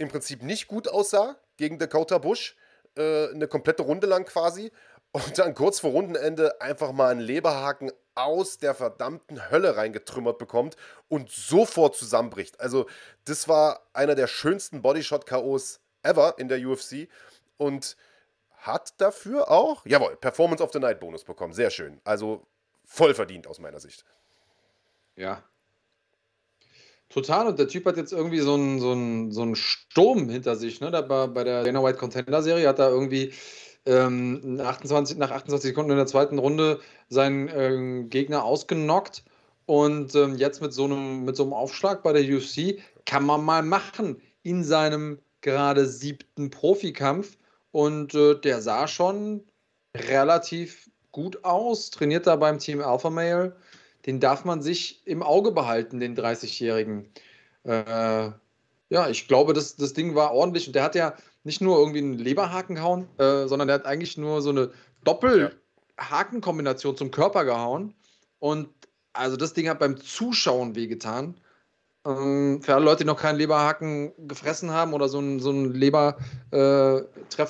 [0.00, 2.56] im Prinzip nicht gut aussah gegen Dakota Bush,
[2.96, 4.72] äh, eine komplette Runde lang quasi.
[5.12, 10.76] Und dann kurz vor Rundenende einfach mal einen Leberhaken aus der verdammten Hölle reingetrümmert bekommt
[11.08, 12.60] und sofort zusammenbricht.
[12.60, 12.86] Also,
[13.24, 17.08] das war einer der schönsten Bodyshot-KOs ever in der UFC
[17.56, 17.96] und
[18.52, 21.52] hat dafür auch, jawohl, Performance of the Night Bonus bekommen.
[21.52, 22.00] Sehr schön.
[22.04, 22.46] Also
[22.84, 24.04] voll verdient aus meiner Sicht.
[25.16, 25.42] Ja.
[27.10, 27.48] Total.
[27.48, 30.80] Und der Typ hat jetzt irgendwie so einen, so einen, so einen Sturm hinter sich.
[30.80, 30.90] Ne?
[30.90, 33.32] Da bei, bei der Dana White Contender Serie hat er irgendwie
[33.84, 39.24] ähm, 28, nach 28 Sekunden in der zweiten Runde seinen äh, Gegner ausgenockt.
[39.66, 43.44] Und ähm, jetzt mit so, einem, mit so einem Aufschlag bei der UFC kann man
[43.44, 47.36] mal machen in seinem gerade siebten Profikampf.
[47.72, 49.44] Und äh, der sah schon
[49.96, 53.56] relativ gut aus, trainiert da beim Team Alpha Male.
[54.10, 57.12] Den darf man sich im Auge behalten, den 30-Jährigen.
[57.62, 58.32] Äh,
[58.88, 60.66] ja, ich glaube, das, das Ding war ordentlich.
[60.66, 64.18] Und der hat ja nicht nur irgendwie einen Leberhaken gehauen, äh, sondern der hat eigentlich
[64.18, 64.72] nur so eine
[65.04, 67.94] Doppelhakenkombination zum Körper gehauen.
[68.40, 68.70] Und
[69.12, 71.36] also das Ding hat beim Zuschauen wehgetan.
[72.04, 75.72] Ähm, für alle Leute, die noch keinen Leberhaken gefressen haben oder so einen, so einen
[75.72, 77.06] Lebertreffer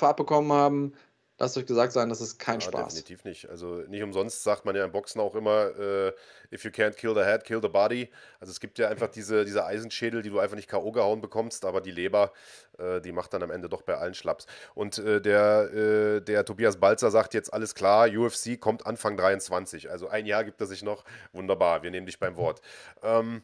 [0.07, 0.93] abbekommen haben,
[1.41, 2.93] lasst euch gesagt sein, das ist kein ja, Spaß.
[2.93, 3.49] Definitiv nicht.
[3.49, 6.13] Also nicht umsonst sagt man ja im Boxen auch immer, äh,
[6.51, 8.09] if you can't kill the head, kill the body.
[8.39, 10.91] Also es gibt ja einfach diese, diese Eisenschädel, die du einfach nicht K.O.
[10.91, 12.31] gehauen bekommst, aber die Leber,
[12.77, 14.45] äh, die macht dann am Ende doch bei allen Schlaps.
[14.75, 19.89] Und äh, der, äh, der Tobias Balzer sagt jetzt alles klar, UFC kommt Anfang 23.
[19.89, 21.03] Also ein Jahr gibt er sich noch.
[21.33, 22.61] Wunderbar, wir nehmen dich beim Wort.
[23.01, 23.41] Ähm,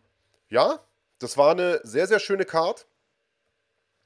[0.50, 0.80] ja,
[1.18, 2.86] das war eine sehr, sehr schöne Card.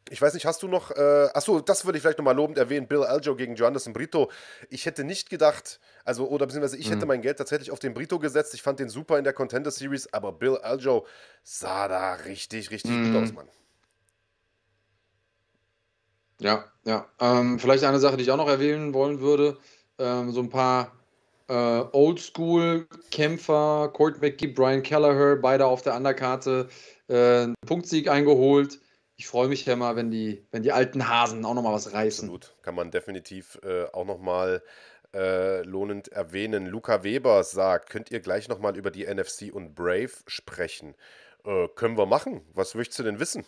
[0.09, 2.87] Ich weiß nicht, hast du noch, äh, achso, das würde ich vielleicht nochmal lobend erwähnen,
[2.87, 4.31] Bill Aljo gegen Joanderson Brito.
[4.69, 6.93] Ich hätte nicht gedacht, also, oder beziehungsweise ich mhm.
[6.93, 8.53] hätte mein Geld tatsächlich auf den Brito gesetzt.
[8.53, 11.05] Ich fand den super in der Contender Series, aber Bill Aljo
[11.43, 13.13] sah da richtig, richtig mhm.
[13.13, 13.47] gut aus, Mann.
[16.39, 17.05] Ja, ja.
[17.19, 19.57] Ähm, vielleicht eine Sache, die ich auch noch erwähnen wollen würde.
[19.99, 20.91] Ähm, so ein paar
[21.47, 26.67] äh, Oldschool-Kämpfer, Court McGee, Brian Kelleher, beide auf der Underkarte,
[27.07, 28.79] äh, einen Punktsieg eingeholt
[29.21, 32.27] ich freue mich ja mal, wenn die, wenn die alten Hasen auch nochmal was reißen.
[32.27, 34.63] Absolut, kann man definitiv äh, auch nochmal
[35.13, 36.65] äh, lohnend erwähnen.
[36.65, 40.95] Luca Weber sagt, könnt ihr gleich nochmal über die NFC und Brave sprechen?
[41.45, 42.41] Äh, können wir machen.
[42.55, 43.45] Was möchtest du denn wissen?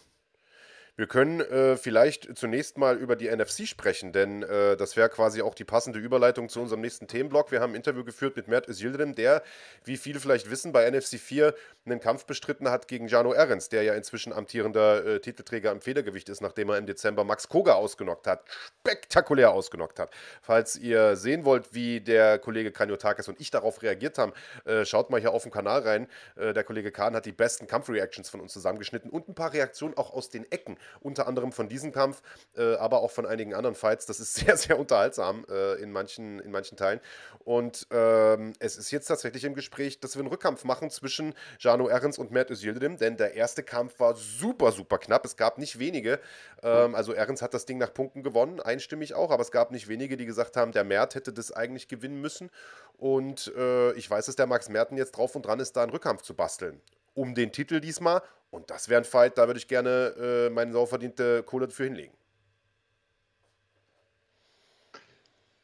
[0.95, 5.41] Wir können äh, vielleicht zunächst mal über die NFC sprechen, denn äh, das wäre quasi
[5.41, 7.51] auch die passende Überleitung zu unserem nächsten Themenblock.
[7.51, 9.41] Wir haben ein Interview geführt mit Mert Özildirim, der,
[9.85, 13.81] wie viele vielleicht wissen, bei NFC 4 einen Kampf bestritten hat gegen Jano Ehrens, der
[13.81, 18.27] ja inzwischen amtierender äh, Titelträger im Federgewicht ist, nachdem er im Dezember Max Koga ausgenockt
[18.27, 18.43] hat.
[18.81, 20.13] Spektakulär ausgenockt hat.
[20.43, 24.33] Falls ihr sehen wollt, wie der Kollege Kanyotakis und ich darauf reagiert haben,
[24.65, 26.07] äh, schaut mal hier auf dem Kanal rein.
[26.35, 29.97] Äh, der Kollege Kahn hat die besten Kampfreactions von uns zusammengeschnitten und ein paar Reaktionen
[29.97, 32.21] auch aus den Ecken unter anderem von diesem Kampf,
[32.55, 34.05] äh, aber auch von einigen anderen Fights.
[34.05, 36.99] Das ist sehr, sehr unterhaltsam äh, in, manchen, in manchen Teilen.
[37.43, 41.89] Und ähm, es ist jetzt tatsächlich im Gespräch, dass wir einen Rückkampf machen zwischen Jano
[41.89, 45.25] Ehrens und Mert Özildirim, denn der erste Kampf war super, super knapp.
[45.25, 46.19] Es gab nicht wenige.
[46.61, 49.87] Ähm, also Ehrens hat das Ding nach Punkten gewonnen, einstimmig auch, aber es gab nicht
[49.87, 52.49] wenige, die gesagt haben, der Mert hätte das eigentlich gewinnen müssen.
[52.97, 55.91] Und äh, ich weiß, dass der Max Merten jetzt drauf und dran ist, da einen
[55.91, 56.81] Rückkampf zu basteln
[57.15, 58.21] um den Titel diesmal.
[58.53, 62.13] Und das wäre ein Fight, da würde ich gerne äh, meine sauverdiente Kohle dafür hinlegen.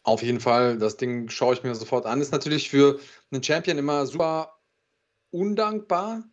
[0.01, 2.19] Auf jeden Fall, das Ding schaue ich mir sofort an.
[2.19, 2.99] Ist natürlich für
[3.31, 4.57] einen Champion immer super
[5.29, 6.23] undankbar,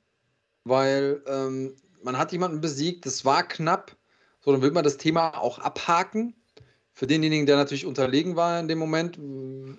[0.64, 3.94] weil ähm, man hat jemanden besiegt, das war knapp.
[4.40, 6.34] So, dann will man das Thema auch abhaken.
[6.94, 9.18] Für denjenigen, der natürlich unterlegen war in dem Moment,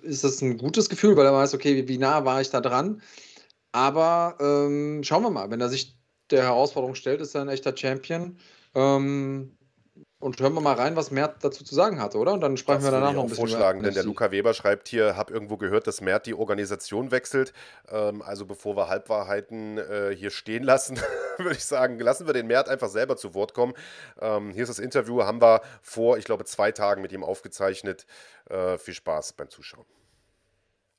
[0.04, 3.02] ist das ein gutes Gefühl, weil er weiß, okay, wie nah war ich da dran.
[3.72, 5.98] Aber ähm, schauen wir mal, wenn er sich
[6.30, 8.38] der Herausforderung stellt, ist er ein echter Champion.
[8.74, 9.58] Ähm,
[10.20, 12.32] und hören wir mal rein, was Mert dazu zu sagen hatte, oder?
[12.32, 14.88] Und dann sprechen das wir danach noch ein bisschen vorschlagen, denn der Luca Weber schreibt
[14.88, 17.52] hier, habe irgendwo gehört, dass Mert die Organisation wechselt.
[17.88, 20.98] Ähm, also bevor wir Halbwahrheiten äh, hier stehen lassen,
[21.38, 23.74] würde ich sagen, lassen wir den Mert einfach selber zu Wort kommen.
[24.20, 28.04] Ähm, hier ist das Interview, haben wir vor, ich glaube, zwei Tagen mit ihm aufgezeichnet.
[28.50, 29.86] Äh, viel Spaß beim Zuschauen.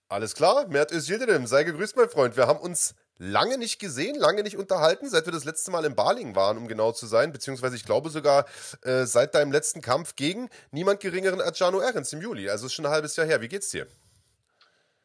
[0.07, 2.38] Alles klar, Mert Özildirim, sei gegrüßt, mein Freund.
[2.38, 5.95] Wir haben uns lange nicht gesehen, lange nicht unterhalten, seit wir das letzte Mal in
[5.95, 8.45] Baling waren, um genau zu sein, beziehungsweise ich glaube sogar
[8.82, 12.49] äh, seit deinem letzten Kampf gegen niemand geringeren als Jano Ehrens im Juli.
[12.49, 13.41] Also ist schon ein halbes Jahr her.
[13.41, 13.86] Wie geht's dir?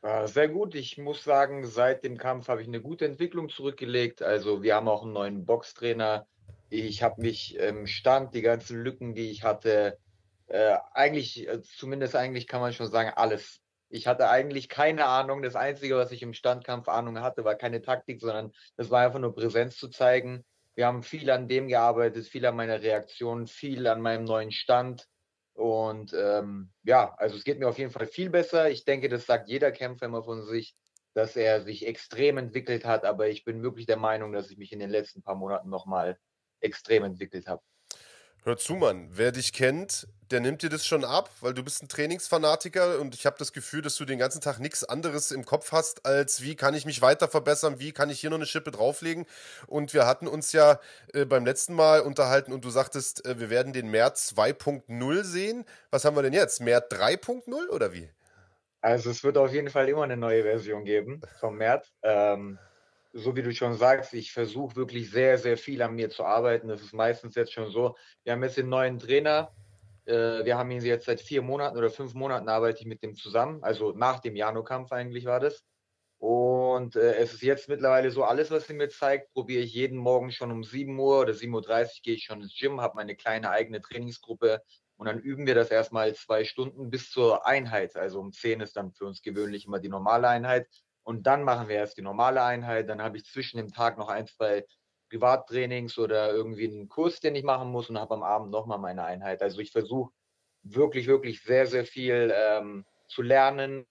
[0.01, 0.75] Ah, sehr gut.
[0.75, 4.23] Ich muss sagen, seit dem Kampf habe ich eine gute Entwicklung zurückgelegt.
[4.23, 6.27] Also wir haben auch einen neuen Boxtrainer.
[6.69, 9.99] Ich habe mich im Stand, die ganzen Lücken, die ich hatte,
[10.47, 13.61] äh, eigentlich, äh, zumindest eigentlich kann man schon sagen, alles.
[13.89, 15.43] Ich hatte eigentlich keine Ahnung.
[15.43, 19.20] Das Einzige, was ich im Standkampf Ahnung hatte, war keine Taktik, sondern das war einfach
[19.20, 20.45] nur Präsenz zu zeigen.
[20.74, 25.07] Wir haben viel an dem gearbeitet, viel an meiner Reaktion, viel an meinem neuen Stand.
[25.53, 28.70] Und ähm, ja, also es geht mir auf jeden Fall viel besser.
[28.70, 30.74] Ich denke, das sagt jeder Kämpfer immer von sich,
[31.14, 33.05] dass er sich extrem entwickelt hat.
[33.05, 36.18] Aber ich bin wirklich der Meinung, dass ich mich in den letzten paar Monaten nochmal
[36.61, 37.62] extrem entwickelt habe.
[38.47, 39.09] Hör zu, Mann.
[39.11, 43.15] Wer dich kennt, der nimmt dir das schon ab, weil du bist ein Trainingsfanatiker und
[43.15, 46.43] ich habe das Gefühl, dass du den ganzen Tag nichts anderes im Kopf hast, als
[46.43, 49.25] wie kann ich mich weiter verbessern, wie kann ich hier noch eine Schippe drauflegen.
[49.67, 50.79] Und wir hatten uns ja
[51.15, 55.65] äh, beim letzten Mal unterhalten und du sagtest, äh, wir werden den März 2.0 sehen.
[55.91, 56.61] Was haben wir denn jetzt?
[56.61, 58.11] März 3.0 oder wie?
[58.83, 61.91] Also es wird auf jeden Fall immer eine neue Version geben vom März.
[62.03, 62.59] Ähm,
[63.15, 66.69] so wie du schon sagst, ich versuche wirklich sehr, sehr viel an mir zu arbeiten.
[66.69, 67.97] Das ist meistens jetzt schon so.
[68.25, 69.53] Wir haben jetzt den neuen Trainer.
[70.05, 73.15] Äh, wir haben ihn jetzt seit vier Monaten oder fünf Monaten arbeite ich mit dem
[73.15, 73.62] zusammen.
[73.62, 75.65] Also nach dem Jano-Kampf eigentlich war das.
[76.19, 79.99] Und äh, es ist jetzt mittlerweile so, alles, was er mir zeigt, probiere ich jeden
[79.99, 83.15] Morgen schon um 7 Uhr oder 7.30 Uhr gehe ich schon ins Gym, habe meine
[83.15, 84.62] kleine eigene Trainingsgruppe
[84.97, 87.97] und dann üben wir das erstmal zwei Stunden bis zur Einheit.
[87.97, 90.67] Also um 10 ist dann für uns gewöhnlich immer die normale Einheit.
[91.05, 92.89] Und dann machen wir erst die normale Einheit.
[92.89, 94.65] Dann habe ich zwischen dem Tag noch ein, zwei
[95.11, 99.05] Privattrainings oder irgendwie einen Kurs, den ich machen muss und habe am Abend nochmal meine
[99.05, 99.43] Einheit.
[99.43, 100.13] Also ich versuche
[100.63, 103.87] wirklich, wirklich sehr, sehr viel ähm, zu lernen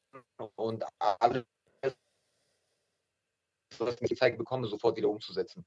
[0.55, 1.45] und alles,
[3.77, 5.65] was ich gezeigt bekomme, sofort wieder umzusetzen.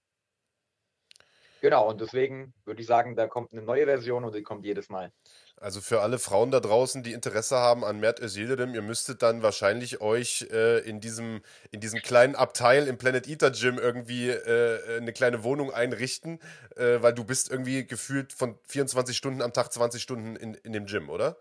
[1.67, 4.89] Genau, und deswegen würde ich sagen, da kommt eine neue Version und die kommt jedes
[4.89, 5.11] Mal.
[5.57, 9.43] Also für alle Frauen da draußen, die Interesse haben an Mert Özildirim, ihr müsstet dann
[9.43, 11.43] wahrscheinlich euch äh, in, diesem,
[11.73, 16.39] in diesem kleinen Abteil im Planet Eater Gym irgendwie äh, eine kleine Wohnung einrichten,
[16.77, 20.73] äh, weil du bist irgendwie gefühlt von 24 Stunden am Tag 20 Stunden in, in
[20.73, 21.37] dem Gym, oder?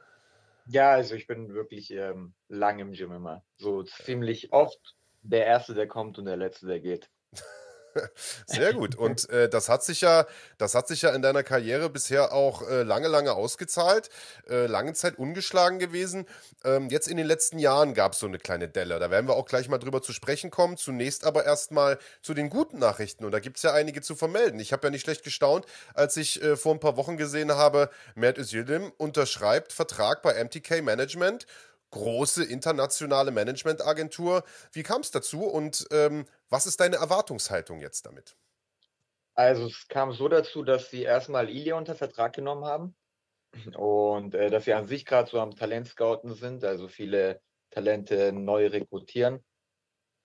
[0.66, 3.44] Ja, also ich bin wirklich ähm, lang im Gym immer.
[3.58, 7.12] So ziemlich oft der Erste, der kommt und der Letzte, der geht.
[8.46, 8.96] Sehr gut.
[8.96, 10.26] Und äh, das hat sich ja,
[10.58, 14.10] das hat sich ja in deiner Karriere bisher auch äh, lange, lange ausgezahlt.
[14.50, 16.26] Äh, lange Zeit ungeschlagen gewesen.
[16.64, 19.00] Ähm, jetzt in den letzten Jahren gab es so eine kleine Delle.
[19.00, 20.78] Da werden wir auch gleich mal drüber zu sprechen kommen.
[20.78, 23.26] Zunächst aber erstmal zu den guten Nachrichten.
[23.26, 24.60] Und da gibt es ja einige zu vermelden.
[24.60, 27.90] Ich habe ja nicht schlecht gestaunt, als ich äh, vor ein paar Wochen gesehen habe,
[28.16, 31.46] Mert Özildim unterschreibt Vertrag bei MTK Management
[31.96, 34.44] große internationale Managementagentur.
[34.74, 38.38] Wie kam es dazu und ähm, was ist deine Erwartungshaltung jetzt damit?
[39.34, 42.96] Also es kam so dazu, dass sie erstmal Ilya unter Vertrag genommen haben
[43.76, 47.42] und äh, dass sie an sich gerade so am Talentscouten sind, also viele
[47.72, 49.44] Talente neu rekrutieren.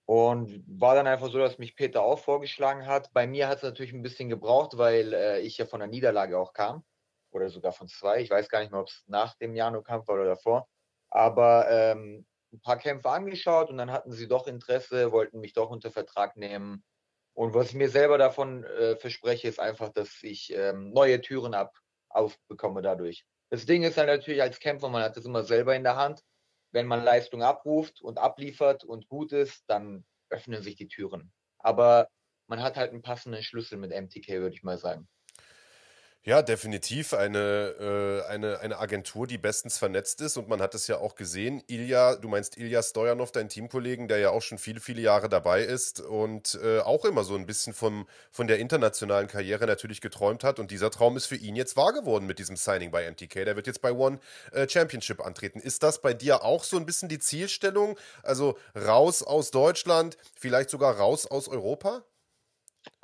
[0.05, 3.13] Und war dann einfach so, dass mich Peter auch vorgeschlagen hat.
[3.13, 6.37] Bei mir hat es natürlich ein bisschen gebraucht, weil äh, ich ja von der Niederlage
[6.37, 6.83] auch kam.
[7.31, 8.19] Oder sogar von zwei.
[8.21, 10.67] Ich weiß gar nicht mehr, ob es nach dem Jano-Kampf war oder davor.
[11.09, 15.69] Aber ähm, ein paar Kämpfe angeschaut und dann hatten sie doch Interesse, wollten mich doch
[15.69, 16.83] unter Vertrag nehmen.
[17.33, 21.53] Und was ich mir selber davon äh, verspreche, ist einfach, dass ich ähm, neue Türen
[21.53, 21.73] ab,
[22.09, 23.25] aufbekomme dadurch.
[23.49, 26.21] Das Ding ist halt natürlich als Kämpfer, man hat das immer selber in der Hand.
[26.73, 31.33] Wenn man Leistung abruft und abliefert und gut ist, dann öffnen sich die Türen.
[31.59, 32.07] Aber
[32.47, 35.07] man hat halt einen passenden Schlüssel mit MTK, würde ich mal sagen.
[36.23, 40.85] Ja, definitiv eine, äh, eine, eine Agentur, die bestens vernetzt ist und man hat es
[40.85, 41.63] ja auch gesehen.
[41.65, 45.63] Ilja, du meinst Ilja Stojanov, dein Teamkollegen, der ja auch schon viele, viele Jahre dabei
[45.63, 50.43] ist und äh, auch immer so ein bisschen vom, von der internationalen Karriere natürlich geträumt
[50.43, 53.43] hat und dieser Traum ist für ihn jetzt wahr geworden mit diesem Signing bei MTK.
[53.43, 54.19] Der wird jetzt bei One
[54.51, 55.59] äh, Championship antreten.
[55.59, 57.97] Ist das bei dir auch so ein bisschen die Zielstellung?
[58.21, 62.03] Also raus aus Deutschland, vielleicht sogar raus aus Europa?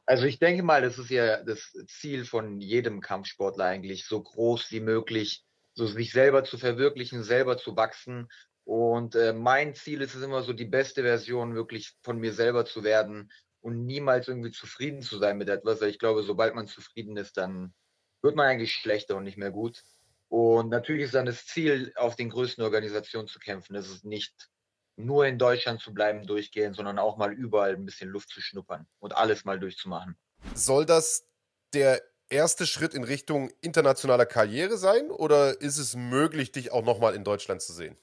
[0.07, 4.71] Also ich denke mal, das ist ja das Ziel von jedem Kampfsportler eigentlich, so groß
[4.71, 5.43] wie möglich,
[5.73, 8.29] so sich selber zu verwirklichen, selber zu wachsen.
[8.63, 12.63] Und äh, mein Ziel ist es immer so, die beste Version wirklich von mir selber
[12.63, 13.29] zu werden
[13.59, 15.81] und niemals irgendwie zufrieden zu sein mit etwas.
[15.81, 17.73] Ich glaube, sobald man zufrieden ist, dann
[18.21, 19.83] wird man eigentlich schlechter und nicht mehr gut.
[20.29, 23.73] Und natürlich ist dann das Ziel, auf den größten Organisationen zu kämpfen.
[23.73, 24.49] Das ist nicht
[24.97, 28.87] nur in Deutschland zu bleiben durchgehend, sondern auch mal überall ein bisschen Luft zu schnuppern
[28.99, 30.17] und alles mal durchzumachen.
[30.53, 31.25] Soll das
[31.73, 37.15] der erste Schritt in Richtung internationaler Karriere sein oder ist es möglich, dich auch nochmal
[37.15, 37.95] in Deutschland zu sehen?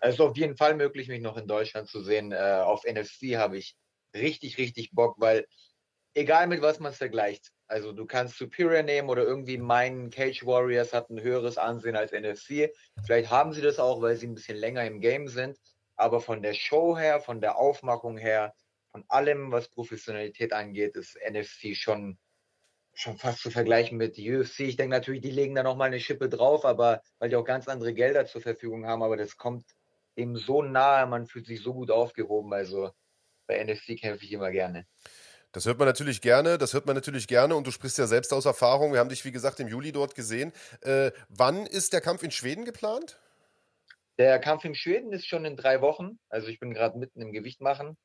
[0.00, 2.32] Es ist auf jeden Fall möglich, mich noch in Deutschland zu sehen.
[2.32, 3.76] Äh, auf NFC habe ich
[4.14, 5.46] richtig, richtig Bock, weil
[6.14, 10.44] egal mit was man es vergleicht, also du kannst Superior nehmen oder irgendwie meinen Cage
[10.44, 12.70] Warriors hat ein höheres Ansehen als NFC.
[13.04, 15.58] Vielleicht haben sie das auch, weil sie ein bisschen länger im Game sind.
[15.96, 18.54] Aber von der Show her, von der Aufmachung her,
[18.90, 22.18] von allem, was Professionalität angeht, ist NFC schon
[22.94, 24.60] schon fast zu vergleichen mit UFC.
[24.60, 27.68] Ich denke natürlich, die legen da nochmal eine Schippe drauf, aber weil die auch ganz
[27.68, 29.64] andere Gelder zur Verfügung haben, aber das kommt
[30.16, 32.52] dem so nahe, man fühlt sich so gut aufgehoben.
[32.52, 32.92] Also
[33.46, 34.86] bei NFC kämpfe ich immer gerne.
[35.52, 38.32] Das hört man natürlich gerne, das hört man natürlich gerne und du sprichst ja selbst
[38.32, 38.92] aus Erfahrung.
[38.92, 40.52] Wir haben dich, wie gesagt, im Juli dort gesehen.
[40.80, 43.18] Äh, wann ist der Kampf in Schweden geplant?
[44.18, 46.18] Der Kampf in Schweden ist schon in drei Wochen.
[46.28, 47.96] Also ich bin gerade mitten im Gewicht machen.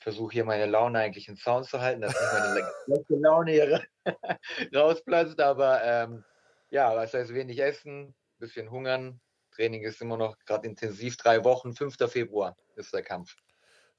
[0.00, 3.82] Versuche hier meine Laune eigentlich in Sound zu halten, dass nicht meine letzte Laune hier
[4.74, 5.40] rausplatzt.
[5.40, 6.24] Aber ähm,
[6.70, 9.20] ja, was heißt wenig essen, bisschen hungern.
[9.54, 11.16] Training ist immer noch gerade intensiv.
[11.16, 11.96] Drei Wochen, 5.
[12.10, 13.36] Februar ist der Kampf.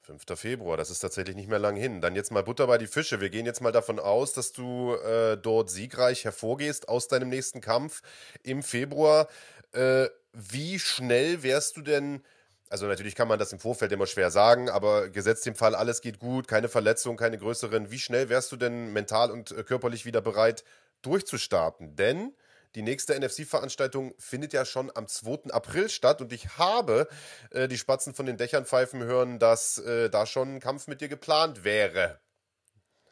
[0.04, 0.24] 5.
[0.36, 2.02] Februar, das ist tatsächlich nicht mehr lang hin.
[2.02, 3.22] Dann jetzt mal Butter bei die Fische.
[3.22, 7.62] Wir gehen jetzt mal davon aus, dass du äh, dort siegreich hervorgehst aus deinem nächsten
[7.62, 8.02] Kampf
[8.44, 9.30] im Februar.
[9.74, 12.24] Äh, wie schnell wärst du denn,
[12.70, 16.02] also natürlich kann man das im Vorfeld immer schwer sagen, aber gesetzt dem Fall, alles
[16.02, 20.06] geht gut, keine Verletzungen, keine größeren, wie schnell wärst du denn mental und äh, körperlich
[20.06, 20.64] wieder bereit
[21.02, 21.96] durchzustarten?
[21.96, 22.34] Denn
[22.76, 25.52] die nächste NFC-Veranstaltung findet ja schon am 2.
[25.52, 27.08] April statt und ich habe
[27.52, 31.02] äh, die Spatzen von den Dächern pfeifen hören, dass äh, da schon ein Kampf mit
[31.02, 32.20] dir geplant wäre.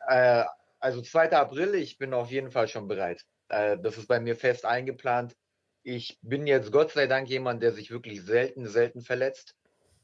[0.08, 0.46] Äh,
[0.80, 1.32] also 2.
[1.34, 3.22] April, ich bin auf jeden Fall schon bereit.
[3.50, 5.36] Äh, das ist bei mir fest eingeplant.
[5.84, 9.56] Ich bin jetzt Gott sei Dank jemand, der sich wirklich selten, selten verletzt.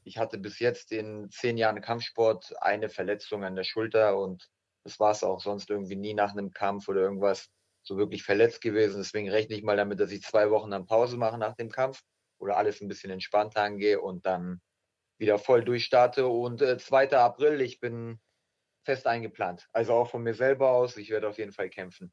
[0.02, 4.48] Ich hatte bis jetzt in zehn Jahren Kampfsport eine Verletzung an der Schulter und
[4.82, 7.48] das war es auch sonst irgendwie nie nach einem Kampf oder irgendwas
[7.82, 8.98] so wirklich verletzt gewesen.
[8.98, 12.02] Deswegen rechne ich mal damit, dass ich zwei Wochen dann Pause mache nach dem Kampf
[12.38, 14.60] oder alles ein bisschen entspannter angehe und dann
[15.18, 16.26] wieder voll durchstarte.
[16.26, 17.12] Und äh, 2.
[17.12, 18.18] April, ich bin
[18.84, 19.68] fest eingeplant.
[19.72, 22.12] Also auch von mir selber aus, ich werde auf jeden Fall kämpfen.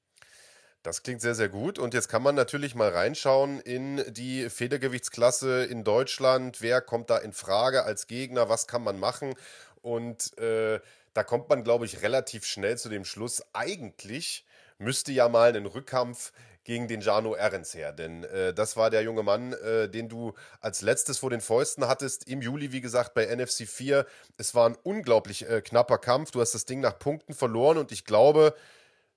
[0.85, 1.79] Das klingt sehr, sehr gut.
[1.79, 6.61] Und jetzt kann man natürlich mal reinschauen in die Federgewichtsklasse in Deutschland.
[6.61, 8.49] Wer kommt da in Frage als Gegner?
[8.49, 9.33] Was kann man machen?
[9.81, 10.79] Und äh,
[11.15, 14.45] da kommt man, glaube ich, relativ schnell zu dem Schluss, eigentlich
[14.77, 16.31] müsste ja mal ein Rückkampf
[16.63, 17.91] gegen den Jano Ehrens her.
[17.91, 21.87] Denn äh, das war der junge Mann, äh, den du als letztes vor den Fäusten
[21.87, 22.27] hattest.
[22.27, 24.05] Im Juli, wie gesagt, bei NFC 4.
[24.37, 26.29] Es war ein unglaublich äh, knapper Kampf.
[26.29, 28.53] Du hast das Ding nach Punkten verloren und ich glaube,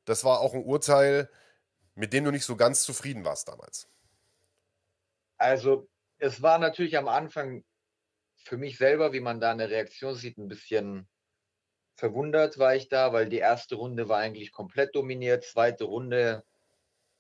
[0.07, 1.29] das war auch ein Urteil,
[1.99, 3.89] mit dem du nicht so ganz zufrieden warst damals?
[5.37, 5.89] Also,
[6.19, 7.65] es war natürlich am Anfang
[8.37, 11.09] für mich selber, wie man da eine Reaktion sieht, ein bisschen
[11.97, 16.45] verwundert war ich da, weil die erste Runde war eigentlich komplett dominiert, zweite Runde,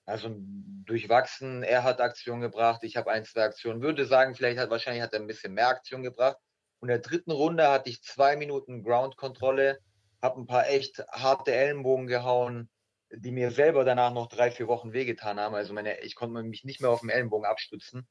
[0.06, 1.64] also durchwachsen.
[1.64, 3.82] Er hat Aktion gebracht, ich habe ein, zwei Aktionen.
[3.82, 6.36] Würde sagen, vielleicht hat wahrscheinlich hat er ein bisschen mehr Aktion gebracht.
[6.78, 9.80] Und in der dritten Runde hatte ich zwei Minuten Ground-Kontrolle,
[10.22, 12.70] habe ein paar echt harte Ellenbogen gehauen,
[13.10, 15.54] die mir selber danach noch drei, vier Wochen wehgetan haben.
[15.54, 18.06] Also meine, ich konnte mich nicht mehr auf dem Ellenbogen abstützen.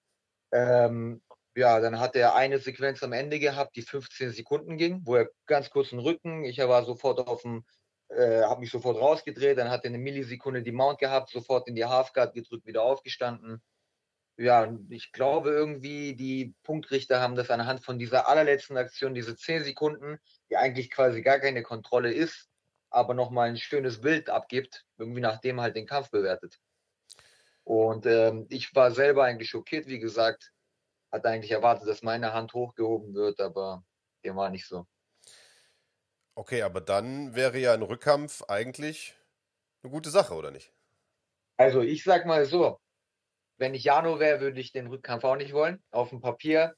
[0.52, 1.22] Ähm,
[1.56, 5.30] ja, dann hat er eine Sequenz am Ende gehabt, die 15 Sekunden ging, wo er
[5.45, 7.66] ganz kurz den Rücken, ich war sofort auf dem,
[8.10, 11.76] äh, habe mich sofort rausgedreht, dann hat er eine Millisekunde die Mount gehabt, sofort in
[11.76, 13.62] die Halfguard gedrückt, wieder aufgestanden.
[14.38, 19.64] Ja, ich glaube irgendwie, die Punktrichter haben das anhand von dieser allerletzten Aktion, diese 10
[19.64, 20.20] Sekunden,
[20.52, 22.48] die eigentlich quasi gar keine Kontrolle ist,
[22.90, 26.60] aber nochmal ein schönes Bild abgibt, irgendwie nachdem halt den Kampf bewertet.
[27.64, 30.52] Und ähm, ich war selber eigentlich schockiert, wie gesagt,
[31.12, 33.84] hatte eigentlich erwartet, dass meine Hand hochgehoben wird, aber
[34.26, 34.88] dem war nicht so.
[36.36, 39.16] Okay, aber dann wäre ja ein Rückkampf eigentlich
[39.84, 40.74] eine gute Sache, oder nicht?
[41.58, 42.80] Also ich sag mal so,
[43.58, 45.84] wenn ich Jano wäre, würde ich den Rückkampf auch nicht wollen.
[45.92, 46.76] Auf dem Papier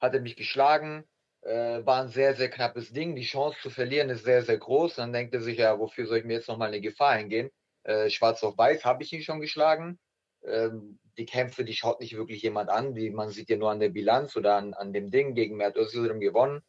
[0.00, 1.04] hat er mich geschlagen,
[1.42, 3.16] äh, war ein sehr, sehr knappes Ding.
[3.16, 4.96] Die Chance zu verlieren ist sehr, sehr groß.
[4.96, 7.50] Dann denkt er sich, ja, wofür soll ich mir jetzt nochmal eine Gefahr eingehen?
[7.84, 9.98] Äh, schwarz auf weiß habe ich ihn schon geschlagen.
[10.44, 12.94] Ähm, die Kämpfe, die schaut nicht wirklich jemand an.
[12.94, 15.76] Die, man sieht ja nur an der Bilanz oder an, an dem Ding gegen Mert
[15.76, 16.62] Özildirim gewonnen.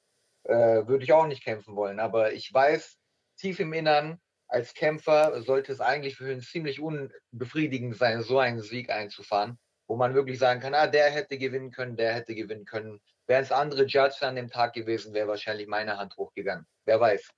[0.44, 2.00] Äh, würde ich auch nicht kämpfen wollen.
[2.00, 2.98] Aber ich weiß,
[3.38, 8.62] tief im Innern, als Kämpfer sollte es eigentlich für ihn ziemlich unbefriedigend sein, so einen
[8.62, 12.66] Sieg einzufahren, wo man wirklich sagen kann, ah, der hätte gewinnen können, der hätte gewinnen
[12.66, 13.00] können.
[13.30, 16.66] Wären es andere Judges an dem Tag gewesen, wäre wahrscheinlich meine Hand hochgegangen.
[16.86, 17.30] Wer weiß.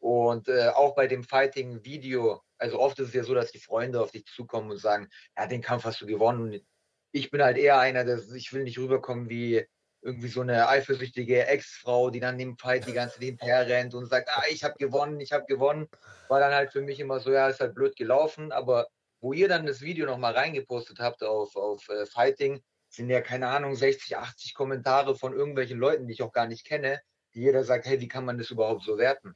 [0.00, 4.02] Und äh, auch bei dem Fighting-Video, also oft ist es ja so, dass die Freunde
[4.02, 6.42] auf dich zukommen und sagen, ja, den Kampf hast du gewonnen.
[6.42, 6.66] Und
[7.12, 9.64] ich bin halt eher einer, der ich will nicht rüberkommen wie
[10.02, 14.06] irgendwie so eine eifersüchtige Ex-Frau, die dann dem Fight die ganze Zeit hinterher rennt und
[14.06, 15.86] sagt, ah, ich habe gewonnen, ich habe gewonnen.
[16.26, 18.50] War dann halt für mich immer so, ja, ist halt blöd gelaufen.
[18.50, 18.88] Aber
[19.20, 22.60] wo ihr dann das Video nochmal reingepostet habt auf, auf äh, Fighting,
[22.90, 26.66] sind ja, keine Ahnung, 60, 80 Kommentare von irgendwelchen Leuten, die ich auch gar nicht
[26.66, 27.00] kenne,
[27.34, 29.34] die jeder sagt, hey, wie kann man das überhaupt so werten?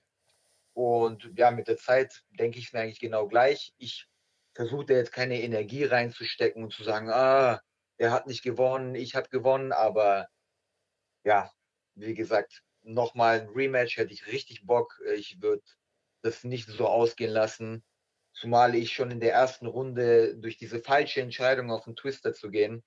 [0.72, 3.72] Und ja, mit der Zeit denke ich mir eigentlich genau gleich.
[3.78, 4.08] Ich
[4.54, 7.60] versuche da jetzt keine Energie reinzustecken und zu sagen, ah,
[7.96, 10.28] er hat nicht gewonnen, ich habe gewonnen, aber
[11.22, 11.50] ja,
[11.94, 15.00] wie gesagt, nochmal ein Rematch hätte ich richtig Bock.
[15.14, 15.62] Ich würde
[16.22, 17.84] das nicht so ausgehen lassen.
[18.32, 22.50] Zumal ich schon in der ersten Runde durch diese falsche Entscheidung auf den Twister zu
[22.50, 22.82] gehen,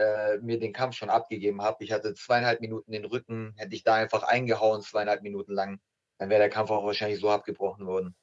[0.00, 1.84] äh, mir den Kampf schon abgegeben habe.
[1.84, 5.78] Ich hatte zweieinhalb Minuten den Rücken, hätte ich da einfach eingehauen, zweieinhalb Minuten lang,
[6.18, 8.14] dann wäre der Kampf auch wahrscheinlich so abgebrochen worden.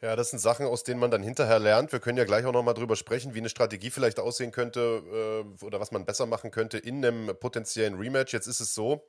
[0.00, 1.92] Ja, das sind Sachen, aus denen man dann hinterher lernt.
[1.92, 5.64] Wir können ja gleich auch nochmal drüber sprechen, wie eine Strategie vielleicht aussehen könnte äh,
[5.64, 8.32] oder was man besser machen könnte in einem potenziellen Rematch.
[8.32, 9.06] Jetzt ist es so,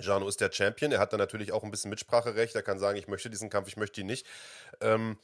[0.00, 0.92] Jano ist der Champion.
[0.92, 2.54] Er hat dann natürlich auch ein bisschen Mitspracherecht.
[2.54, 4.26] Er kann sagen, ich möchte diesen Kampf, ich möchte ihn nicht.
[4.82, 5.16] Ähm,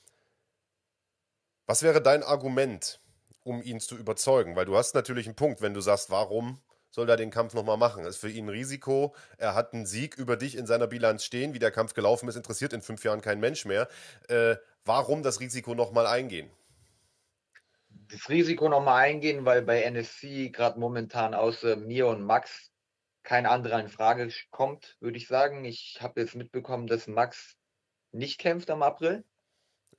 [1.67, 3.01] was wäre dein Argument,
[3.43, 4.57] um ihn zu überzeugen?
[4.57, 6.61] Weil du hast natürlich einen Punkt, wenn du sagst, warum
[6.91, 8.05] soll er den Kampf nochmal machen?
[8.05, 9.14] Das ist für ihn ein Risiko.
[9.38, 11.55] Er hat einen Sieg über dich in seiner Bilanz stehen.
[11.55, 13.88] Wie der Kampf gelaufen ist, interessiert in fünf Jahren kein Mensch mehr.
[14.28, 16.51] Äh, warum das Risiko nochmal eingehen?
[18.09, 22.70] Das Risiko nochmal eingehen, weil bei NSC gerade momentan außer mir und Max
[23.22, 25.64] kein anderer in Frage kommt, würde ich sagen.
[25.64, 27.57] Ich habe jetzt mitbekommen, dass Max
[28.11, 29.24] nicht kämpft am April.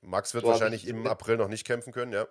[0.02, 2.26] Max wird so wahrscheinlich im April noch nicht kämpfen können, ja.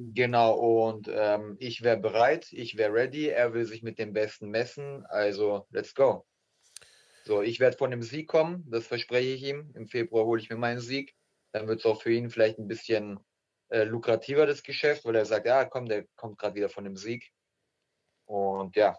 [0.00, 3.28] Genau, und ähm, ich wäre bereit, ich wäre ready.
[3.28, 6.24] Er will sich mit dem Besten messen, also let's go.
[7.24, 9.72] So, ich werde von dem Sieg kommen, das verspreche ich ihm.
[9.74, 11.14] Im Februar hole ich mir meinen Sieg.
[11.52, 13.18] Dann wird es auch für ihn vielleicht ein bisschen
[13.70, 16.96] äh, lukrativer, das Geschäft, weil er sagt, ja, komm, der kommt gerade wieder von dem
[16.96, 17.32] Sieg.
[18.26, 18.96] Und ja,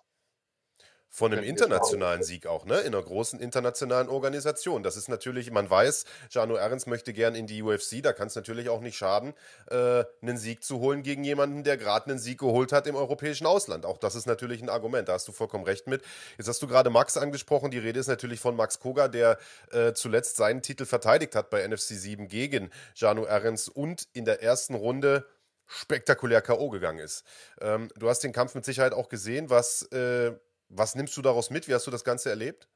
[1.10, 2.80] von einem internationalen Sieg auch, ne?
[2.82, 4.84] In einer großen internationalen Organisation.
[4.84, 8.36] Das ist natürlich, man weiß, Jano Ehrens möchte gern in die UFC, da kann es
[8.36, 9.34] natürlich auch nicht schaden,
[9.72, 13.47] äh, einen Sieg zu holen gegen jemanden, der gerade einen Sieg geholt hat im europäischen
[13.47, 13.86] Ausland.
[13.86, 16.03] Auch das ist natürlich ein Argument, da hast du vollkommen recht mit.
[16.38, 19.39] Jetzt hast du gerade Max angesprochen, die Rede ist natürlich von Max Koga, der
[19.72, 24.43] äh, zuletzt seinen Titel verteidigt hat bei NFC 7 gegen Jano Ehrens und in der
[24.43, 25.26] ersten Runde
[25.66, 26.70] spektakulär K.O.
[26.70, 27.24] gegangen ist.
[27.62, 30.34] Ähm, du hast den Kampf mit Sicherheit auch gesehen, was äh,
[30.70, 31.68] was nimmst du daraus mit?
[31.68, 32.68] Wie hast du das Ganze erlebt?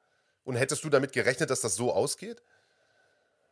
[0.44, 2.42] Und hättest du damit gerechnet, dass das so ausgeht?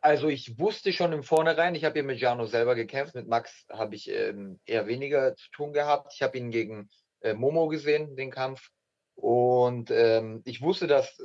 [0.00, 3.66] Also ich wusste schon im Vornherein, ich habe ja mit Jano selber gekämpft, mit Max
[3.70, 6.12] habe ich ähm, eher weniger zu tun gehabt.
[6.14, 6.90] Ich habe ihn gegen
[7.20, 8.68] äh, Momo gesehen, den Kampf.
[9.14, 11.22] Und ähm, ich wusste, dass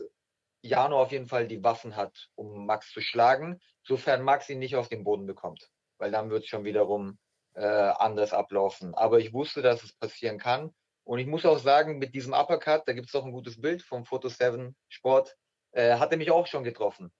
[0.62, 4.76] Jano auf jeden Fall die Waffen hat, um Max zu schlagen, sofern Max ihn nicht
[4.76, 5.70] auf den Boden bekommt.
[5.98, 7.18] Weil dann wird es schon wiederum
[7.56, 8.94] äh, anders ablaufen.
[8.94, 10.72] Aber ich wusste, dass es passieren kann.
[11.08, 13.82] Und ich muss auch sagen, mit diesem Uppercut, da gibt es auch ein gutes Bild
[13.82, 15.38] vom Photo 7 Sport,
[15.72, 17.14] äh, hat er mich auch schon getroffen.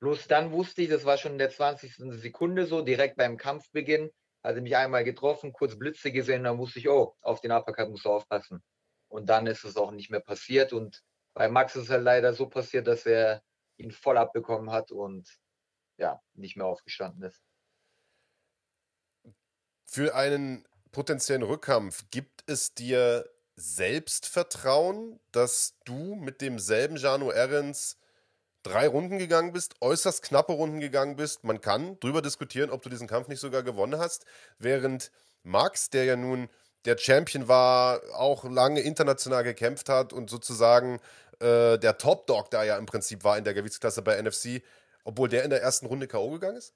[0.00, 1.96] Bloß dann wusste ich, das war schon in der 20.
[2.18, 4.10] Sekunde so, direkt beim Kampfbeginn,
[4.42, 7.90] hat er mich einmal getroffen, kurz Blitze gesehen, dann wusste ich, oh, auf den Uppercut
[7.90, 8.62] musst du aufpassen.
[9.08, 10.72] Und dann ist es auch nicht mehr passiert.
[10.72, 11.02] Und
[11.34, 13.42] bei Max ist es halt leider so passiert, dass er
[13.76, 15.28] ihn voll abbekommen hat und
[15.98, 17.44] ja, nicht mehr aufgestanden ist.
[19.84, 20.66] Für einen
[20.96, 27.98] potenziellen Rückkampf, gibt es dir Selbstvertrauen, dass du mit demselben Jano Ehrens
[28.62, 31.44] drei Runden gegangen bist, äußerst knappe Runden gegangen bist.
[31.44, 34.24] Man kann drüber diskutieren, ob du diesen Kampf nicht sogar gewonnen hast,
[34.58, 36.48] während Max, der ja nun
[36.86, 40.98] der Champion war, auch lange international gekämpft hat und sozusagen
[41.40, 44.62] äh, der Top-Dog da ja im Prinzip war in der Gewichtsklasse bei NFC,
[45.04, 46.30] obwohl der in der ersten Runde K.O.
[46.30, 46.72] gegangen ist?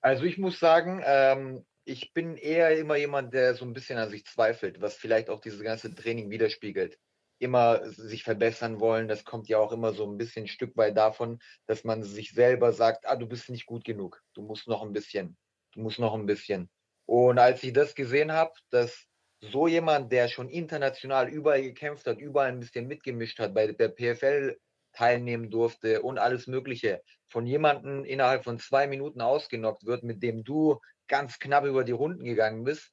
[0.00, 4.10] Also ich muss sagen, ähm, ich bin eher immer jemand, der so ein bisschen an
[4.10, 6.98] sich zweifelt, was vielleicht auch dieses ganze Training widerspiegelt.
[7.38, 10.96] Immer sich verbessern wollen, das kommt ja auch immer so ein bisschen ein Stück weit
[10.96, 14.82] davon, dass man sich selber sagt, ah, du bist nicht gut genug, du musst noch
[14.82, 15.36] ein bisschen,
[15.72, 16.70] du musst noch ein bisschen.
[17.06, 19.06] Und als ich das gesehen habe, dass
[19.40, 23.88] so jemand, der schon international überall gekämpft hat, überall ein bisschen mitgemischt hat, bei der
[23.88, 24.56] PFL
[24.92, 30.44] teilnehmen durfte und alles Mögliche, von jemandem innerhalb von zwei Minuten ausgenockt wird, mit dem
[30.44, 30.78] du
[31.08, 32.92] ganz knapp über die Runden gegangen bist,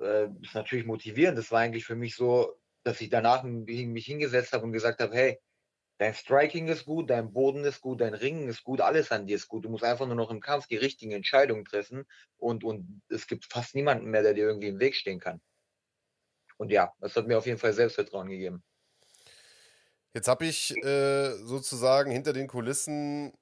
[0.00, 1.38] äh, ist natürlich motivierend.
[1.38, 5.14] Das war eigentlich für mich so, dass ich danach mich hingesetzt habe und gesagt habe,
[5.14, 5.38] hey,
[5.98, 9.36] dein Striking ist gut, dein Boden ist gut, dein Ringen ist gut, alles an dir
[9.36, 9.64] ist gut.
[9.64, 12.06] Du musst einfach nur noch im Kampf die richtigen Entscheidungen treffen
[12.38, 15.40] und, und es gibt fast niemanden mehr, der dir irgendwie im Weg stehen kann.
[16.56, 18.62] Und ja, das hat mir auf jeden Fall Selbstvertrauen gegeben.
[20.14, 23.32] Jetzt habe ich äh, sozusagen hinter den Kulissen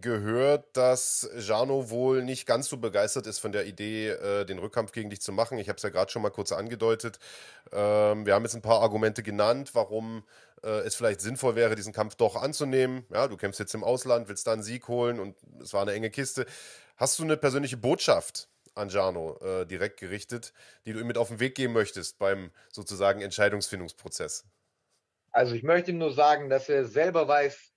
[0.00, 4.92] gehört, dass Jano wohl nicht ganz so begeistert ist von der Idee, äh, den Rückkampf
[4.92, 5.58] gegen dich zu machen.
[5.58, 7.18] Ich habe es ja gerade schon mal kurz angedeutet.
[7.72, 10.24] Ähm, wir haben jetzt ein paar Argumente genannt, warum
[10.62, 13.04] äh, es vielleicht sinnvoll wäre, diesen Kampf doch anzunehmen.
[13.12, 15.92] Ja, du kämpfst jetzt im Ausland, willst da einen Sieg holen und es war eine
[15.92, 16.46] enge Kiste.
[16.96, 20.52] Hast du eine persönliche Botschaft an Jano äh, direkt gerichtet,
[20.86, 24.44] die du ihm mit auf den Weg geben möchtest beim sozusagen Entscheidungsfindungsprozess?
[25.30, 27.71] Also ich möchte ihm nur sagen, dass er selber weiß,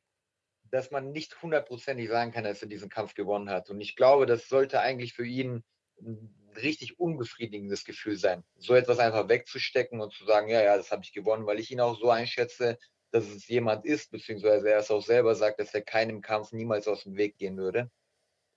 [0.71, 3.69] dass man nicht hundertprozentig sagen kann, dass er diesen Kampf gewonnen hat.
[3.69, 5.63] Und ich glaube, das sollte eigentlich für ihn
[6.01, 10.91] ein richtig unbefriedigendes Gefühl sein, so etwas einfach wegzustecken und zu sagen, ja, ja, das
[10.91, 12.77] habe ich gewonnen, weil ich ihn auch so einschätze,
[13.11, 16.87] dass es jemand ist, beziehungsweise er es auch selber sagt, dass er keinem Kampf niemals
[16.87, 17.89] aus dem Weg gehen würde.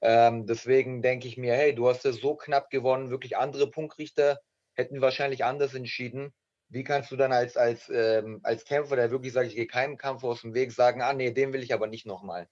[0.01, 4.41] Ähm, deswegen denke ich mir, hey, du hast es so knapp gewonnen, wirklich andere Punktrichter
[4.75, 6.33] hätten wahrscheinlich anders entschieden.
[6.71, 9.97] Wie kannst du dann als, als, ähm, als Kämpfer, der wirklich sagt, ich gehe keinem
[9.97, 12.49] Kampf aus dem Weg, sagen, ah nee, den will ich aber nicht nochmal.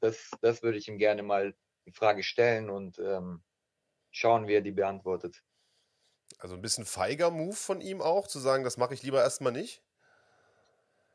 [0.00, 1.54] Das, das würde ich ihm gerne mal
[1.86, 3.42] die Frage stellen und ähm,
[4.10, 5.42] schauen, wie er die beantwortet.
[6.38, 9.52] Also ein bisschen feiger Move von ihm auch, zu sagen, das mache ich lieber erstmal
[9.52, 9.82] nicht?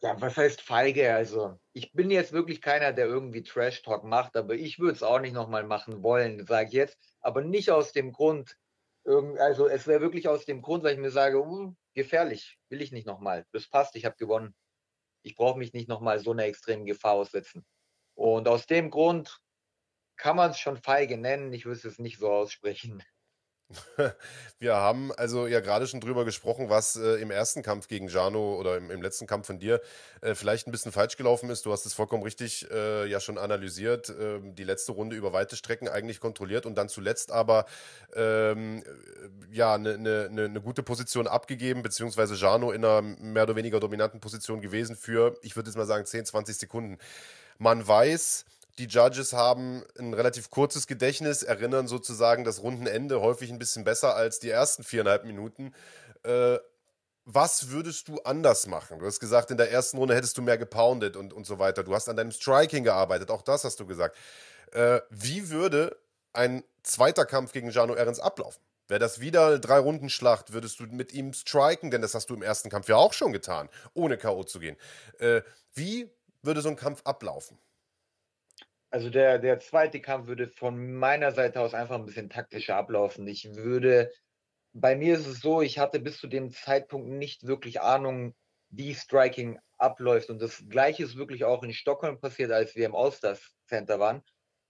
[0.02, 1.14] Ja, was heißt feige?
[1.14, 5.20] Also, ich bin jetzt wirklich keiner, der irgendwie Trash-Talk macht, aber ich würde es auch
[5.20, 6.98] nicht nochmal machen wollen, sage ich jetzt.
[7.20, 8.58] Aber nicht aus dem Grund,
[9.08, 12.92] also es wäre wirklich aus dem Grund, weil ich mir sage, uh, gefährlich, will ich
[12.92, 13.46] nicht nochmal.
[13.52, 14.54] Das passt, ich habe gewonnen.
[15.24, 17.66] Ich brauche mich nicht nochmal so einer extremen Gefahr aussetzen.
[18.16, 19.40] Und aus dem Grund
[20.18, 23.04] kann man es schon feige nennen, ich würde es nicht so aussprechen.
[24.60, 28.56] Wir haben also ja gerade schon drüber gesprochen, was äh, im ersten Kampf gegen Jano
[28.56, 29.82] oder im, im letzten Kampf von dir
[30.22, 31.66] äh, vielleicht ein bisschen falsch gelaufen ist.
[31.66, 34.10] Du hast es vollkommen richtig äh, ja schon analysiert.
[34.10, 37.66] Ähm, die letzte Runde über weite Strecken eigentlich kontrolliert und dann zuletzt aber
[38.16, 38.84] ähm,
[39.52, 43.80] ja eine ne, ne, ne gute Position abgegeben, beziehungsweise Jano in einer mehr oder weniger
[43.80, 46.98] dominanten Position gewesen für, ich würde jetzt mal sagen, 10, 20 Sekunden.
[47.58, 48.46] Man weiß,
[48.78, 54.16] die Judges haben ein relativ kurzes Gedächtnis, erinnern sozusagen das Rundenende häufig ein bisschen besser
[54.16, 55.74] als die ersten viereinhalb Minuten.
[56.24, 56.58] Äh,
[57.26, 59.00] was würdest du anders machen?
[59.00, 61.84] Du hast gesagt, in der ersten Runde hättest du mehr gepoundet und, und so weiter.
[61.84, 64.16] Du hast an deinem Striking gearbeitet, auch das hast du gesagt.
[64.72, 65.98] Äh, wie würde
[66.34, 68.62] ein zweiter Kampf gegen Jano Ehrens ablaufen?
[68.88, 72.42] Wäre das wieder eine Drei-Runden-Schlacht, würdest du mit ihm striken, denn das hast du im
[72.42, 74.46] ersten Kampf ja auch schon getan, ohne K.O.
[74.46, 74.78] zu gehen.
[75.20, 75.42] Äh,
[75.74, 76.10] wie
[76.42, 77.58] würde so ein Kampf ablaufen?
[78.90, 83.28] Also der, der zweite Kampf würde von meiner Seite aus einfach ein bisschen taktischer ablaufen.
[83.28, 84.12] Ich würde,
[84.74, 88.34] bei mir ist es so, ich hatte bis zu dem Zeitpunkt nicht wirklich Ahnung,
[88.70, 90.30] wie Striking abläuft.
[90.30, 94.24] Und das gleiche ist wirklich auch in Stockholm passiert, als wir im Allstars Center waren.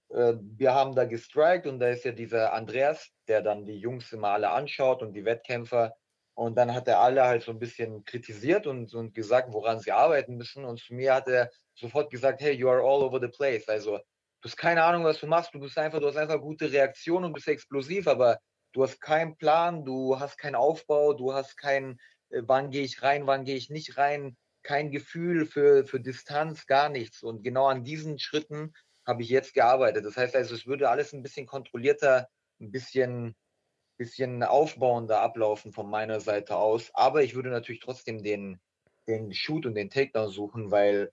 [0.10, 4.12] Äh, wir haben da gestrikt und da ist ja dieser Andreas, der dann die Jungs
[4.14, 5.96] immer alle anschaut und die Wettkämpfer.
[6.38, 9.92] Und dann hat er alle halt so ein bisschen kritisiert und, und gesagt, woran sie
[9.92, 10.66] arbeiten müssen.
[10.66, 13.68] Und zu mir hat er sofort gesagt, hey, you are all over the place.
[13.68, 14.04] Also du
[14.44, 17.34] hast keine Ahnung, was du machst, du bist einfach, du hast einfach gute Reaktionen und
[17.34, 18.38] bist explosiv, aber
[18.74, 21.98] du hast keinen Plan, du hast keinen Aufbau, du hast kein,
[22.30, 26.68] äh, wann gehe ich rein, wann gehe ich nicht rein, kein Gefühl für, für Distanz,
[26.68, 27.24] gar nichts.
[27.24, 28.76] Und genau an diesen Schritten
[29.08, 30.06] habe ich jetzt gearbeitet.
[30.06, 32.28] Das heißt also, es würde alles ein bisschen kontrollierter,
[32.62, 33.36] ein bisschen,
[33.98, 36.92] bisschen aufbauender ablaufen von meiner Seite aus.
[36.94, 38.60] Aber ich würde natürlich trotzdem den,
[39.08, 41.12] den Shoot und den Takedown suchen, weil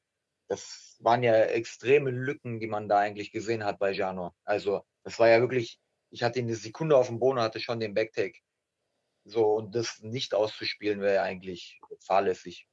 [0.49, 4.35] das waren ja extreme Lücken, die man da eigentlich gesehen hat bei Jano.
[4.45, 5.81] Also, das war ja wirklich,
[6.11, 8.39] ich hatte eine Sekunde auf dem Boden, hatte schon den Backtake.
[9.25, 12.69] So, und das nicht auszuspielen wäre eigentlich fahrlässig.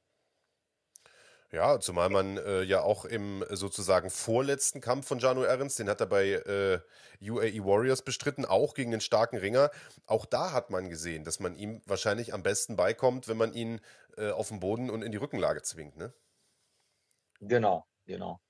[1.54, 6.00] Ja, zumal man äh, ja auch im sozusagen vorletzten Kampf von Jano Ehrens, den hat
[6.00, 6.80] er bei äh,
[7.20, 9.70] UAE Warriors bestritten, auch gegen den starken Ringer.
[10.06, 13.82] Auch da hat man gesehen, dass man ihm wahrscheinlich am besten beikommt, wenn man ihn
[14.16, 16.14] äh, auf den Boden und in die Rückenlage zwingt, ne?
[17.40, 18.40] Genau, genau.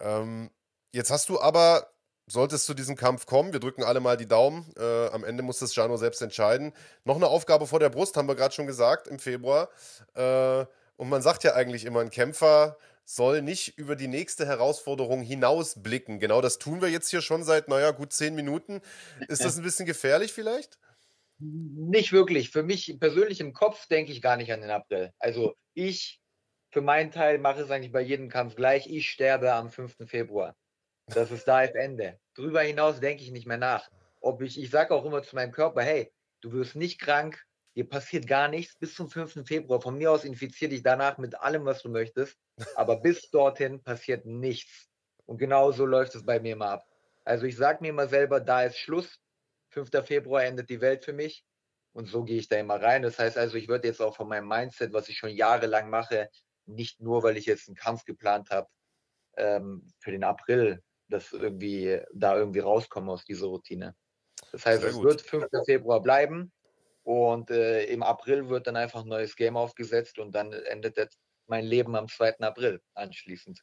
[0.00, 0.50] Ähm,
[0.92, 1.92] jetzt hast du aber,
[2.26, 5.44] sollte es zu diesem Kampf kommen, wir drücken alle mal die Daumen, äh, am Ende
[5.44, 6.72] muss das Jano selbst entscheiden.
[7.04, 9.68] Noch eine Aufgabe vor der Brust, haben wir gerade schon gesagt, im Februar.
[10.14, 10.66] Äh,
[11.00, 12.76] und man sagt ja eigentlich immer, ein Kämpfer
[13.06, 16.20] soll nicht über die nächste Herausforderung hinausblicken.
[16.20, 18.82] Genau das tun wir jetzt hier schon seit, naja, gut zehn Minuten.
[19.26, 20.78] Ist das ein bisschen gefährlich vielleicht?
[21.38, 22.50] Nicht wirklich.
[22.50, 25.10] Für mich persönlich im Kopf denke ich gar nicht an den April.
[25.18, 26.20] Also ich
[26.70, 28.86] für meinen Teil mache es eigentlich bei jedem Kampf gleich.
[28.86, 30.06] Ich sterbe am 5.
[30.06, 30.54] Februar.
[31.06, 32.20] Das ist da ist Ende.
[32.34, 33.88] Darüber hinaus denke ich nicht mehr nach.
[34.20, 36.12] Ob ich, ich sage auch immer zu meinem Körper, hey,
[36.42, 37.42] du wirst nicht krank,
[37.76, 39.46] dir passiert gar nichts bis zum 5.
[39.46, 39.80] Februar.
[39.80, 42.36] Von mir aus infiziere dich danach mit allem, was du möchtest.
[42.74, 44.88] Aber bis dorthin passiert nichts.
[45.26, 46.86] Und genau so läuft es bei mir immer ab.
[47.24, 49.20] Also ich sage mir immer selber, da ist Schluss.
[49.68, 49.90] 5.
[50.04, 51.44] Februar endet die Welt für mich.
[51.92, 53.02] Und so gehe ich da immer rein.
[53.02, 56.28] Das heißt also, ich würde jetzt auch von meinem Mindset, was ich schon jahrelang mache,
[56.66, 58.68] nicht nur, weil ich jetzt einen Kampf geplant habe
[59.36, 63.96] ähm, für den April, dass irgendwie da irgendwie rauskomme aus dieser Routine.
[64.52, 65.46] Das heißt, es wird 5.
[65.64, 66.52] Februar bleiben
[67.02, 71.16] und äh, im April wird dann einfach ein neues Game aufgesetzt und dann endet
[71.46, 72.40] mein Leben am 2.
[72.40, 73.62] April anschließend.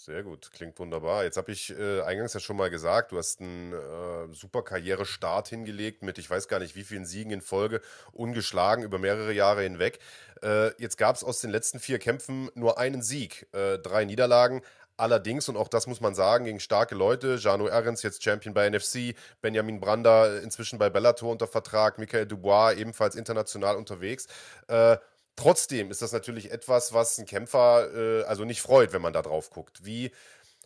[0.00, 1.24] Sehr gut, klingt wunderbar.
[1.24, 5.48] Jetzt habe ich äh, eingangs ja schon mal gesagt, du hast einen äh, super Karrierestart
[5.48, 7.80] hingelegt mit, ich weiß gar nicht, wie vielen Siegen in Folge,
[8.12, 9.98] ungeschlagen über mehrere Jahre hinweg.
[10.40, 14.62] Äh, jetzt gab es aus den letzten vier Kämpfen nur einen Sieg, äh, drei Niederlagen.
[14.98, 18.68] Allerdings, und auch das muss man sagen, gegen starke Leute, Jano Ehrens jetzt Champion bei
[18.68, 24.26] NFC, Benjamin Brander inzwischen bei Bellator unter Vertrag, Michael Dubois ebenfalls international unterwegs.
[24.68, 24.98] Äh,
[25.38, 29.22] Trotzdem ist das natürlich etwas, was ein Kämpfer äh, also nicht freut, wenn man da
[29.22, 29.84] drauf guckt.
[29.84, 30.10] Wie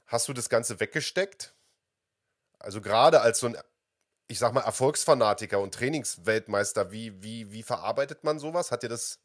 [0.06, 1.54] hast du das Ganze weggesteckt?
[2.58, 3.58] Also gerade als so ein,
[4.28, 8.70] ich sag mal, Erfolgsfanatiker und Trainingsweltmeister, wie, wie, wie verarbeitet man sowas?
[8.72, 9.20] Hat dir das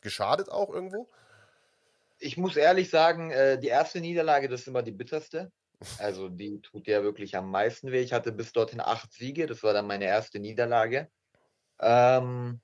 [0.00, 1.08] geschadet auch irgendwo?
[2.18, 5.50] Ich muss ehrlich sagen, äh, die erste Niederlage, das ist immer die bitterste.
[5.98, 8.00] Also die tut ja wirklich am meisten weh.
[8.00, 11.10] Ich hatte bis dorthin acht Siege, das war dann meine erste Niederlage.
[11.80, 12.60] Ähm,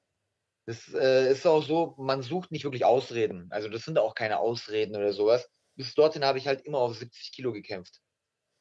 [0.66, 3.48] das äh, ist auch so, man sucht nicht wirklich Ausreden.
[3.50, 5.50] Also das sind auch keine Ausreden oder sowas.
[5.76, 8.00] Bis dorthin habe ich halt immer auf 70 Kilo gekämpft.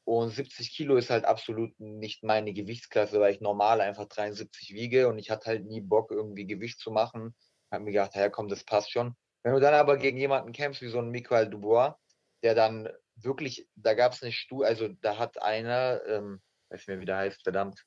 [0.04, 5.08] Und 70 Kilo ist halt absolut nicht meine Gewichtsklasse, weil ich normal einfach 73 wiege
[5.08, 7.36] und ich hatte halt nie Bock, irgendwie Gewicht zu machen.
[7.70, 9.14] Hab mir gedacht, ja komm, das passt schon.
[9.42, 11.94] Wenn du dann aber gegen jemanden kämpfst, wie so ein Michael Dubois,
[12.42, 16.40] der dann wirklich, da gab es eine Studie, also da hat einer, ähm,
[16.70, 17.84] weiß nicht mehr, wie der heißt, verdammt,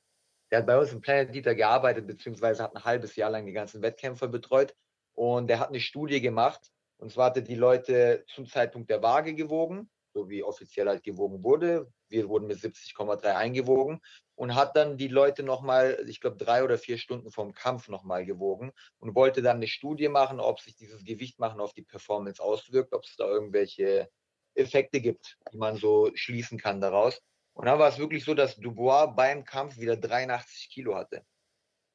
[0.52, 3.54] der hat bei uns im Planet Dieter gearbeitet, beziehungsweise hat ein halbes Jahr lang die
[3.54, 4.76] ganzen Wettkämpfer betreut.
[5.14, 6.72] Und der hat eine Studie gemacht.
[6.98, 11.44] Und zwar hatte die Leute zum Zeitpunkt der Waage gewogen, so wie offiziell halt gewogen
[11.44, 11.92] wurde.
[12.10, 14.02] Wir wurden mit 70,3 eingewogen
[14.36, 18.26] und hat dann die Leute nochmal, ich glaube, drei oder vier Stunden vom Kampf nochmal
[18.26, 22.42] gewogen und wollte dann eine Studie machen, ob sich dieses Gewicht machen auf die Performance
[22.42, 24.10] auswirkt, ob es da irgendwelche
[24.56, 27.22] Effekte gibt, die man so schließen kann daraus.
[27.54, 31.26] Und dann war es wirklich so, dass Dubois beim Kampf wieder 83 Kilo hatte.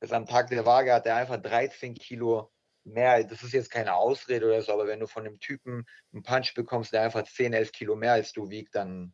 [0.00, 2.50] Das am Tag der Waage hat er einfach 13 Kilo
[2.84, 3.22] mehr.
[3.24, 6.54] Das ist jetzt keine Ausrede oder so, aber wenn du von einem Typen einen Punch
[6.54, 9.12] bekommst, der einfach 10, 11 Kilo mehr als du wiegt, dann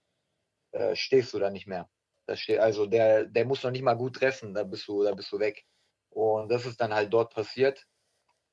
[0.72, 1.88] äh, stehst du da nicht mehr.
[2.34, 5.30] Steht, also der, der muss noch nicht mal gut treffen, da bist du, da bist
[5.30, 5.64] du weg.
[6.10, 7.86] Und das ist dann halt dort passiert.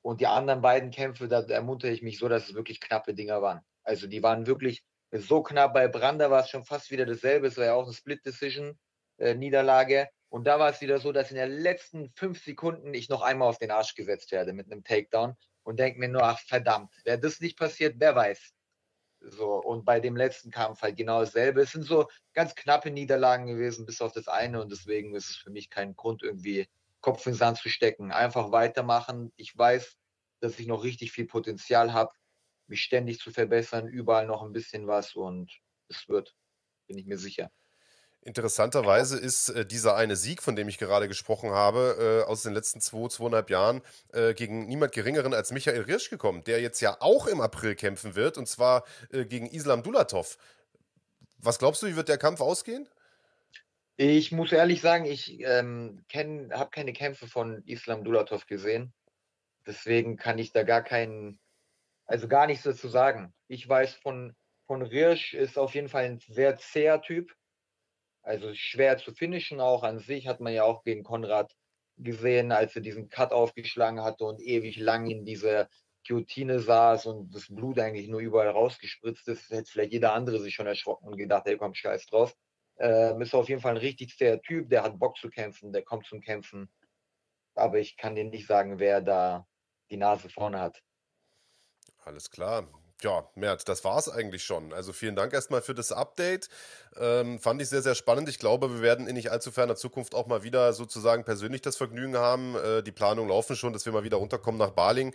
[0.02, 3.42] Und die anderen beiden Kämpfe, da ermuntere ich mich so, dass es wirklich knappe Dinger
[3.42, 3.60] waren.
[3.82, 5.74] Also die waren wirklich so knapp.
[5.74, 7.46] Bei Branda war es schon fast wieder dasselbe.
[7.46, 10.00] Es war ja auch eine Split-Decision-Niederlage.
[10.00, 13.22] Äh, und da war es wieder so, dass in den letzten fünf Sekunden ich noch
[13.22, 16.92] einmal auf den Arsch gesetzt werde mit einem Takedown und denke mir nur, ach verdammt,
[17.04, 18.53] wäre das nicht passiert, wer weiß.
[19.30, 21.62] So, und bei dem letzten Kampf halt genau dasselbe.
[21.62, 24.60] Es sind so ganz knappe Niederlagen gewesen, bis auf das eine.
[24.60, 26.68] Und deswegen ist es für mich kein Grund, irgendwie
[27.00, 28.12] Kopf in den Sand zu stecken.
[28.12, 29.32] Einfach weitermachen.
[29.36, 29.96] Ich weiß,
[30.40, 32.12] dass ich noch richtig viel Potenzial habe
[32.66, 35.52] mich ständig zu verbessern, überall noch ein bisschen was und
[35.88, 36.34] es wird,
[36.86, 37.50] bin ich mir sicher.
[38.24, 42.54] Interessanterweise ist äh, dieser eine Sieg, von dem ich gerade gesprochen habe, äh, aus den
[42.54, 43.82] letzten zwei, zweieinhalb Jahren
[44.12, 48.14] äh, gegen niemand Geringeren als Michael Rirsch gekommen, der jetzt ja auch im April kämpfen
[48.14, 50.38] wird, und zwar äh, gegen Islam Dulatov.
[51.38, 52.88] Was glaubst du, wie wird der Kampf ausgehen?
[53.96, 58.92] Ich muss ehrlich sagen, ich ähm, habe keine Kämpfe von Islam Dulatov gesehen.
[59.66, 61.38] Deswegen kann ich da gar keinen
[62.06, 63.32] also gar nichts dazu sagen.
[63.48, 64.34] Ich weiß von,
[64.66, 67.34] von Rirsch ist auf jeden Fall ein sehr zäher Typ.
[68.24, 71.54] Also schwer zu finishen auch an sich, hat man ja auch gegen Konrad
[71.98, 75.68] gesehen, als er diesen Cut aufgeschlagen hatte und ewig lang in dieser
[76.06, 80.54] Guillotine saß und das Blut eigentlich nur überall rausgespritzt ist, hätte vielleicht jeder andere sich
[80.54, 82.34] schon erschrocken und gedacht, hey, komm, scheiß drauf.
[82.78, 85.82] Ähm, ist auf jeden Fall ein richtig zäher Typ, der hat Bock zu kämpfen, der
[85.82, 86.70] kommt zum Kämpfen.
[87.54, 89.46] Aber ich kann dir nicht sagen, wer da
[89.90, 90.82] die Nase vorne hat.
[92.04, 92.68] Alles klar.
[93.02, 94.72] Ja, Mert, das war es eigentlich schon.
[94.72, 96.48] Also vielen Dank erstmal für das Update.
[96.96, 98.28] Ähm, fand ich sehr, sehr spannend.
[98.28, 101.76] Ich glaube, wir werden in nicht allzu ferner Zukunft auch mal wieder sozusagen persönlich das
[101.76, 102.56] Vergnügen haben.
[102.56, 105.14] Äh, die Planungen laufen schon, dass wir mal wieder runterkommen nach Baling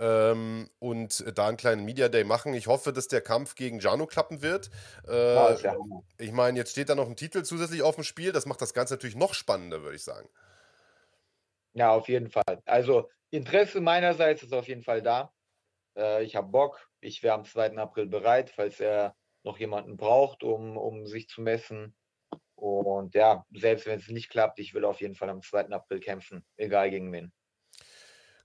[0.00, 2.54] ähm, und da einen kleinen Media Day machen.
[2.54, 4.70] Ich hoffe, dass der Kampf gegen Jano klappen wird.
[5.06, 5.76] Äh, ja,
[6.16, 8.32] ich meine, jetzt steht da noch ein Titel zusätzlich auf dem Spiel.
[8.32, 10.28] Das macht das Ganze natürlich noch spannender, würde ich sagen.
[11.74, 12.62] Ja, auf jeden Fall.
[12.64, 15.30] Also Interesse meinerseits ist auf jeden Fall da.
[15.98, 16.88] Äh, ich habe Bock.
[17.00, 17.76] Ich wäre am 2.
[17.76, 21.94] April bereit, falls er noch jemanden braucht, um, um sich zu messen.
[22.54, 25.68] Und ja, selbst wenn es nicht klappt, ich will auf jeden Fall am 2.
[25.70, 27.32] April kämpfen, egal gegen wen.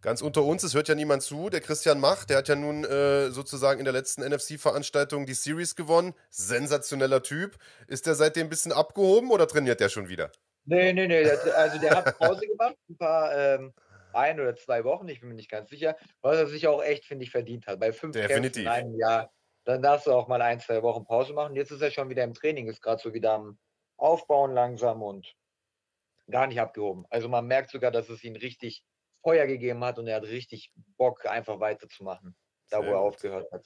[0.01, 1.49] Ganz unter uns, es hört ja niemand zu.
[1.49, 5.75] Der Christian Mach, der hat ja nun äh, sozusagen in der letzten NFC-Veranstaltung die Series
[5.75, 6.13] gewonnen.
[6.29, 7.57] Sensationeller Typ.
[7.87, 10.29] Ist der seitdem ein bisschen abgehoben oder trainiert der schon wieder?
[10.65, 11.25] Nee, nee, nee.
[11.55, 13.73] Also der hat Pause gemacht, ein paar ähm,
[14.15, 17.05] ein oder zwei Wochen, ich bin mir nicht ganz sicher, was er sich auch echt,
[17.05, 17.79] finde ich, verdient hat.
[17.79, 18.35] Bei fünf Definitiv.
[18.35, 19.33] Kämpfen in einem Jahr,
[19.65, 21.55] dann darfst du auch mal ein, zwei Wochen Pause machen.
[21.55, 23.59] Jetzt ist er schon wieder im Training, ist gerade so wieder am
[23.97, 25.33] Aufbauen langsam und
[26.29, 27.05] gar nicht abgehoben.
[27.09, 28.83] Also man merkt sogar, dass es ihn richtig
[29.21, 32.35] Feuer gegeben hat und er hat richtig Bock, einfach weiterzumachen,
[32.69, 33.13] da Sehr wo er gut.
[33.13, 33.65] aufgehört hat.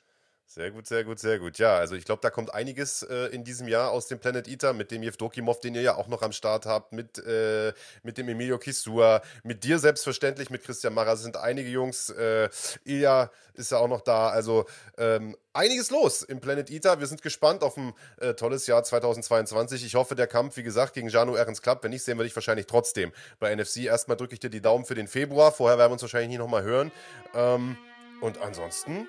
[0.49, 1.57] Sehr gut, sehr gut, sehr gut.
[1.57, 4.71] Ja, also ich glaube, da kommt einiges äh, in diesem Jahr aus dem Planet Eater
[4.71, 8.29] mit dem Jevdokimov, den ihr ja auch noch am Start habt, mit, äh, mit dem
[8.29, 12.09] Emilio Kisua, mit dir selbstverständlich, mit Christian Mara sind einige Jungs.
[12.11, 12.47] Äh,
[12.85, 14.29] Ilja ist ja auch noch da.
[14.29, 14.65] Also
[14.97, 17.01] ähm, einiges los im Planet Eater.
[17.01, 19.85] Wir sind gespannt auf ein äh, tolles Jahr 2022.
[19.85, 21.83] Ich hoffe, der Kampf, wie gesagt, gegen Janu Ehrens klappt.
[21.83, 23.79] Wenn nicht, sehen wir dich wahrscheinlich trotzdem bei NFC.
[23.79, 25.51] Erstmal drücke ich dir die Daumen für den Februar.
[25.51, 26.93] Vorher werden wir uns wahrscheinlich nie nochmal hören.
[27.35, 27.75] Ähm,
[28.21, 29.07] und ansonsten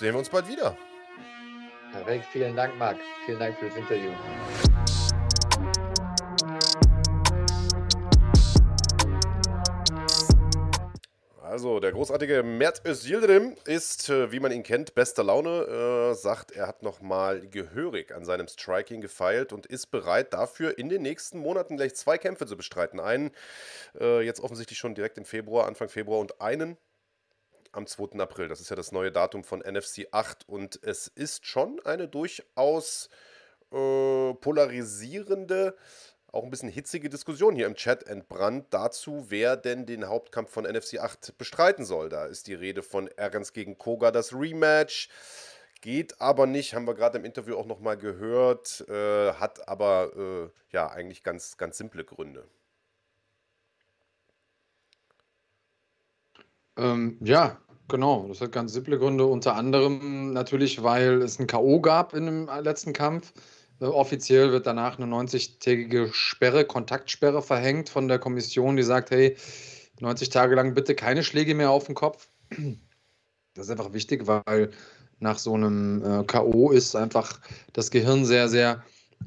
[0.00, 0.76] sehen wir uns bald wieder.
[1.92, 2.96] Perfekt, vielen Dank, Marc.
[3.26, 4.10] Vielen Dank für das Interview.
[11.42, 16.52] Also, der großartige Mert Özildirim ist, äh, wie man ihn kennt, bester Laune, äh, sagt,
[16.52, 21.40] er hat nochmal gehörig an seinem Striking gefeilt und ist bereit dafür, in den nächsten
[21.40, 23.00] Monaten gleich zwei Kämpfe zu bestreiten.
[23.00, 23.32] Einen
[24.00, 26.78] äh, jetzt offensichtlich schon direkt im Februar, Anfang Februar und einen
[27.72, 28.18] am 2.
[28.20, 28.48] April.
[28.48, 33.08] Das ist ja das neue Datum von NFC 8 und es ist schon eine durchaus
[33.72, 35.76] äh, polarisierende
[36.32, 40.64] auch ein bisschen hitzige Diskussion hier im Chat entbrannt dazu, wer denn den Hauptkampf von
[40.64, 42.08] NFC 8 bestreiten soll.
[42.08, 45.08] Da ist die Rede von Ernst gegen Koga, das Rematch.
[45.80, 50.72] Geht aber nicht, haben wir gerade im Interview auch nochmal gehört, äh, hat aber äh,
[50.72, 52.46] ja eigentlich ganz, ganz simple Gründe.
[56.80, 57.58] Ähm, ja,
[57.88, 58.26] genau.
[58.28, 59.26] Das hat ganz simple Gründe.
[59.26, 61.80] Unter anderem natürlich, weil es ein K.O.
[61.80, 63.32] gab in dem letzten Kampf.
[63.80, 69.36] Äh, offiziell wird danach eine 90-tägige Sperre, Kontaktsperre verhängt von der Kommission, die sagt, hey,
[70.00, 72.28] 90 Tage lang bitte keine Schläge mehr auf den Kopf.
[73.54, 74.70] Das ist einfach wichtig, weil
[75.18, 77.40] nach so einem äh, KO ist einfach
[77.72, 78.82] das Gehirn sehr, sehr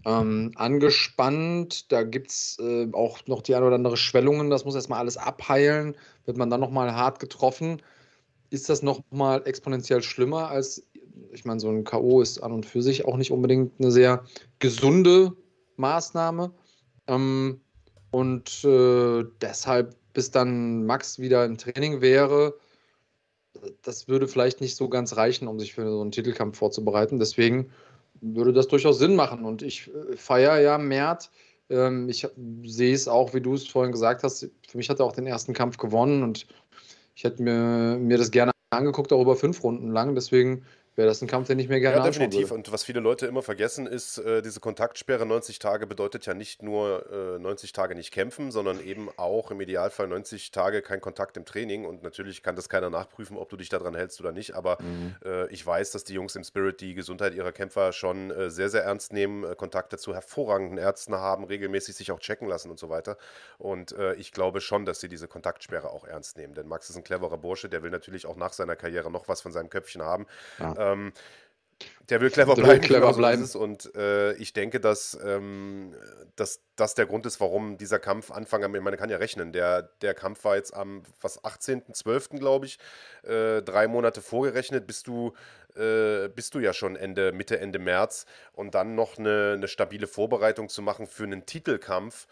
[0.05, 1.91] ähm, angespannt.
[1.91, 4.49] Da gibt es äh, auch noch die ein oder andere Schwellungen.
[4.49, 5.95] Das muss erstmal alles abheilen.
[6.25, 7.81] Wird man dann nochmal hart getroffen,
[8.49, 10.83] ist das nochmal exponentiell schlimmer als
[11.31, 12.21] ich meine, so ein K.O.
[12.21, 14.23] ist an und für sich auch nicht unbedingt eine sehr
[14.59, 15.33] gesunde
[15.77, 16.51] Maßnahme.
[17.07, 17.61] Ähm,
[18.11, 22.55] und äh, deshalb, bis dann Max wieder im Training wäre,
[23.81, 27.19] das würde vielleicht nicht so ganz reichen, um sich für so einen Titelkampf vorzubereiten.
[27.19, 27.71] Deswegen
[28.23, 29.45] würde das durchaus Sinn machen.
[29.45, 31.29] Und ich äh, feiere ja Mert.
[31.69, 32.27] Ähm, ich
[32.63, 34.49] sehe es auch, wie du es vorhin gesagt hast.
[34.67, 36.47] Für mich hat er auch den ersten Kampf gewonnen und
[37.15, 40.15] ich hätte mir, mir das gerne angeguckt, auch über fünf Runden lang.
[40.15, 40.63] Deswegen
[40.95, 42.51] wäre das ein Kampf, den ich mir gerne Ja, definitiv.
[42.51, 46.61] Und was viele Leute immer vergessen ist, äh, diese Kontaktsperre 90 Tage bedeutet ja nicht
[46.61, 51.35] nur äh, 90 Tage nicht kämpfen, sondern eben auch im Idealfall 90 Tage kein Kontakt
[51.37, 51.85] im Training.
[51.85, 54.55] Und natürlich kann das keiner nachprüfen, ob du dich daran hältst oder nicht.
[54.55, 55.15] Aber mhm.
[55.25, 58.69] äh, ich weiß, dass die Jungs im Spirit die Gesundheit ihrer Kämpfer schon äh, sehr,
[58.69, 62.79] sehr ernst nehmen, äh, Kontakte zu hervorragenden Ärzten haben, regelmäßig sich auch checken lassen und
[62.79, 63.17] so weiter.
[63.57, 66.53] Und äh, ich glaube schon, dass sie diese Kontaktsperre auch ernst nehmen.
[66.53, 69.41] Denn Max ist ein cleverer Bursche, der will natürlich auch nach seiner Karriere noch was
[69.41, 70.27] von seinem Köpfchen haben.
[70.59, 70.82] Ja.
[70.91, 71.13] Ähm,
[72.09, 72.81] der will clever der bleiben.
[72.81, 73.49] Will clever bleiben.
[73.55, 75.95] Und äh, ich denke, dass, ähm,
[76.35, 80.13] dass das der Grund ist, warum dieser Kampf Anfang, man kann ja rechnen, der, der
[80.13, 82.77] Kampf war jetzt am was 18.12., glaube ich,
[83.23, 85.33] äh, drei Monate vorgerechnet, bist du,
[85.75, 90.07] äh, bist du ja schon Ende, Mitte, Ende März und dann noch eine, eine stabile
[90.07, 92.27] Vorbereitung zu machen für einen Titelkampf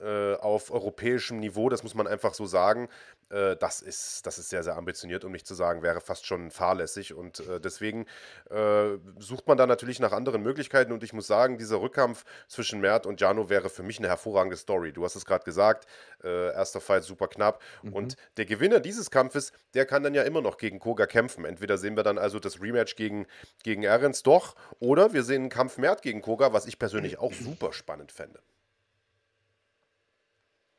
[0.00, 2.88] äh, auf europäischem Niveau, das muss man einfach so sagen,
[3.30, 6.50] äh, das, ist, das ist sehr, sehr ambitioniert, um nicht zu sagen, wäre fast schon
[6.50, 7.14] fahrlässig.
[7.14, 8.06] Und äh, deswegen
[8.50, 10.92] äh, sucht man da natürlich nach anderen Möglichkeiten.
[10.92, 14.56] Und ich muss sagen, dieser Rückkampf zwischen Mert und Jano wäre für mich eine hervorragende
[14.56, 14.92] Story.
[14.92, 15.86] Du hast es gerade gesagt,
[16.22, 17.62] äh, erster Fight super knapp.
[17.82, 17.92] Mhm.
[17.92, 21.44] Und der Gewinner dieses Kampfes, der kann dann ja immer noch gegen Koga kämpfen.
[21.44, 23.26] Entweder sehen wir dann also das Rematch gegen,
[23.62, 27.32] gegen Ehrens doch, oder wir sehen einen Kampf Mert gegen Koga, was ich persönlich auch
[27.32, 28.40] super spannend fände.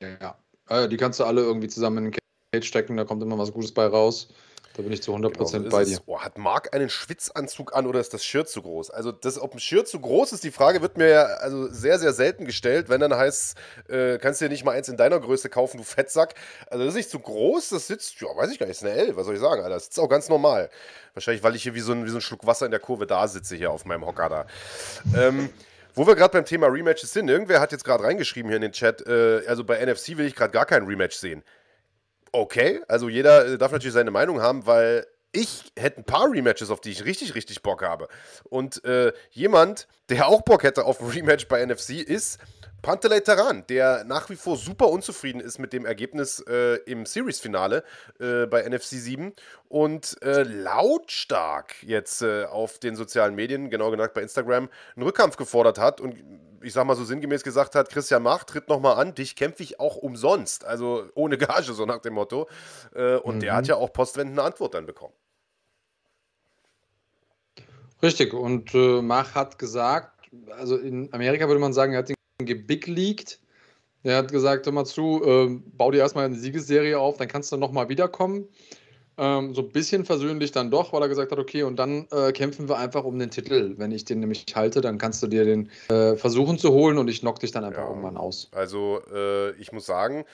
[0.02, 0.38] Ja,
[0.70, 2.12] äh, die kannst du alle irgendwie zusammen in den
[2.64, 4.30] stecken, da kommt immer was Gutes bei raus.
[4.76, 6.00] Da bin ich zu 100% genau, bei dir.
[6.06, 8.90] Oh, hat Marc einen Schwitzanzug an oder ist das Shirt zu groß?
[8.92, 11.98] Also, das, ob ein Shirt zu groß ist, die Frage wird mir ja also sehr,
[11.98, 12.90] sehr selten gestellt.
[12.90, 13.56] Wenn dann heißt,
[13.88, 16.36] äh, kannst du dir nicht mal eins in deiner Größe kaufen, du Fettsack.
[16.70, 18.94] Also, das ist nicht zu groß, das sitzt, ja, weiß ich gar nicht, ist eine
[18.94, 19.76] L, was soll ich sagen, Alter.
[19.76, 20.70] Das sitzt auch ganz normal.
[21.14, 23.08] Wahrscheinlich, weil ich hier wie so, ein, wie so ein Schluck Wasser in der Kurve
[23.08, 24.46] da sitze, hier auf meinem Hocker da.
[25.18, 25.50] ähm,
[25.94, 28.74] wo wir gerade beim Thema Rematches sind, irgendwer hat jetzt gerade reingeschrieben hier in den
[28.74, 31.42] Chat, äh, also bei NFC will ich gerade gar kein Rematch sehen.
[32.38, 36.70] Okay, also jeder äh, darf natürlich seine Meinung haben, weil ich hätte ein paar Rematches,
[36.70, 38.10] auf die ich richtig, richtig Bock habe.
[38.50, 42.40] Und äh, jemand, der auch Bock hätte auf ein Rematch bei NFC, ist
[42.86, 47.84] Pantelei Taran, der nach wie vor super unzufrieden ist mit dem Ergebnis äh, im Series-Finale
[48.20, 49.34] äh, bei NFC 7
[49.70, 55.36] und äh, lautstark jetzt äh, auf den sozialen Medien, genau gesagt bei Instagram, einen Rückkampf
[55.36, 56.16] gefordert hat und
[56.62, 59.80] ich sag mal so sinngemäß gesagt hat, Christian Mach, tritt nochmal an, dich kämpfe ich
[59.80, 62.48] auch umsonst, also ohne Gage, so nach dem Motto.
[62.94, 63.40] Äh, und mhm.
[63.40, 65.16] der hat ja auch postwendend eine Antwort dann bekommen.
[68.04, 72.16] Richtig, und äh, Mach hat gesagt, also in Amerika würde man sagen, er hat den
[72.38, 73.40] gebigleakt.
[74.04, 77.52] Er hat gesagt, hör mal zu, äh, bau dir erstmal eine Siegesserie auf, dann kannst
[77.52, 78.48] du nochmal wiederkommen.
[79.18, 82.34] Ähm, so ein bisschen versöhnlich dann doch, weil er gesagt hat, okay, und dann äh,
[82.34, 83.76] kämpfen wir einfach um den Titel.
[83.78, 87.08] Wenn ich den nämlich halte, dann kannst du dir den äh, versuchen zu holen und
[87.08, 88.50] ich knock dich dann einfach ja, irgendwann aus.
[88.52, 90.26] Also äh, ich muss sagen,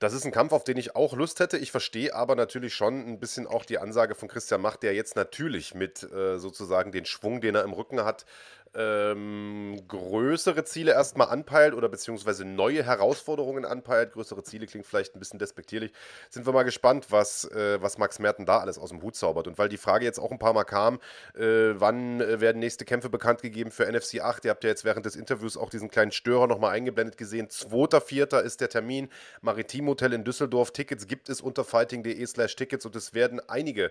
[0.00, 1.58] das ist ein Kampf, auf den ich auch Lust hätte.
[1.58, 5.16] Ich verstehe aber natürlich schon ein bisschen auch die Ansage von Christian Macht, der jetzt
[5.16, 8.24] natürlich mit äh, sozusagen den Schwung, den er im Rücken hat,
[8.74, 14.12] ähm, größere Ziele erstmal anpeilt oder beziehungsweise neue Herausforderungen anpeilt.
[14.12, 15.92] Größere Ziele klingt vielleicht ein bisschen despektierlich.
[16.30, 19.46] Sind wir mal gespannt, was, äh, was Max Merten da alles aus dem Hut zaubert.
[19.46, 21.00] Und weil die Frage jetzt auch ein paar Mal kam,
[21.34, 24.44] äh, wann äh, werden nächste Kämpfe bekannt gegeben für NFC 8?
[24.44, 27.48] Ihr habt ja jetzt während des Interviews auch diesen kleinen Störer nochmal eingeblendet gesehen.
[27.48, 28.40] 2.4.
[28.40, 29.08] ist der Termin.
[29.40, 30.72] Maritim Hotel in Düsseldorf.
[30.72, 33.90] Tickets gibt es unter fighting.de slash Tickets und es werden einige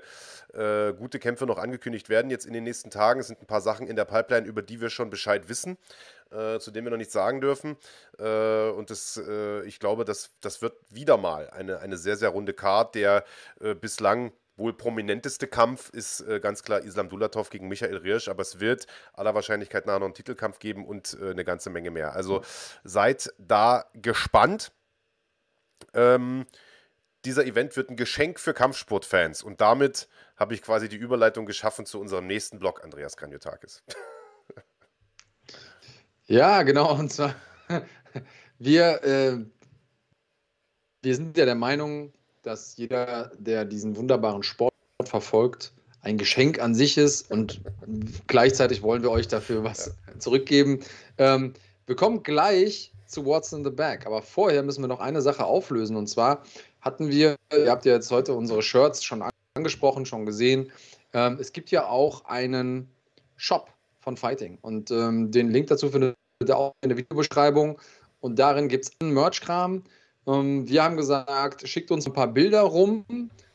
[0.53, 3.23] äh, gute Kämpfe noch angekündigt werden jetzt in den nächsten Tagen.
[3.23, 5.77] Sind ein paar Sachen in der Pipeline, über die wir schon Bescheid wissen,
[6.31, 7.77] äh, zu denen wir noch nichts sagen dürfen.
[8.19, 12.30] Äh, und das, äh, ich glaube, das, das wird wieder mal eine, eine sehr, sehr
[12.30, 13.23] runde Card, der
[13.61, 18.41] äh, bislang wohl prominenteste Kampf ist äh, ganz klar Islam Dulatov gegen Michael Riersch, aber
[18.41, 22.14] es wird aller Wahrscheinlichkeit nach noch einen Titelkampf geben und eine ganze Menge mehr.
[22.14, 22.44] Also
[22.84, 24.72] seid da gespannt.
[25.94, 26.48] Ähm,
[27.23, 30.07] dieser Event wird ein Geschenk für Kampfsportfans und damit
[30.38, 33.84] habe ich quasi die Überleitung geschaffen zu unserem nächsten Blog, Andreas Kanyotakis.
[36.27, 36.97] Ja, genau.
[36.97, 37.35] Und zwar,
[38.59, 39.37] wir, äh,
[41.01, 42.11] wir sind ja der Meinung,
[42.43, 44.73] dass jeder, der diesen wunderbaren Sport
[45.03, 47.61] verfolgt, ein Geschenk an sich ist und
[48.27, 50.19] gleichzeitig wollen wir euch dafür was ja.
[50.19, 50.79] zurückgeben.
[51.17, 51.53] Ähm,
[51.85, 55.45] wir kommen gleich zu What's in the Bag, aber vorher müssen wir noch eine Sache
[55.45, 56.43] auflösen und zwar
[56.81, 59.23] hatten wir, ihr habt ja jetzt heute unsere Shirts schon
[59.55, 60.71] angesprochen, schon gesehen,
[61.13, 62.89] ähm, es gibt ja auch einen
[63.35, 63.69] Shop
[64.07, 64.57] von Fighting.
[64.61, 67.77] Und ähm, den Link dazu findet ihr auch in der Videobeschreibung.
[68.21, 69.84] Und darin gibt es einen Merch-Kram.
[70.25, 73.05] Ähm, wir haben gesagt, schickt uns ein paar Bilder rum.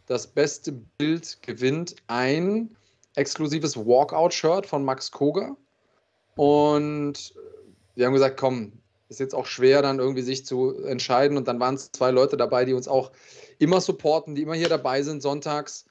[0.05, 2.77] Das beste Bild gewinnt ein
[3.15, 5.57] exklusives Walkout-Shirt von Max Koga.
[6.37, 7.35] Und
[7.95, 8.73] wir haben gesagt, komm,
[9.09, 11.39] ist jetzt auch schwer, dann irgendwie sich zu entscheiden.
[11.39, 13.11] Und dann waren es zwei Leute dabei, die uns auch
[13.59, 15.87] immer supporten, die immer hier dabei sind sonntags.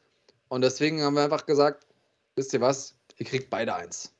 [0.49, 1.88] Und deswegen haben wir einfach gesagt,
[2.35, 4.13] wisst ihr was, ihr kriegt beide eins.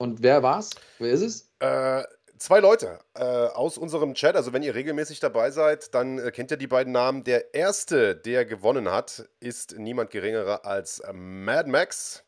[0.00, 0.70] Und wer war's?
[0.98, 1.52] Wer ist es?
[1.58, 2.04] Äh,
[2.38, 4.34] zwei Leute äh, aus unserem Chat.
[4.34, 7.22] Also, wenn ihr regelmäßig dabei seid, dann äh, kennt ihr die beiden Namen.
[7.22, 12.24] Der erste, der gewonnen hat, ist niemand geringerer als Mad Max.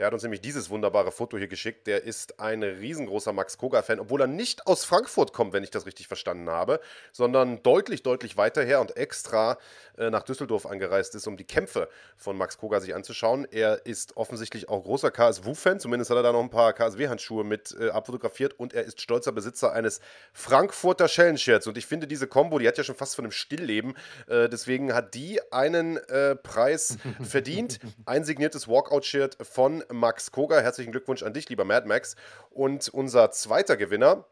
[0.00, 1.86] Der hat uns nämlich dieses wunderbare Foto hier geschickt.
[1.86, 5.84] Der ist ein riesengroßer Max Koga-Fan, obwohl er nicht aus Frankfurt kommt, wenn ich das
[5.84, 6.80] richtig verstanden habe,
[7.12, 9.58] sondern deutlich, deutlich weiter her und extra
[9.98, 11.86] äh, nach Düsseldorf angereist ist, um die Kämpfe
[12.16, 13.46] von Max Koga sich anzuschauen.
[13.50, 17.76] Er ist offensichtlich auch großer KSW-Fan, zumindest hat er da noch ein paar KSW-Handschuhe mit
[17.78, 20.00] äh, abfotografiert und er ist stolzer Besitzer eines
[20.32, 21.66] Frankfurter Schellenshirts.
[21.66, 23.94] Und ich finde diese Combo, die hat ja schon fast von einem Stillleben.
[24.28, 27.80] Äh, deswegen hat die einen äh, Preis verdient.
[28.06, 30.60] Ein signiertes Walkout-Shirt von Max Koga.
[30.60, 32.16] Herzlichen Glückwunsch an dich, lieber Mad Max.
[32.50, 34.24] Und unser zweiter Gewinner,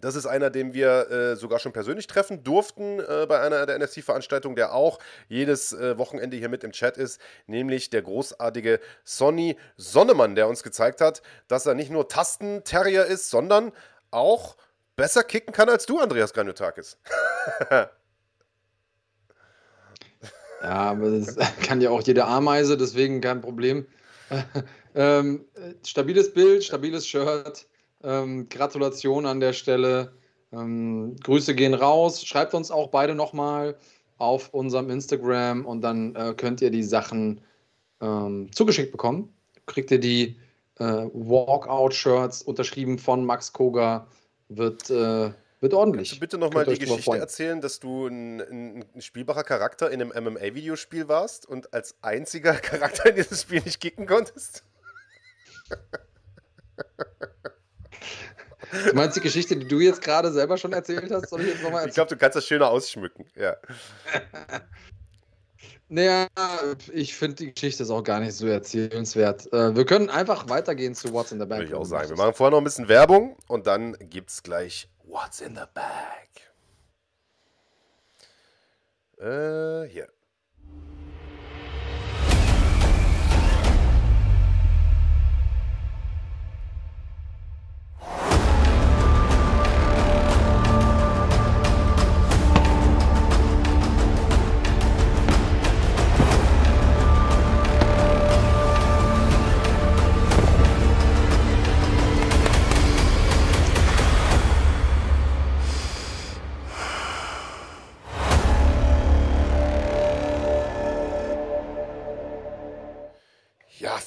[0.00, 3.78] das ist einer, den wir äh, sogar schon persönlich treffen durften äh, bei einer der
[3.78, 4.98] NFC-Veranstaltungen, der auch
[5.28, 10.62] jedes äh, Wochenende hier mit im Chat ist, nämlich der großartige Sonny Sonnemann, der uns
[10.62, 13.72] gezeigt hat, dass er nicht nur Tastenterrier ist, sondern
[14.10, 14.56] auch
[14.96, 16.98] besser kicken kann als du, Andreas Graniotakis.
[17.70, 17.90] ja,
[20.62, 23.86] aber das kann ja auch jede Ameise, deswegen kein Problem.
[24.94, 25.44] ähm,
[25.84, 27.66] stabiles Bild, stabiles Shirt.
[28.02, 30.12] Ähm, Gratulation an der Stelle.
[30.52, 32.24] Ähm, Grüße gehen raus.
[32.24, 33.76] Schreibt uns auch beide nochmal
[34.18, 37.40] auf unserem Instagram und dann äh, könnt ihr die Sachen
[38.00, 39.32] ähm, zugeschickt bekommen.
[39.66, 40.36] Kriegt ihr die
[40.78, 44.06] äh, Walkout-Shirts unterschrieben von Max Koga.
[44.48, 45.30] Wird, äh,
[45.60, 46.10] wird ordentlich.
[46.10, 50.34] Kannst du bitte nochmal die Geschichte erzählen, dass du ein, ein, spielbarer Charakter in einem
[50.34, 54.64] MMA-Videospiel warst und als einziger Charakter in diesem Spiel nicht kicken konntest?
[58.86, 61.30] Du meinst die Geschichte, die du jetzt gerade selber schon erzählt hast?
[61.30, 61.88] Soll ich jetzt nochmal erzählen?
[61.88, 63.56] Ich glaube, du kannst das schöner ausschmücken, ja.
[65.90, 66.26] Naja,
[66.92, 69.50] ich finde die Geschichte ist auch gar nicht so erzählenswert.
[69.54, 71.60] Äh, wir können einfach weitergehen zu What's in the Bag.
[71.60, 72.10] Würde ich auch sagen.
[72.10, 75.66] Wir machen vorher noch ein bisschen Werbung und dann gibt es gleich What's in the
[75.72, 76.28] Bag.
[79.18, 80.10] Uh, hier.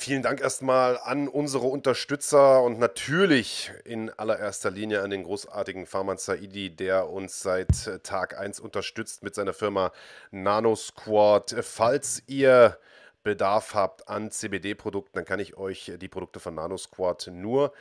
[0.02, 6.18] Vielen Dank erstmal an unsere Unterstützer und natürlich in allererster Linie an den großartigen Farman
[6.18, 9.92] Saidi, der uns seit Tag 1 unterstützt mit seiner Firma
[10.32, 11.56] NanoSquad.
[11.62, 12.80] Falls ihr
[13.22, 17.72] Bedarf habt an CBD-Produkten, dann kann ich euch die Produkte von NanoSquad nur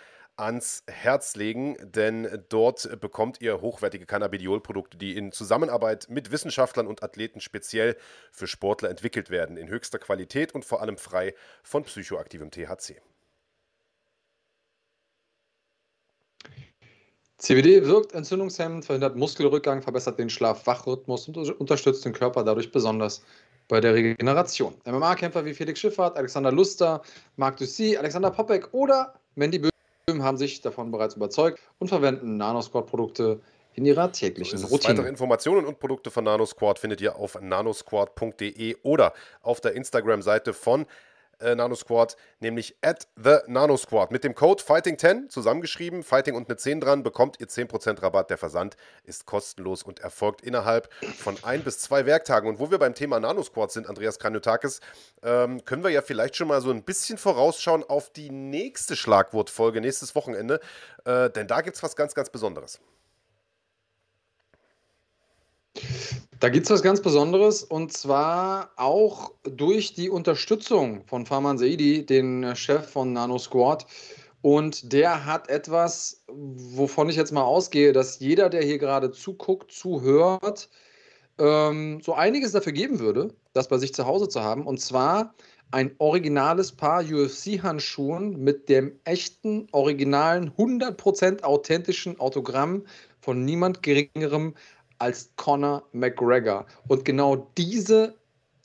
[0.41, 7.03] ans Herz legen, denn dort bekommt ihr hochwertige Cannabidiol-Produkte, die in Zusammenarbeit mit Wissenschaftlern und
[7.03, 7.97] Athleten speziell
[8.33, 13.01] für Sportler entwickelt werden, in höchster Qualität und vor allem frei von psychoaktivem THC.
[17.39, 23.25] CBD wirkt entzündungshemmend, verhindert Muskelrückgang, verbessert den Schlaf-Wach-Rhythmus und unterstützt den Körper dadurch besonders
[23.67, 24.75] bei der Regeneration.
[24.85, 27.03] MMA-Kämpfer wie Felix Schiffert, Alexander Luster,
[27.37, 29.71] Marc Dussy, Alexander Popek oder Mandy Böhm
[30.09, 33.41] haben sich davon bereits überzeugt und verwenden Nanosquad-Produkte
[33.75, 34.99] in ihrer täglichen so Routine.
[34.99, 39.13] Weitere Informationen und Produkte von Nanosquad findet ihr auf nanosquad.de oder
[39.43, 40.87] auf der Instagram-Seite von
[41.41, 44.11] äh, Nano Squad, nämlich at the Nano Squad.
[44.11, 48.31] Mit dem Code Fighting10 zusammengeschrieben, Fighting und eine 10 dran, bekommt ihr 10% Rabatt.
[48.31, 52.49] Der Versand ist kostenlos und erfolgt innerhalb von ein bis zwei Werktagen.
[52.49, 54.81] Und wo wir beim Thema Nano Squad sind, Andreas Kranjotakis,
[55.23, 59.81] ähm, können wir ja vielleicht schon mal so ein bisschen vorausschauen auf die nächste Schlagwortfolge,
[59.81, 60.61] nächstes Wochenende.
[61.05, 62.81] Äh, denn da gibt es was ganz, ganz Besonderes.
[66.41, 72.05] Da gibt es was ganz Besonderes und zwar auch durch die Unterstützung von Farman Saidi,
[72.05, 73.87] den Chef von Nano Squad.
[74.43, 79.71] Und der hat etwas, wovon ich jetzt mal ausgehe, dass jeder, der hier gerade zuguckt,
[79.71, 80.71] zuhört,
[81.39, 84.67] ähm, so einiges dafür geben würde, das bei sich zu Hause zu haben.
[84.67, 85.35] Und zwar
[85.73, 92.85] ein originales Paar UFC-Handschuhen mit dem echten, originalen, 100% authentischen Autogramm
[93.21, 94.55] von niemand Geringerem
[95.01, 96.67] als Conor McGregor.
[96.87, 98.15] Und genau diese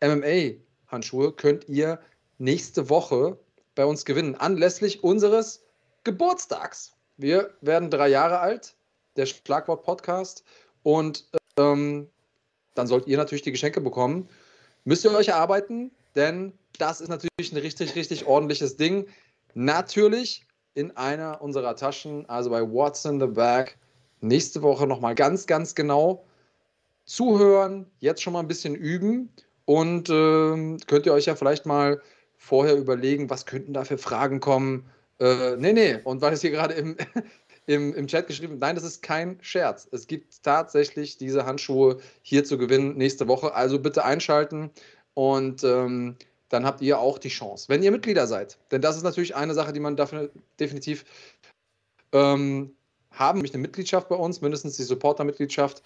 [0.01, 1.99] MMA-Handschuhe könnt ihr
[2.37, 3.39] nächste Woche
[3.73, 5.63] bei uns gewinnen, anlässlich unseres
[6.03, 6.93] Geburtstags.
[7.17, 8.75] Wir werden drei Jahre alt,
[9.15, 10.43] der Schlagwort-Podcast.
[10.83, 11.25] Und
[11.57, 12.09] ähm,
[12.75, 14.29] dann sollt ihr natürlich die Geschenke bekommen.
[14.83, 19.07] Müsst ihr euch erarbeiten, denn das ist natürlich ein richtig, richtig ordentliches Ding.
[19.53, 23.77] Natürlich in einer unserer Taschen, also bei What's in the Bag
[24.21, 26.25] nächste Woche nochmal ganz, ganz genau
[27.05, 29.29] zuhören, jetzt schon mal ein bisschen üben
[29.65, 32.01] und äh, könnt ihr euch ja vielleicht mal
[32.37, 34.89] vorher überlegen, was könnten da für Fragen kommen.
[35.19, 36.97] Äh, nee, nee, und weil es hier gerade im,
[37.67, 39.87] im, im Chat geschrieben nein, das ist kein Scherz.
[39.91, 43.53] Es gibt tatsächlich diese Handschuhe hier zu gewinnen nächste Woche.
[43.53, 44.71] Also bitte einschalten
[45.13, 46.17] und ähm,
[46.49, 48.57] dann habt ihr auch die Chance, wenn ihr Mitglieder seid.
[48.71, 50.29] Denn das ist natürlich eine Sache, die man dafür
[50.59, 51.05] definitiv
[52.11, 52.75] ähm,
[53.15, 55.81] haben nämlich eine Mitgliedschaft bei uns, mindestens die Supporter-Mitgliedschaft.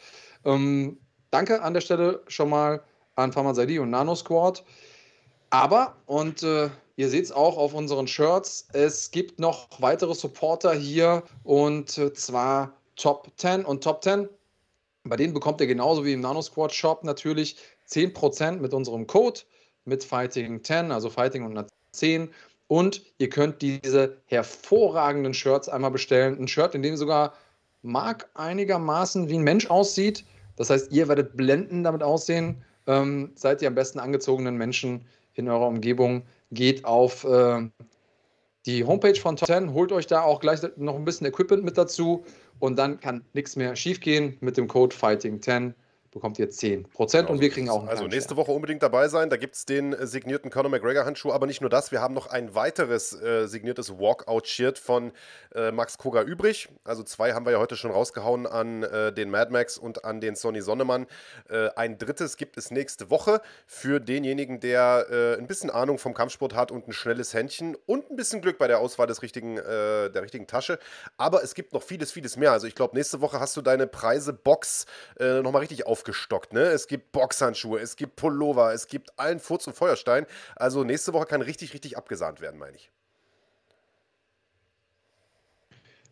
[0.45, 0.97] Ähm,
[1.31, 2.83] danke an der Stelle schon mal
[3.15, 4.63] an Pharmazeidi und Nano Squad.
[5.49, 10.73] Aber, und äh, ihr seht es auch auf unseren Shirts, es gibt noch weitere Supporter
[10.73, 14.29] hier und äh, zwar Top 10 und Top 10.
[15.05, 17.57] Bei denen bekommt ihr genauso wie im Nano Squad Shop natürlich
[17.89, 19.41] 10% mit unserem Code
[19.85, 22.29] mit Fighting 10, also Fighting und 10.
[22.69, 26.39] Und ihr könnt diese hervorragenden Shirts einmal bestellen.
[26.39, 27.33] Ein Shirt, in dem sogar
[27.81, 30.23] Mark einigermaßen wie ein Mensch aussieht.
[30.55, 32.63] Das heißt, ihr werdet blendend damit aussehen.
[32.85, 36.21] Ähm, seid ihr am besten angezogenen Menschen in eurer Umgebung.
[36.51, 37.67] Geht auf äh,
[38.67, 41.75] die Homepage von Top 10, holt euch da auch gleich noch ein bisschen Equipment mit
[41.75, 42.23] dazu
[42.59, 45.73] und dann kann nichts mehr schiefgehen mit dem Code Fighting10
[46.11, 49.29] bekommt ihr 10% genau, und wir kriegen auch einen Also nächste Woche unbedingt dabei sein.
[49.29, 51.91] Da gibt es den äh, signierten Conor McGregor-Handschuh, aber nicht nur das.
[51.91, 55.11] Wir haben noch ein weiteres äh, signiertes Walkout-Shirt von
[55.53, 56.69] äh, Max Koga übrig.
[56.83, 60.21] Also zwei haben wir ja heute schon rausgehauen an äh, den Mad Max und an
[60.21, 61.05] den Sonny Sonnemann.
[61.49, 66.13] Äh, ein drittes gibt es nächste Woche für denjenigen, der äh, ein bisschen Ahnung vom
[66.13, 69.55] Kampfsport hat und ein schnelles Händchen und ein bisschen Glück bei der Auswahl des richtigen,
[69.55, 70.79] der richtigen Tasche.
[71.17, 72.51] Aber es gibt noch vieles, vieles mehr.
[72.51, 74.85] Also ich glaube, nächste Woche hast du deine Preise-Box
[75.19, 76.53] äh, nochmal richtig auf aufgestockt.
[76.53, 76.61] Ne?
[76.61, 80.25] Es gibt Boxhandschuhe, es gibt Pullover, es gibt allen Furz und Feuerstein.
[80.55, 82.91] Also nächste Woche kann richtig, richtig abgesahnt werden, meine ich.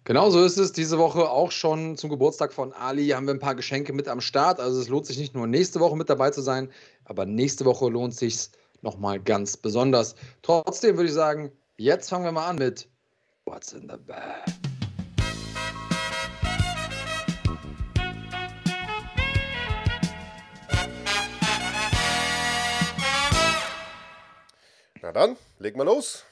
[0.04, 0.72] Genau so ist es.
[0.72, 4.22] Diese Woche auch schon zum Geburtstag von Ali haben wir ein paar Geschenke mit am
[4.22, 4.60] Start.
[4.60, 6.72] Also es lohnt sich nicht nur nächste Woche mit dabei zu sein,
[7.04, 8.50] aber nächste Woche lohnt sich
[8.82, 10.16] nochmal ganz besonders.
[10.44, 12.88] Trotzdem würde ich sagen, jetzt fangen wir mal an mit
[13.46, 14.67] What's in the Bag.
[25.02, 26.24] Na dann, leg mal los.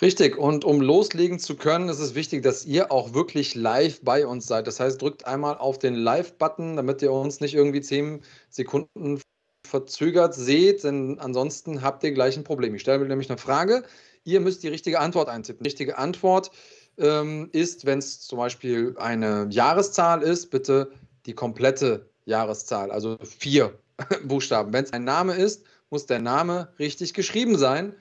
[0.00, 4.26] Richtig, und um loslegen zu können, ist es wichtig, dass ihr auch wirklich live bei
[4.26, 4.68] uns seid.
[4.68, 9.20] Das heißt, drückt einmal auf den Live-Button, damit ihr uns nicht irgendwie zehn Sekunden
[9.66, 12.76] verzögert seht, denn ansonsten habt ihr gleich ein Problem.
[12.76, 13.82] Ich stelle mir nämlich eine Frage,
[14.24, 15.64] ihr müsst die richtige Antwort eintippen.
[15.64, 16.52] Die richtige Antwort
[16.96, 20.92] ähm, ist, wenn es zum Beispiel eine Jahreszahl ist, bitte
[21.26, 23.76] die komplette Jahreszahl, also vier
[24.24, 24.72] Buchstaben.
[24.72, 27.94] Wenn es ein Name ist, muss der Name richtig geschrieben sein.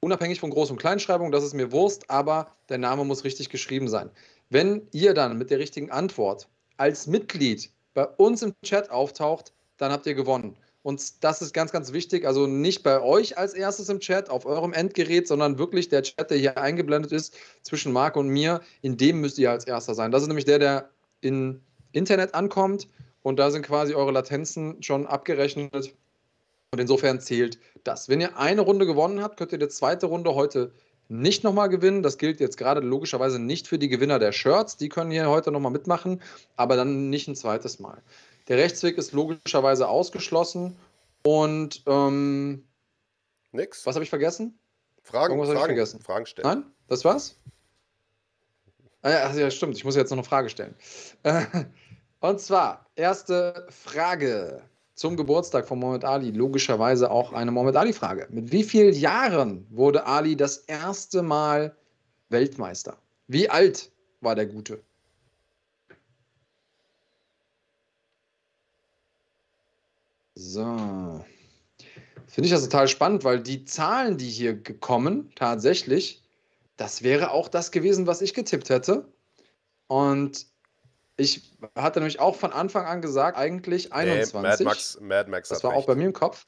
[0.00, 3.88] unabhängig von Groß- und Kleinschreibung, das ist mir Wurst, aber der Name muss richtig geschrieben
[3.88, 4.10] sein.
[4.48, 9.90] Wenn ihr dann mit der richtigen Antwort als Mitglied bei uns im Chat auftaucht, dann
[9.90, 10.56] habt ihr gewonnen.
[10.82, 12.26] Und das ist ganz, ganz wichtig.
[12.26, 16.30] Also nicht bei euch als erstes im Chat auf eurem Endgerät, sondern wirklich der Chat,
[16.30, 18.60] der hier eingeblendet ist zwischen Marc und mir.
[18.80, 20.12] In dem müsst ihr als erster sein.
[20.12, 21.60] Das ist nämlich der, der in
[21.92, 22.88] Internet ankommt.
[23.28, 25.94] Und da sind quasi eure Latenzen schon abgerechnet.
[26.70, 28.08] Und insofern zählt das.
[28.08, 30.72] Wenn ihr eine Runde gewonnen habt, könnt ihr die zweite Runde heute
[31.08, 32.02] nicht nochmal gewinnen.
[32.02, 34.78] Das gilt jetzt gerade logischerweise nicht für die Gewinner der Shirts.
[34.78, 36.22] Die können hier heute nochmal mitmachen,
[36.56, 38.00] aber dann nicht ein zweites Mal.
[38.48, 40.74] Der Rechtsweg ist logischerweise ausgeschlossen.
[41.22, 42.64] Und ähm,
[43.52, 43.84] nix.
[43.84, 44.58] Was habe ich vergessen?
[45.02, 46.00] Fragen, Irgendwas Fragen, ich vergessen.
[46.00, 46.48] Fragen stellen.
[46.48, 46.64] Nein?
[46.88, 47.36] Das war's?
[49.02, 49.76] Ah, ja, ja, stimmt.
[49.76, 50.74] Ich muss jetzt noch eine Frage stellen.
[52.20, 54.62] Und zwar, erste Frage
[54.94, 56.32] zum Geburtstag von Mohammed Ali.
[56.32, 58.26] Logischerweise auch eine Mohammed Ali-Frage.
[58.30, 61.76] Mit wie vielen Jahren wurde Ali das erste Mal
[62.28, 62.98] Weltmeister?
[63.28, 64.82] Wie alt war der Gute?
[70.34, 71.24] So.
[72.26, 76.22] Finde ich das total spannend, weil die Zahlen, die hier gekommen, tatsächlich,
[76.76, 79.08] das wäre auch das gewesen, was ich getippt hätte.
[79.86, 80.46] Und
[81.18, 81.42] ich
[81.74, 84.34] hatte nämlich auch von Anfang an gesagt, eigentlich 21.
[84.34, 85.82] Nee, Mad Max, Mad Max das war recht.
[85.82, 86.46] auch bei mir im Kopf.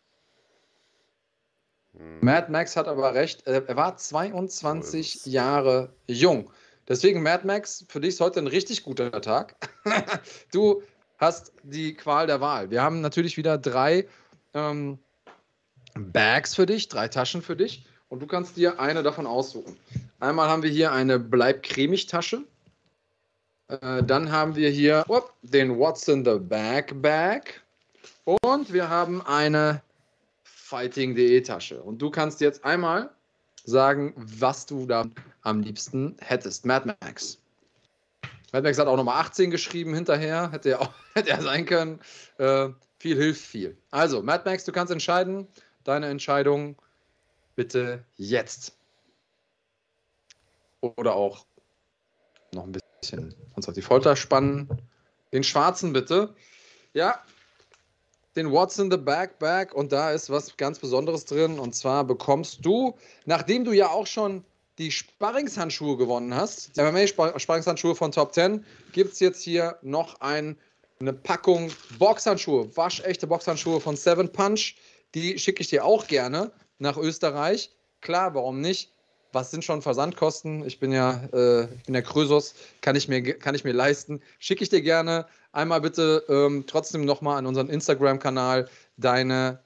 [1.97, 2.19] Hm.
[2.21, 3.47] Mad Max hat aber recht.
[3.49, 6.51] Äh, er war 22 oh, Jahre jung.
[6.89, 9.57] Deswegen, Mad Max, für dich ist heute ein richtig guter Tag.
[10.53, 10.83] du
[11.19, 12.71] hast die Qual der Wahl.
[12.71, 14.07] Wir haben natürlich wieder drei
[14.55, 15.01] ähm,
[15.95, 17.87] Bags für dich, drei Taschen für dich.
[18.09, 19.77] Und du kannst dir eine davon aussuchen.
[20.21, 22.45] Einmal haben wir hier eine Bleib cremig Tasche.
[23.71, 27.61] Äh, dann haben wir hier whoop, den What's in the Bag Bag.
[28.25, 29.83] Und wir haben eine
[30.43, 31.81] Fighting.de Tasche.
[31.81, 33.11] Und du kannst jetzt einmal
[33.65, 35.07] sagen, was du da
[35.43, 36.67] am liebsten hättest.
[36.67, 37.39] Mad Max.
[38.53, 40.51] Mad Max hat auch nochmal 18 geschrieben hinterher.
[40.51, 42.01] Hätte er, auch, hätte er sein können.
[42.39, 43.77] Äh, viel hilft viel.
[43.91, 45.47] Also, Mad Max, du kannst entscheiden.
[45.85, 46.77] Deine Entscheidung
[47.55, 48.77] bitte jetzt.
[50.81, 51.45] Oder auch
[52.53, 54.68] noch ein bisschen bisschen uns auf die Folter spannen.
[55.32, 56.35] Den schwarzen bitte.
[56.93, 57.22] Ja,
[58.36, 61.59] den What's in the Backpack und da ist was ganz Besonderes drin.
[61.59, 62.97] Und zwar bekommst du,
[63.27, 64.44] nachdem du ja auch schon
[64.78, 70.56] die Sparringshandschuhe gewonnen hast, die MMA-Sparringshandschuhe von Top 10, gibt es jetzt hier noch ein,
[71.01, 74.77] eine Packung Boxhandschuhe, waschechte Boxhandschuhe von Seven Punch.
[75.14, 77.70] Die schicke ich dir auch gerne nach Österreich.
[78.01, 78.93] Klar, warum nicht?
[79.32, 80.65] Was sind schon Versandkosten?
[80.66, 84.20] Ich bin ja, äh, ich bin der Krösus, kann ich mir, kann ich mir leisten.
[84.39, 89.61] Schicke ich dir gerne einmal bitte ähm, trotzdem nochmal an unseren Instagram-Kanal deine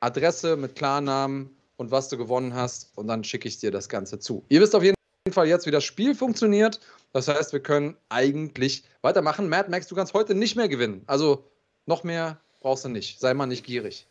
[0.00, 4.18] Adresse mit Klarnamen und was du gewonnen hast und dann schicke ich dir das Ganze
[4.18, 4.44] zu.
[4.48, 4.96] Ihr wisst auf jeden
[5.30, 6.80] Fall jetzt, wie das Spiel funktioniert.
[7.12, 9.48] Das heißt, wir können eigentlich weitermachen.
[9.48, 11.02] Mad Max, du kannst heute nicht mehr gewinnen.
[11.06, 11.44] Also
[11.86, 13.20] noch mehr brauchst du nicht.
[13.20, 14.06] Sei mal nicht gierig.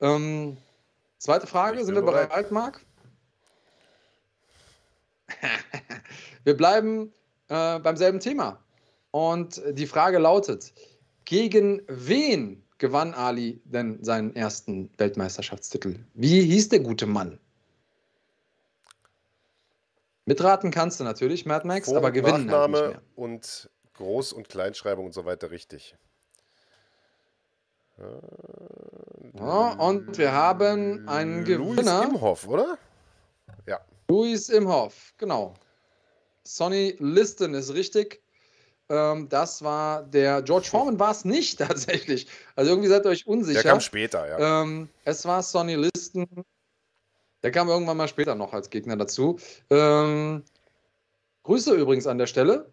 [0.00, 0.56] Ähm,
[1.18, 2.80] zweite Frage, sind wir bereit, bereit Marc?
[6.44, 7.12] Wir bleiben
[7.48, 8.62] äh, beim selben Thema.
[9.10, 10.72] Und die Frage lautet:
[11.24, 16.00] Gegen wen gewann Ali denn seinen ersten Weltmeisterschaftstitel?
[16.14, 17.38] Wie hieß der gute Mann?
[20.26, 23.24] Mitraten kannst du natürlich, Mad Max, Vor aber gewinnen Nachname halt nicht mehr.
[23.24, 25.96] und Groß- und Kleinschreibung und so weiter richtig.
[29.34, 32.04] Ja, und wir haben einen Louis Gewinner.
[32.04, 32.78] Imhoff, oder?
[34.10, 34.16] Ja.
[34.16, 35.54] Louis Imhoff, genau.
[36.44, 38.20] Sonny Liston ist richtig.
[38.88, 42.26] Ähm, das war der George Foreman war es nicht tatsächlich.
[42.56, 43.62] Also irgendwie seid ihr euch unsicher.
[43.62, 44.62] Der kam später, ja.
[44.62, 46.26] Ähm, es war Sonny Liston.
[47.42, 49.38] Der kam irgendwann mal später noch als Gegner dazu.
[49.70, 50.42] Ähm,
[51.44, 52.70] Grüße übrigens an der Stelle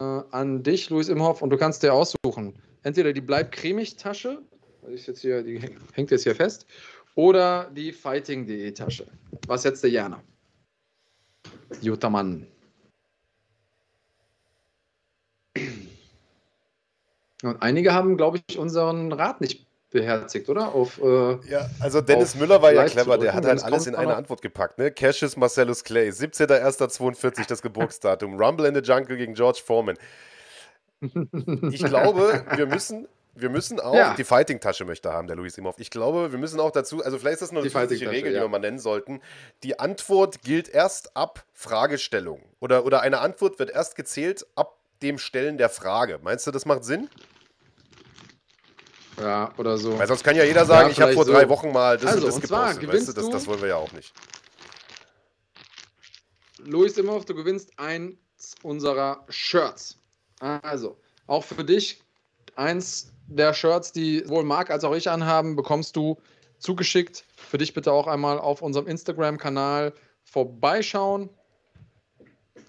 [0.00, 2.54] äh, an dich, Luis Imhoff, und du kannst dir aussuchen.
[2.82, 4.42] Entweder die Bleib cremig Tasche,
[4.86, 5.60] ist jetzt hier, die
[5.92, 6.66] hängt jetzt hier fest,
[7.16, 9.06] oder die Fighting.de Tasche.
[9.46, 10.22] Was jetzt der Jana?
[11.82, 12.46] Guter Mann.
[17.42, 20.74] Und einige haben, glaube ich, unseren Rat nicht beherzigt, oder?
[20.74, 24.16] Auf, äh, ja, also Dennis Müller war ja clever, der hat halt alles in eine
[24.16, 24.78] Antwort gepackt.
[24.78, 24.90] Ne?
[24.90, 28.40] Cassius Marcellus Clay, 17.01.42 das Geburtsdatum.
[28.40, 29.96] Rumble in the Jungle gegen George Foreman.
[31.70, 33.06] Ich glaube, wir müssen,
[33.36, 34.14] wir müssen auch, ja.
[34.14, 35.76] die Fighting-Tasche möchte haben, der Luis Imhoff.
[35.78, 38.38] Ich glaube, wir müssen auch dazu, also vielleicht ist das noch eine zusätzliche Regel, ja.
[38.38, 39.20] die wir mal nennen sollten.
[39.62, 42.42] Die Antwort gilt erst ab Fragestellung.
[42.60, 46.18] Oder, oder eine Antwort wird erst gezählt ab dem Stellen der Frage.
[46.22, 47.10] Meinst du, das macht Sinn?
[49.18, 49.98] Ja, oder so.
[49.98, 51.48] Weil sonst kann ja jeder sagen, ja, ich habe vor drei so.
[51.48, 52.68] Wochen mal das also, und das und zwar.
[52.68, 54.12] Weißt du, das, das wollen wir ja auch nicht.
[56.58, 58.16] Luis Imhoff, du gewinnst eins
[58.62, 59.98] unserer Shirts.
[60.40, 62.02] Also, auch für dich
[62.56, 66.16] eins der Shirts, die sowohl Marc als auch ich anhaben, bekommst du
[66.58, 67.24] zugeschickt.
[67.36, 69.92] Für dich bitte auch einmal auf unserem Instagram-Kanal
[70.24, 71.30] vorbeischauen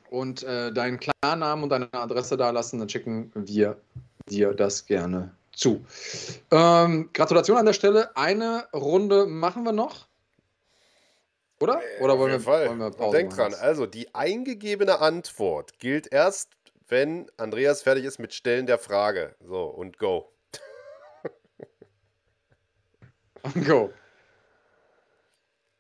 [0.10, 2.80] und äh, deinen Klarnamen und deine Adresse da lassen.
[2.80, 3.78] Dann schicken wir
[4.30, 5.86] dir das gerne zu.
[6.52, 8.16] Ähm, Gratulation an der Stelle.
[8.16, 10.08] Eine Runde machen wir noch.
[11.60, 11.82] Oder?
[12.02, 16.52] Oder wollen wir, wollen wir Pause Denk dran, also die eingegebene Antwort gilt erst,
[16.88, 19.36] wenn Andreas fertig ist mit Stellen der Frage.
[19.40, 20.32] So, und go.
[23.66, 23.94] go.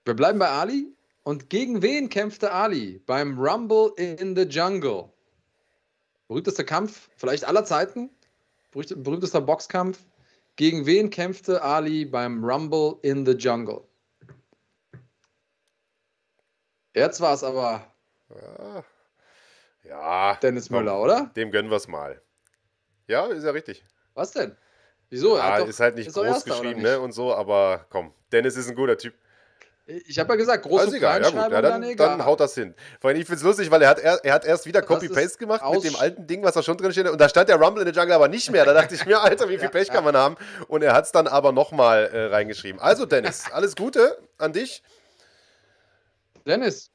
[0.06, 0.94] Wir bleiben bei Ali.
[1.24, 5.12] Und gegen wen kämpfte Ali beim Rumble in the Jungle?
[6.30, 8.10] Berühmtester Kampf vielleicht aller Zeiten?
[8.72, 10.00] Berühmtester Boxkampf?
[10.56, 13.84] Gegen wen kämpfte Ali beim Rumble in the Jungle?
[16.94, 17.94] Jetzt war es aber.
[18.30, 18.84] Ja.
[19.84, 20.36] ja.
[20.36, 21.32] Dennis Müller, komm, oder?
[21.36, 22.22] Dem gönnen wir es mal.
[23.08, 23.86] Ja, ist ja richtig.
[24.14, 24.58] Was denn?
[25.10, 25.38] Wieso?
[25.38, 27.00] Ja, doch, ist halt nicht ist groß geschrieben, ne?
[27.00, 29.14] Und so, aber komm, Dennis ist ein guter Typ.
[29.86, 32.54] Ich habe ja gesagt, große also egal, ja, gut, ja, dann, dann, dann, haut das
[32.56, 32.76] hin.
[33.00, 35.38] Vor allem, ich finde es lustig, weil er hat, er, er hat erst wieder Copy-Paste
[35.38, 37.08] gemacht mit dem alten Ding, was da schon drin steht.
[37.08, 38.66] Und da stand der Rumble in the Jungle aber nicht mehr.
[38.66, 40.36] Da dachte ich mir, Alter, wie viel Pech kann man haben?
[40.68, 42.82] Und er hat es dann aber nochmal äh, reingeschrieben.
[42.82, 44.84] Also, Dennis, alles Gute an dich.
[46.46, 46.92] Dennis.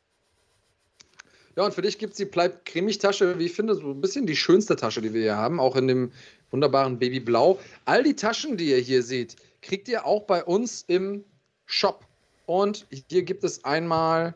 [1.56, 4.02] Ja, und für dich gibt es die Bleib cremig Tasche, wie ich finde, so ein
[4.02, 6.12] bisschen die schönste Tasche, die wir hier haben, auch in dem
[6.52, 7.58] wunderbaren Babyblau.
[7.84, 11.24] All die Taschen, die ihr hier seht, kriegt ihr auch bei uns im
[11.66, 12.06] Shop.
[12.46, 14.34] Und hier gibt es einmal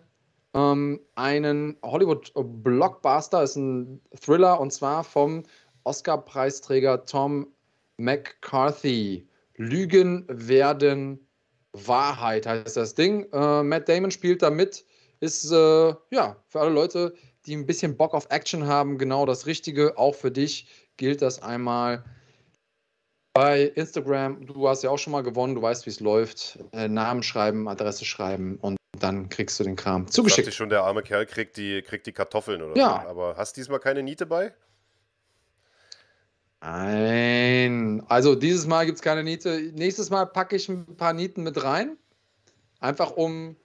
[0.54, 5.42] ähm, einen Hollywood-Blockbuster, ist ein Thriller und zwar vom
[5.84, 7.46] Oscar-Preisträger Tom
[7.98, 9.28] McCarthy.
[9.56, 11.26] Lügen werden
[11.72, 13.26] Wahrheit heißt das Ding.
[13.32, 14.84] Äh, Matt Damon spielt da mit.
[15.20, 17.14] Ist äh, ja für alle Leute,
[17.46, 19.96] die ein bisschen Bock auf Action haben, genau das Richtige.
[19.98, 22.04] Auch für dich gilt das einmal
[23.34, 26.58] bei Instagram, du hast ja auch schon mal gewonnen, du weißt, wie es läuft.
[26.72, 30.48] Äh, Namen schreiben, Adresse schreiben und dann kriegst du den Kram zugeschickt.
[30.48, 33.02] Ich schon, der arme Kerl kriegt die, kriegt die Kartoffeln oder ja.
[33.02, 33.08] so.
[33.08, 34.54] Aber hast diesmal keine Niete bei?
[36.62, 38.02] Nein.
[38.08, 39.70] Also dieses Mal gibt es keine Niete.
[39.74, 41.98] Nächstes Mal packe ich ein paar Nieten mit rein.
[42.80, 43.56] Einfach um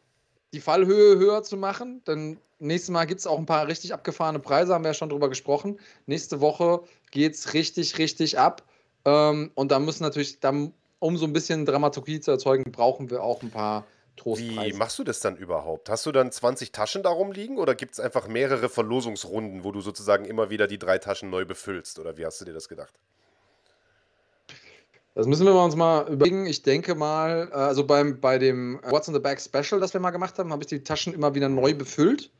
[0.53, 2.03] die Fallhöhe höher zu machen.
[2.05, 5.09] Denn nächstes Mal gibt es auch ein paar richtig abgefahrene Preise, haben wir ja schon
[5.09, 5.79] drüber gesprochen.
[6.05, 8.63] Nächste Woche geht es richtig, richtig ab.
[9.05, 13.23] Ähm, und da müssen natürlich, dann, um so ein bisschen Dramaturgie zu erzeugen, brauchen wir
[13.23, 14.73] auch ein paar Trostpreise.
[14.73, 15.89] Wie machst du das dann überhaupt?
[15.89, 19.81] Hast du dann 20 Taschen darum liegen oder gibt es einfach mehrere Verlosungsrunden, wo du
[19.81, 21.97] sozusagen immer wieder die drei Taschen neu befüllst?
[21.97, 22.93] Oder wie hast du dir das gedacht?
[25.13, 26.45] Das müssen wir uns mal überlegen.
[26.45, 29.99] Ich denke mal, äh, also beim, bei dem What's in the Bag Special, das wir
[29.99, 32.31] mal gemacht haben, habe ich die Taschen immer wieder neu befüllt.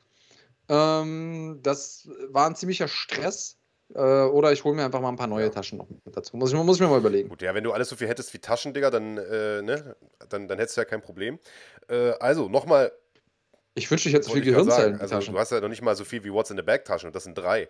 [0.70, 3.58] Ähm, das war ein ziemlicher Stress.
[3.94, 5.52] Äh, oder ich hole mir einfach mal ein paar neue.
[5.52, 6.38] Taschen noch mit dazu.
[6.38, 7.28] Muss ich, muss ich mir mal überlegen.
[7.28, 9.98] Gut, ja, wenn du alles so viel hättest wie Taschen, Digga, dann, äh, ne,
[10.30, 11.40] dann, dann hättest du ja kein Problem.
[11.90, 12.94] Äh, also, nochmal.
[13.74, 15.00] Ich wünschte, ich hätte so viel Gehirnzellen.
[15.00, 17.08] Also, du hast ja noch nicht mal so viel wie What's in the Bag Taschen
[17.08, 17.70] und das sind drei.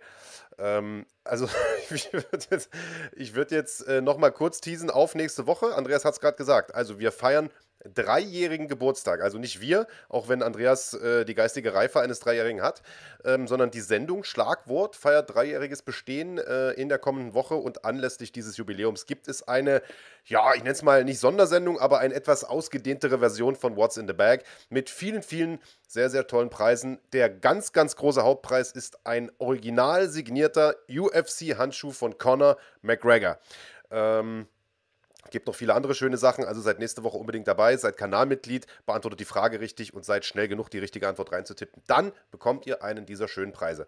[0.57, 1.47] Ähm, also,
[1.91, 2.69] ich würde jetzt,
[3.13, 5.75] ich würd jetzt äh, nochmal kurz teasen auf nächste Woche.
[5.75, 6.73] Andreas hat es gerade gesagt.
[6.73, 7.51] Also, wir feiern
[7.83, 9.21] dreijährigen Geburtstag.
[9.21, 12.81] Also nicht wir, auch wenn Andreas äh, die geistige Reife eines Dreijährigen hat,
[13.25, 18.31] ähm, sondern die Sendung Schlagwort feiert dreijähriges Bestehen äh, in der kommenden Woche und anlässlich
[18.31, 19.81] dieses Jubiläums gibt es eine,
[20.25, 24.07] ja, ich nenne es mal nicht Sondersendung, aber eine etwas ausgedehntere Version von What's in
[24.07, 26.99] the Bag mit vielen, vielen sehr, sehr tollen Preisen.
[27.13, 33.39] Der ganz, ganz große Hauptpreis ist ein original signierter UFC-Handschuh von Conor McGregor.
[33.89, 34.47] Ähm,
[35.29, 39.19] Gibt noch viele andere schöne Sachen, also seid nächste Woche unbedingt dabei, seid Kanalmitglied, beantwortet
[39.19, 41.81] die Frage richtig und seid schnell genug, die richtige Antwort reinzutippen.
[41.87, 43.87] Dann bekommt ihr einen dieser schönen Preise.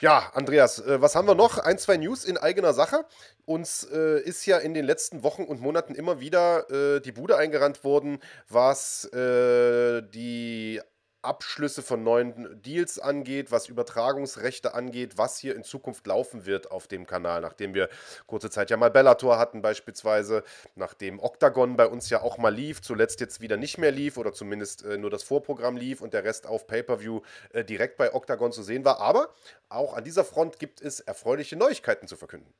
[0.00, 1.58] Ja, Andreas, äh, was haben wir noch?
[1.58, 3.04] Ein, zwei News in eigener Sache.
[3.44, 7.36] Uns äh, ist ja in den letzten Wochen und Monaten immer wieder äh, die Bude
[7.36, 8.18] eingerannt worden,
[8.48, 10.80] was äh, die
[11.22, 16.88] Abschlüsse von neuen Deals angeht, was Übertragungsrechte angeht, was hier in Zukunft laufen wird auf
[16.88, 17.88] dem Kanal, nachdem wir
[18.26, 20.42] kurze Zeit ja mal Bellator hatten beispielsweise,
[20.74, 24.32] nachdem Octagon bei uns ja auch mal lief, zuletzt jetzt wieder nicht mehr lief oder
[24.32, 27.20] zumindest äh, nur das Vorprogramm lief und der Rest auf Pay-per-view
[27.52, 29.00] äh, direkt bei Octagon zu sehen war.
[29.00, 29.32] Aber
[29.68, 32.52] auch an dieser Front gibt es erfreuliche Neuigkeiten zu verkünden.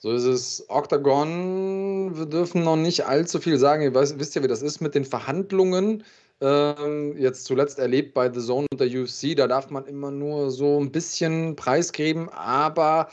[0.00, 0.64] So ist es.
[0.68, 3.82] Octagon, wir dürfen noch nicht allzu viel sagen.
[3.82, 6.04] Ihr weiß, wisst ja, wie das ist mit den Verhandlungen.
[6.40, 10.52] Ähm, jetzt zuletzt erlebt bei The Zone und der UFC, da darf man immer nur
[10.52, 13.08] so ein bisschen Preis geben, aber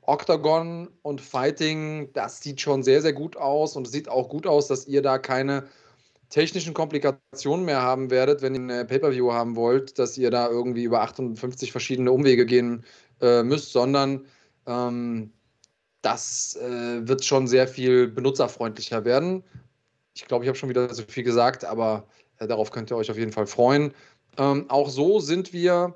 [0.00, 4.46] Octagon und Fighting, das sieht schon sehr, sehr gut aus und es sieht auch gut
[4.46, 5.64] aus, dass ihr da keine
[6.30, 10.84] technischen Komplikationen mehr haben werdet, wenn ihr ein Pay-Per-View haben wollt, dass ihr da irgendwie
[10.84, 12.84] über 58 verschiedene Umwege gehen
[13.20, 14.24] äh, müsst, sondern
[14.66, 15.32] ähm,
[16.02, 19.44] das äh, wird schon sehr viel benutzerfreundlicher werden.
[20.14, 22.06] Ich glaube, ich habe schon wieder so viel gesagt, aber
[22.38, 23.92] äh, darauf könnt ihr euch auf jeden Fall freuen.
[24.38, 25.94] Ähm, auch so sind wir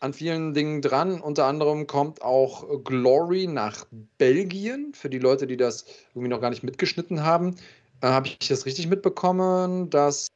[0.00, 1.20] an vielen Dingen dran.
[1.20, 3.86] Unter anderem kommt auch Glory nach
[4.18, 4.92] Belgien.
[4.94, 7.56] Für die Leute, die das irgendwie noch gar nicht mitgeschnitten haben,
[8.00, 10.28] äh, habe ich das richtig mitbekommen, dass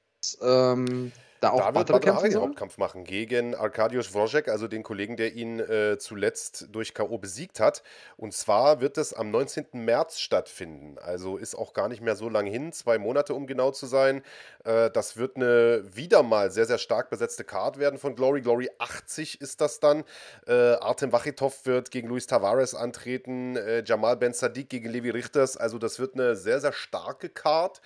[0.43, 5.17] ähm, da auch da wird Badr den Hauptkampf machen gegen Arkadiusz Wojek, also den Kollegen,
[5.17, 7.19] der ihn äh, zuletzt durch K.O.
[7.19, 7.83] besiegt hat.
[8.17, 9.67] Und zwar wird es am 19.
[9.73, 10.97] März stattfinden.
[10.99, 14.23] Also ist auch gar nicht mehr so lang hin, zwei Monate, um genau zu sein.
[14.65, 18.41] Äh, das wird eine wieder mal sehr, sehr stark besetzte Card werden von Glory.
[18.41, 20.05] Glory 80 ist das dann.
[20.47, 25.57] Äh, Artem Wachitov wird gegen Luis Tavares antreten, äh, Jamal Ben Sadiq gegen Levi Richters.
[25.57, 27.81] Also das wird eine sehr, sehr starke Card.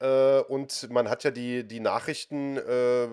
[0.00, 3.08] Äh, und man hat ja die, die Nachrichten äh,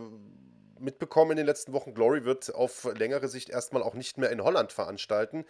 [0.80, 1.94] mitbekommen in den letzten Wochen.
[1.94, 5.45] Glory wird auf längere Sicht erstmal auch nicht mehr in Holland veranstalten.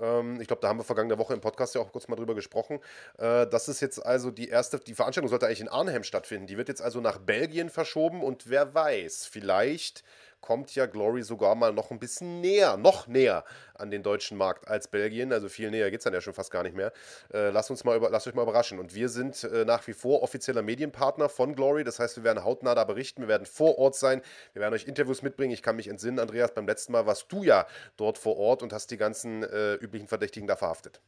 [0.00, 2.34] Ähm, ich glaube, da haben wir vergangene Woche im Podcast ja auch kurz mal drüber
[2.34, 2.80] gesprochen.
[3.18, 6.46] Äh, das ist jetzt also die erste, die Veranstaltung sollte eigentlich in Arnhem stattfinden.
[6.46, 10.04] Die wird jetzt also nach Belgien verschoben und wer weiß, vielleicht
[10.40, 13.44] kommt ja Glory sogar mal noch ein bisschen näher, noch näher
[13.74, 15.32] an den deutschen Markt als Belgien.
[15.32, 16.92] Also viel näher geht es dann ja schon fast gar nicht mehr.
[17.32, 18.78] Äh, lasst, uns mal über, lasst euch mal überraschen.
[18.78, 21.84] Und wir sind äh, nach wie vor offizieller Medienpartner von Glory.
[21.84, 23.22] Das heißt, wir werden hautnah da berichten.
[23.22, 24.22] Wir werden vor Ort sein.
[24.52, 25.52] Wir werden euch Interviews mitbringen.
[25.52, 27.66] Ich kann mich entsinnen, Andreas, beim letzten Mal warst du ja
[27.96, 31.00] dort vor Ort und hast die ganzen äh, üblichen Verdächtigen da verhaftet.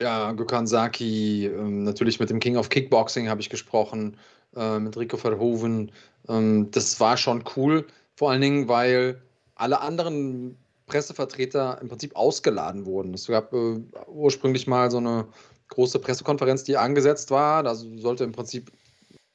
[0.00, 4.18] Ja, Gökhan Saki, ähm, natürlich mit dem King of Kickboxing habe ich gesprochen,
[4.54, 5.90] äh, mit Rico Verhoeven.
[6.28, 9.22] Ähm, das war schon cool, vor allen Dingen, weil
[9.54, 13.14] alle anderen Pressevertreter im Prinzip ausgeladen wurden.
[13.14, 15.26] Es gab äh, ursprünglich mal so eine
[15.68, 17.62] große Pressekonferenz, die angesetzt war.
[17.62, 18.70] Da sollte im Prinzip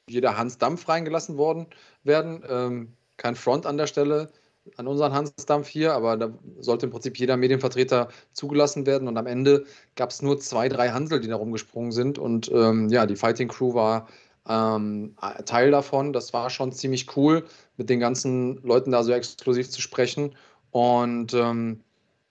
[0.08, 1.66] jeder Hans Dampf reingelassen worden
[2.04, 2.42] werden.
[2.48, 4.30] Ähm, kein Front an der Stelle
[4.76, 9.08] an unseren Hansdampf hier, aber da sollte im Prinzip jeder Medienvertreter zugelassen werden.
[9.08, 9.64] Und am Ende
[9.96, 12.18] gab es nur zwei, drei Hansel, die da rumgesprungen sind.
[12.18, 14.08] Und ähm, ja, die Fighting Crew war
[14.48, 15.16] ähm,
[15.46, 16.12] Teil davon.
[16.12, 17.44] Das war schon ziemlich cool,
[17.76, 20.34] mit den ganzen Leuten da so exklusiv zu sprechen.
[20.70, 21.80] Und ähm,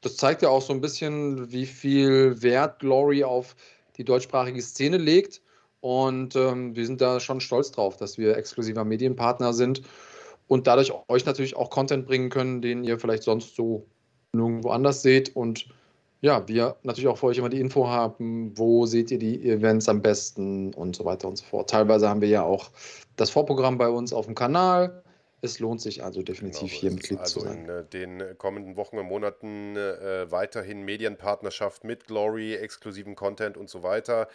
[0.02, 3.56] das zeigt ja auch so ein bisschen, wie viel Wert Glory auf
[3.98, 5.42] die deutschsprachige Szene legt.
[5.80, 9.82] Und ähm, wir sind da schon stolz drauf, dass wir exklusiver Medienpartner sind
[10.52, 13.88] und dadurch euch natürlich auch Content bringen können, den ihr vielleicht sonst so
[14.34, 15.34] nirgendwo anders seht.
[15.34, 15.68] Und
[16.20, 19.88] ja, wir natürlich auch für euch immer die Info haben, wo seht ihr die Events
[19.88, 21.70] am besten und so weiter und so fort.
[21.70, 22.70] Teilweise haben wir ja auch
[23.16, 25.02] das Vorprogramm bei uns auf dem Kanal.
[25.40, 27.70] Es lohnt sich also definitiv genau, hier Mitglied also zu sein.
[27.70, 33.84] In den kommenden Wochen und Monaten äh, weiterhin Medienpartnerschaft mit Glory, exklusiven Content und so
[33.84, 34.28] weiter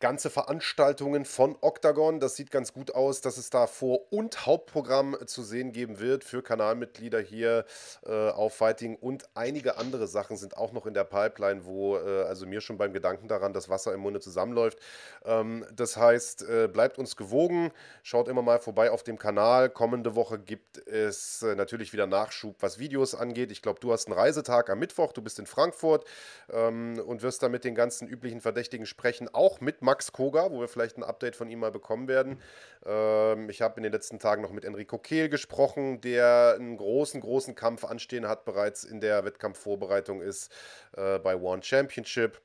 [0.00, 2.20] ganze Veranstaltungen von Octagon.
[2.20, 6.24] Das sieht ganz gut aus, dass es da Vor- und Hauptprogramm zu sehen geben wird
[6.24, 7.64] für Kanalmitglieder hier
[8.06, 12.24] äh, auf Fighting und einige andere Sachen sind auch noch in der Pipeline, wo äh,
[12.24, 14.78] also mir schon beim Gedanken daran das Wasser im Munde zusammenläuft.
[15.24, 17.70] Ähm, das heißt, äh, bleibt uns gewogen,
[18.02, 19.70] schaut immer mal vorbei auf dem Kanal.
[19.70, 23.50] Kommende Woche gibt es äh, natürlich wieder Nachschub, was Videos angeht.
[23.50, 26.04] Ich glaube, du hast einen Reisetag am Mittwoch, du bist in Frankfurt
[26.52, 30.60] ähm, und wirst da mit den ganzen üblichen Verdächtigen sprechen, auch mit Max Koga, wo
[30.60, 32.40] wir vielleicht ein Update von ihm mal bekommen werden.
[32.84, 37.20] Ähm, ich habe in den letzten Tagen noch mit Enrico Kehl gesprochen, der einen großen,
[37.20, 40.50] großen Kampf anstehen hat, bereits in der Wettkampfvorbereitung ist
[40.96, 42.40] äh, bei One Championship.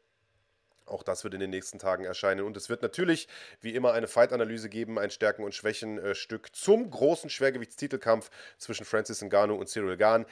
[0.89, 2.45] Auch das wird in den nächsten Tagen erscheinen.
[2.45, 3.27] Und es wird natürlich,
[3.61, 9.55] wie immer, eine Fight-Analyse geben, ein Stärken- und Schwächen-Stück zum großen Schwergewichtstitelkampf zwischen Francis Ngannou
[9.55, 10.25] und Cyril Gahn.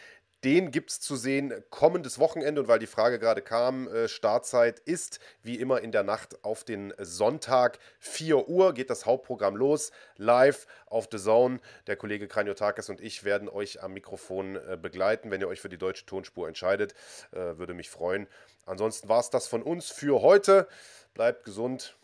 [0.44, 4.80] Den gibt es zu sehen kommendes Wochenende und weil die Frage gerade kam, äh, Startzeit
[4.80, 7.80] ist wie immer in der Nacht auf den Sonntag.
[8.00, 11.60] 4 Uhr geht das Hauptprogramm los, live auf The Zone.
[11.88, 15.32] Der Kollege Kranjotakis und ich werden euch am Mikrofon äh, begleiten.
[15.32, 16.94] Wenn ihr euch für die deutsche Tonspur entscheidet,
[17.32, 18.28] äh, würde mich freuen.
[18.68, 20.68] Ansonsten war es das von uns für heute.
[21.16, 21.98] Bleibt gesund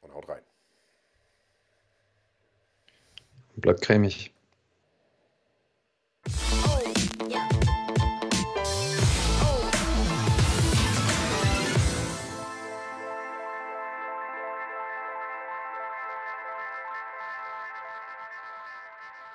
[0.00, 0.42] und haut rein.
[3.56, 4.32] Bleibt cremig.
[6.32, 6.89] Oh.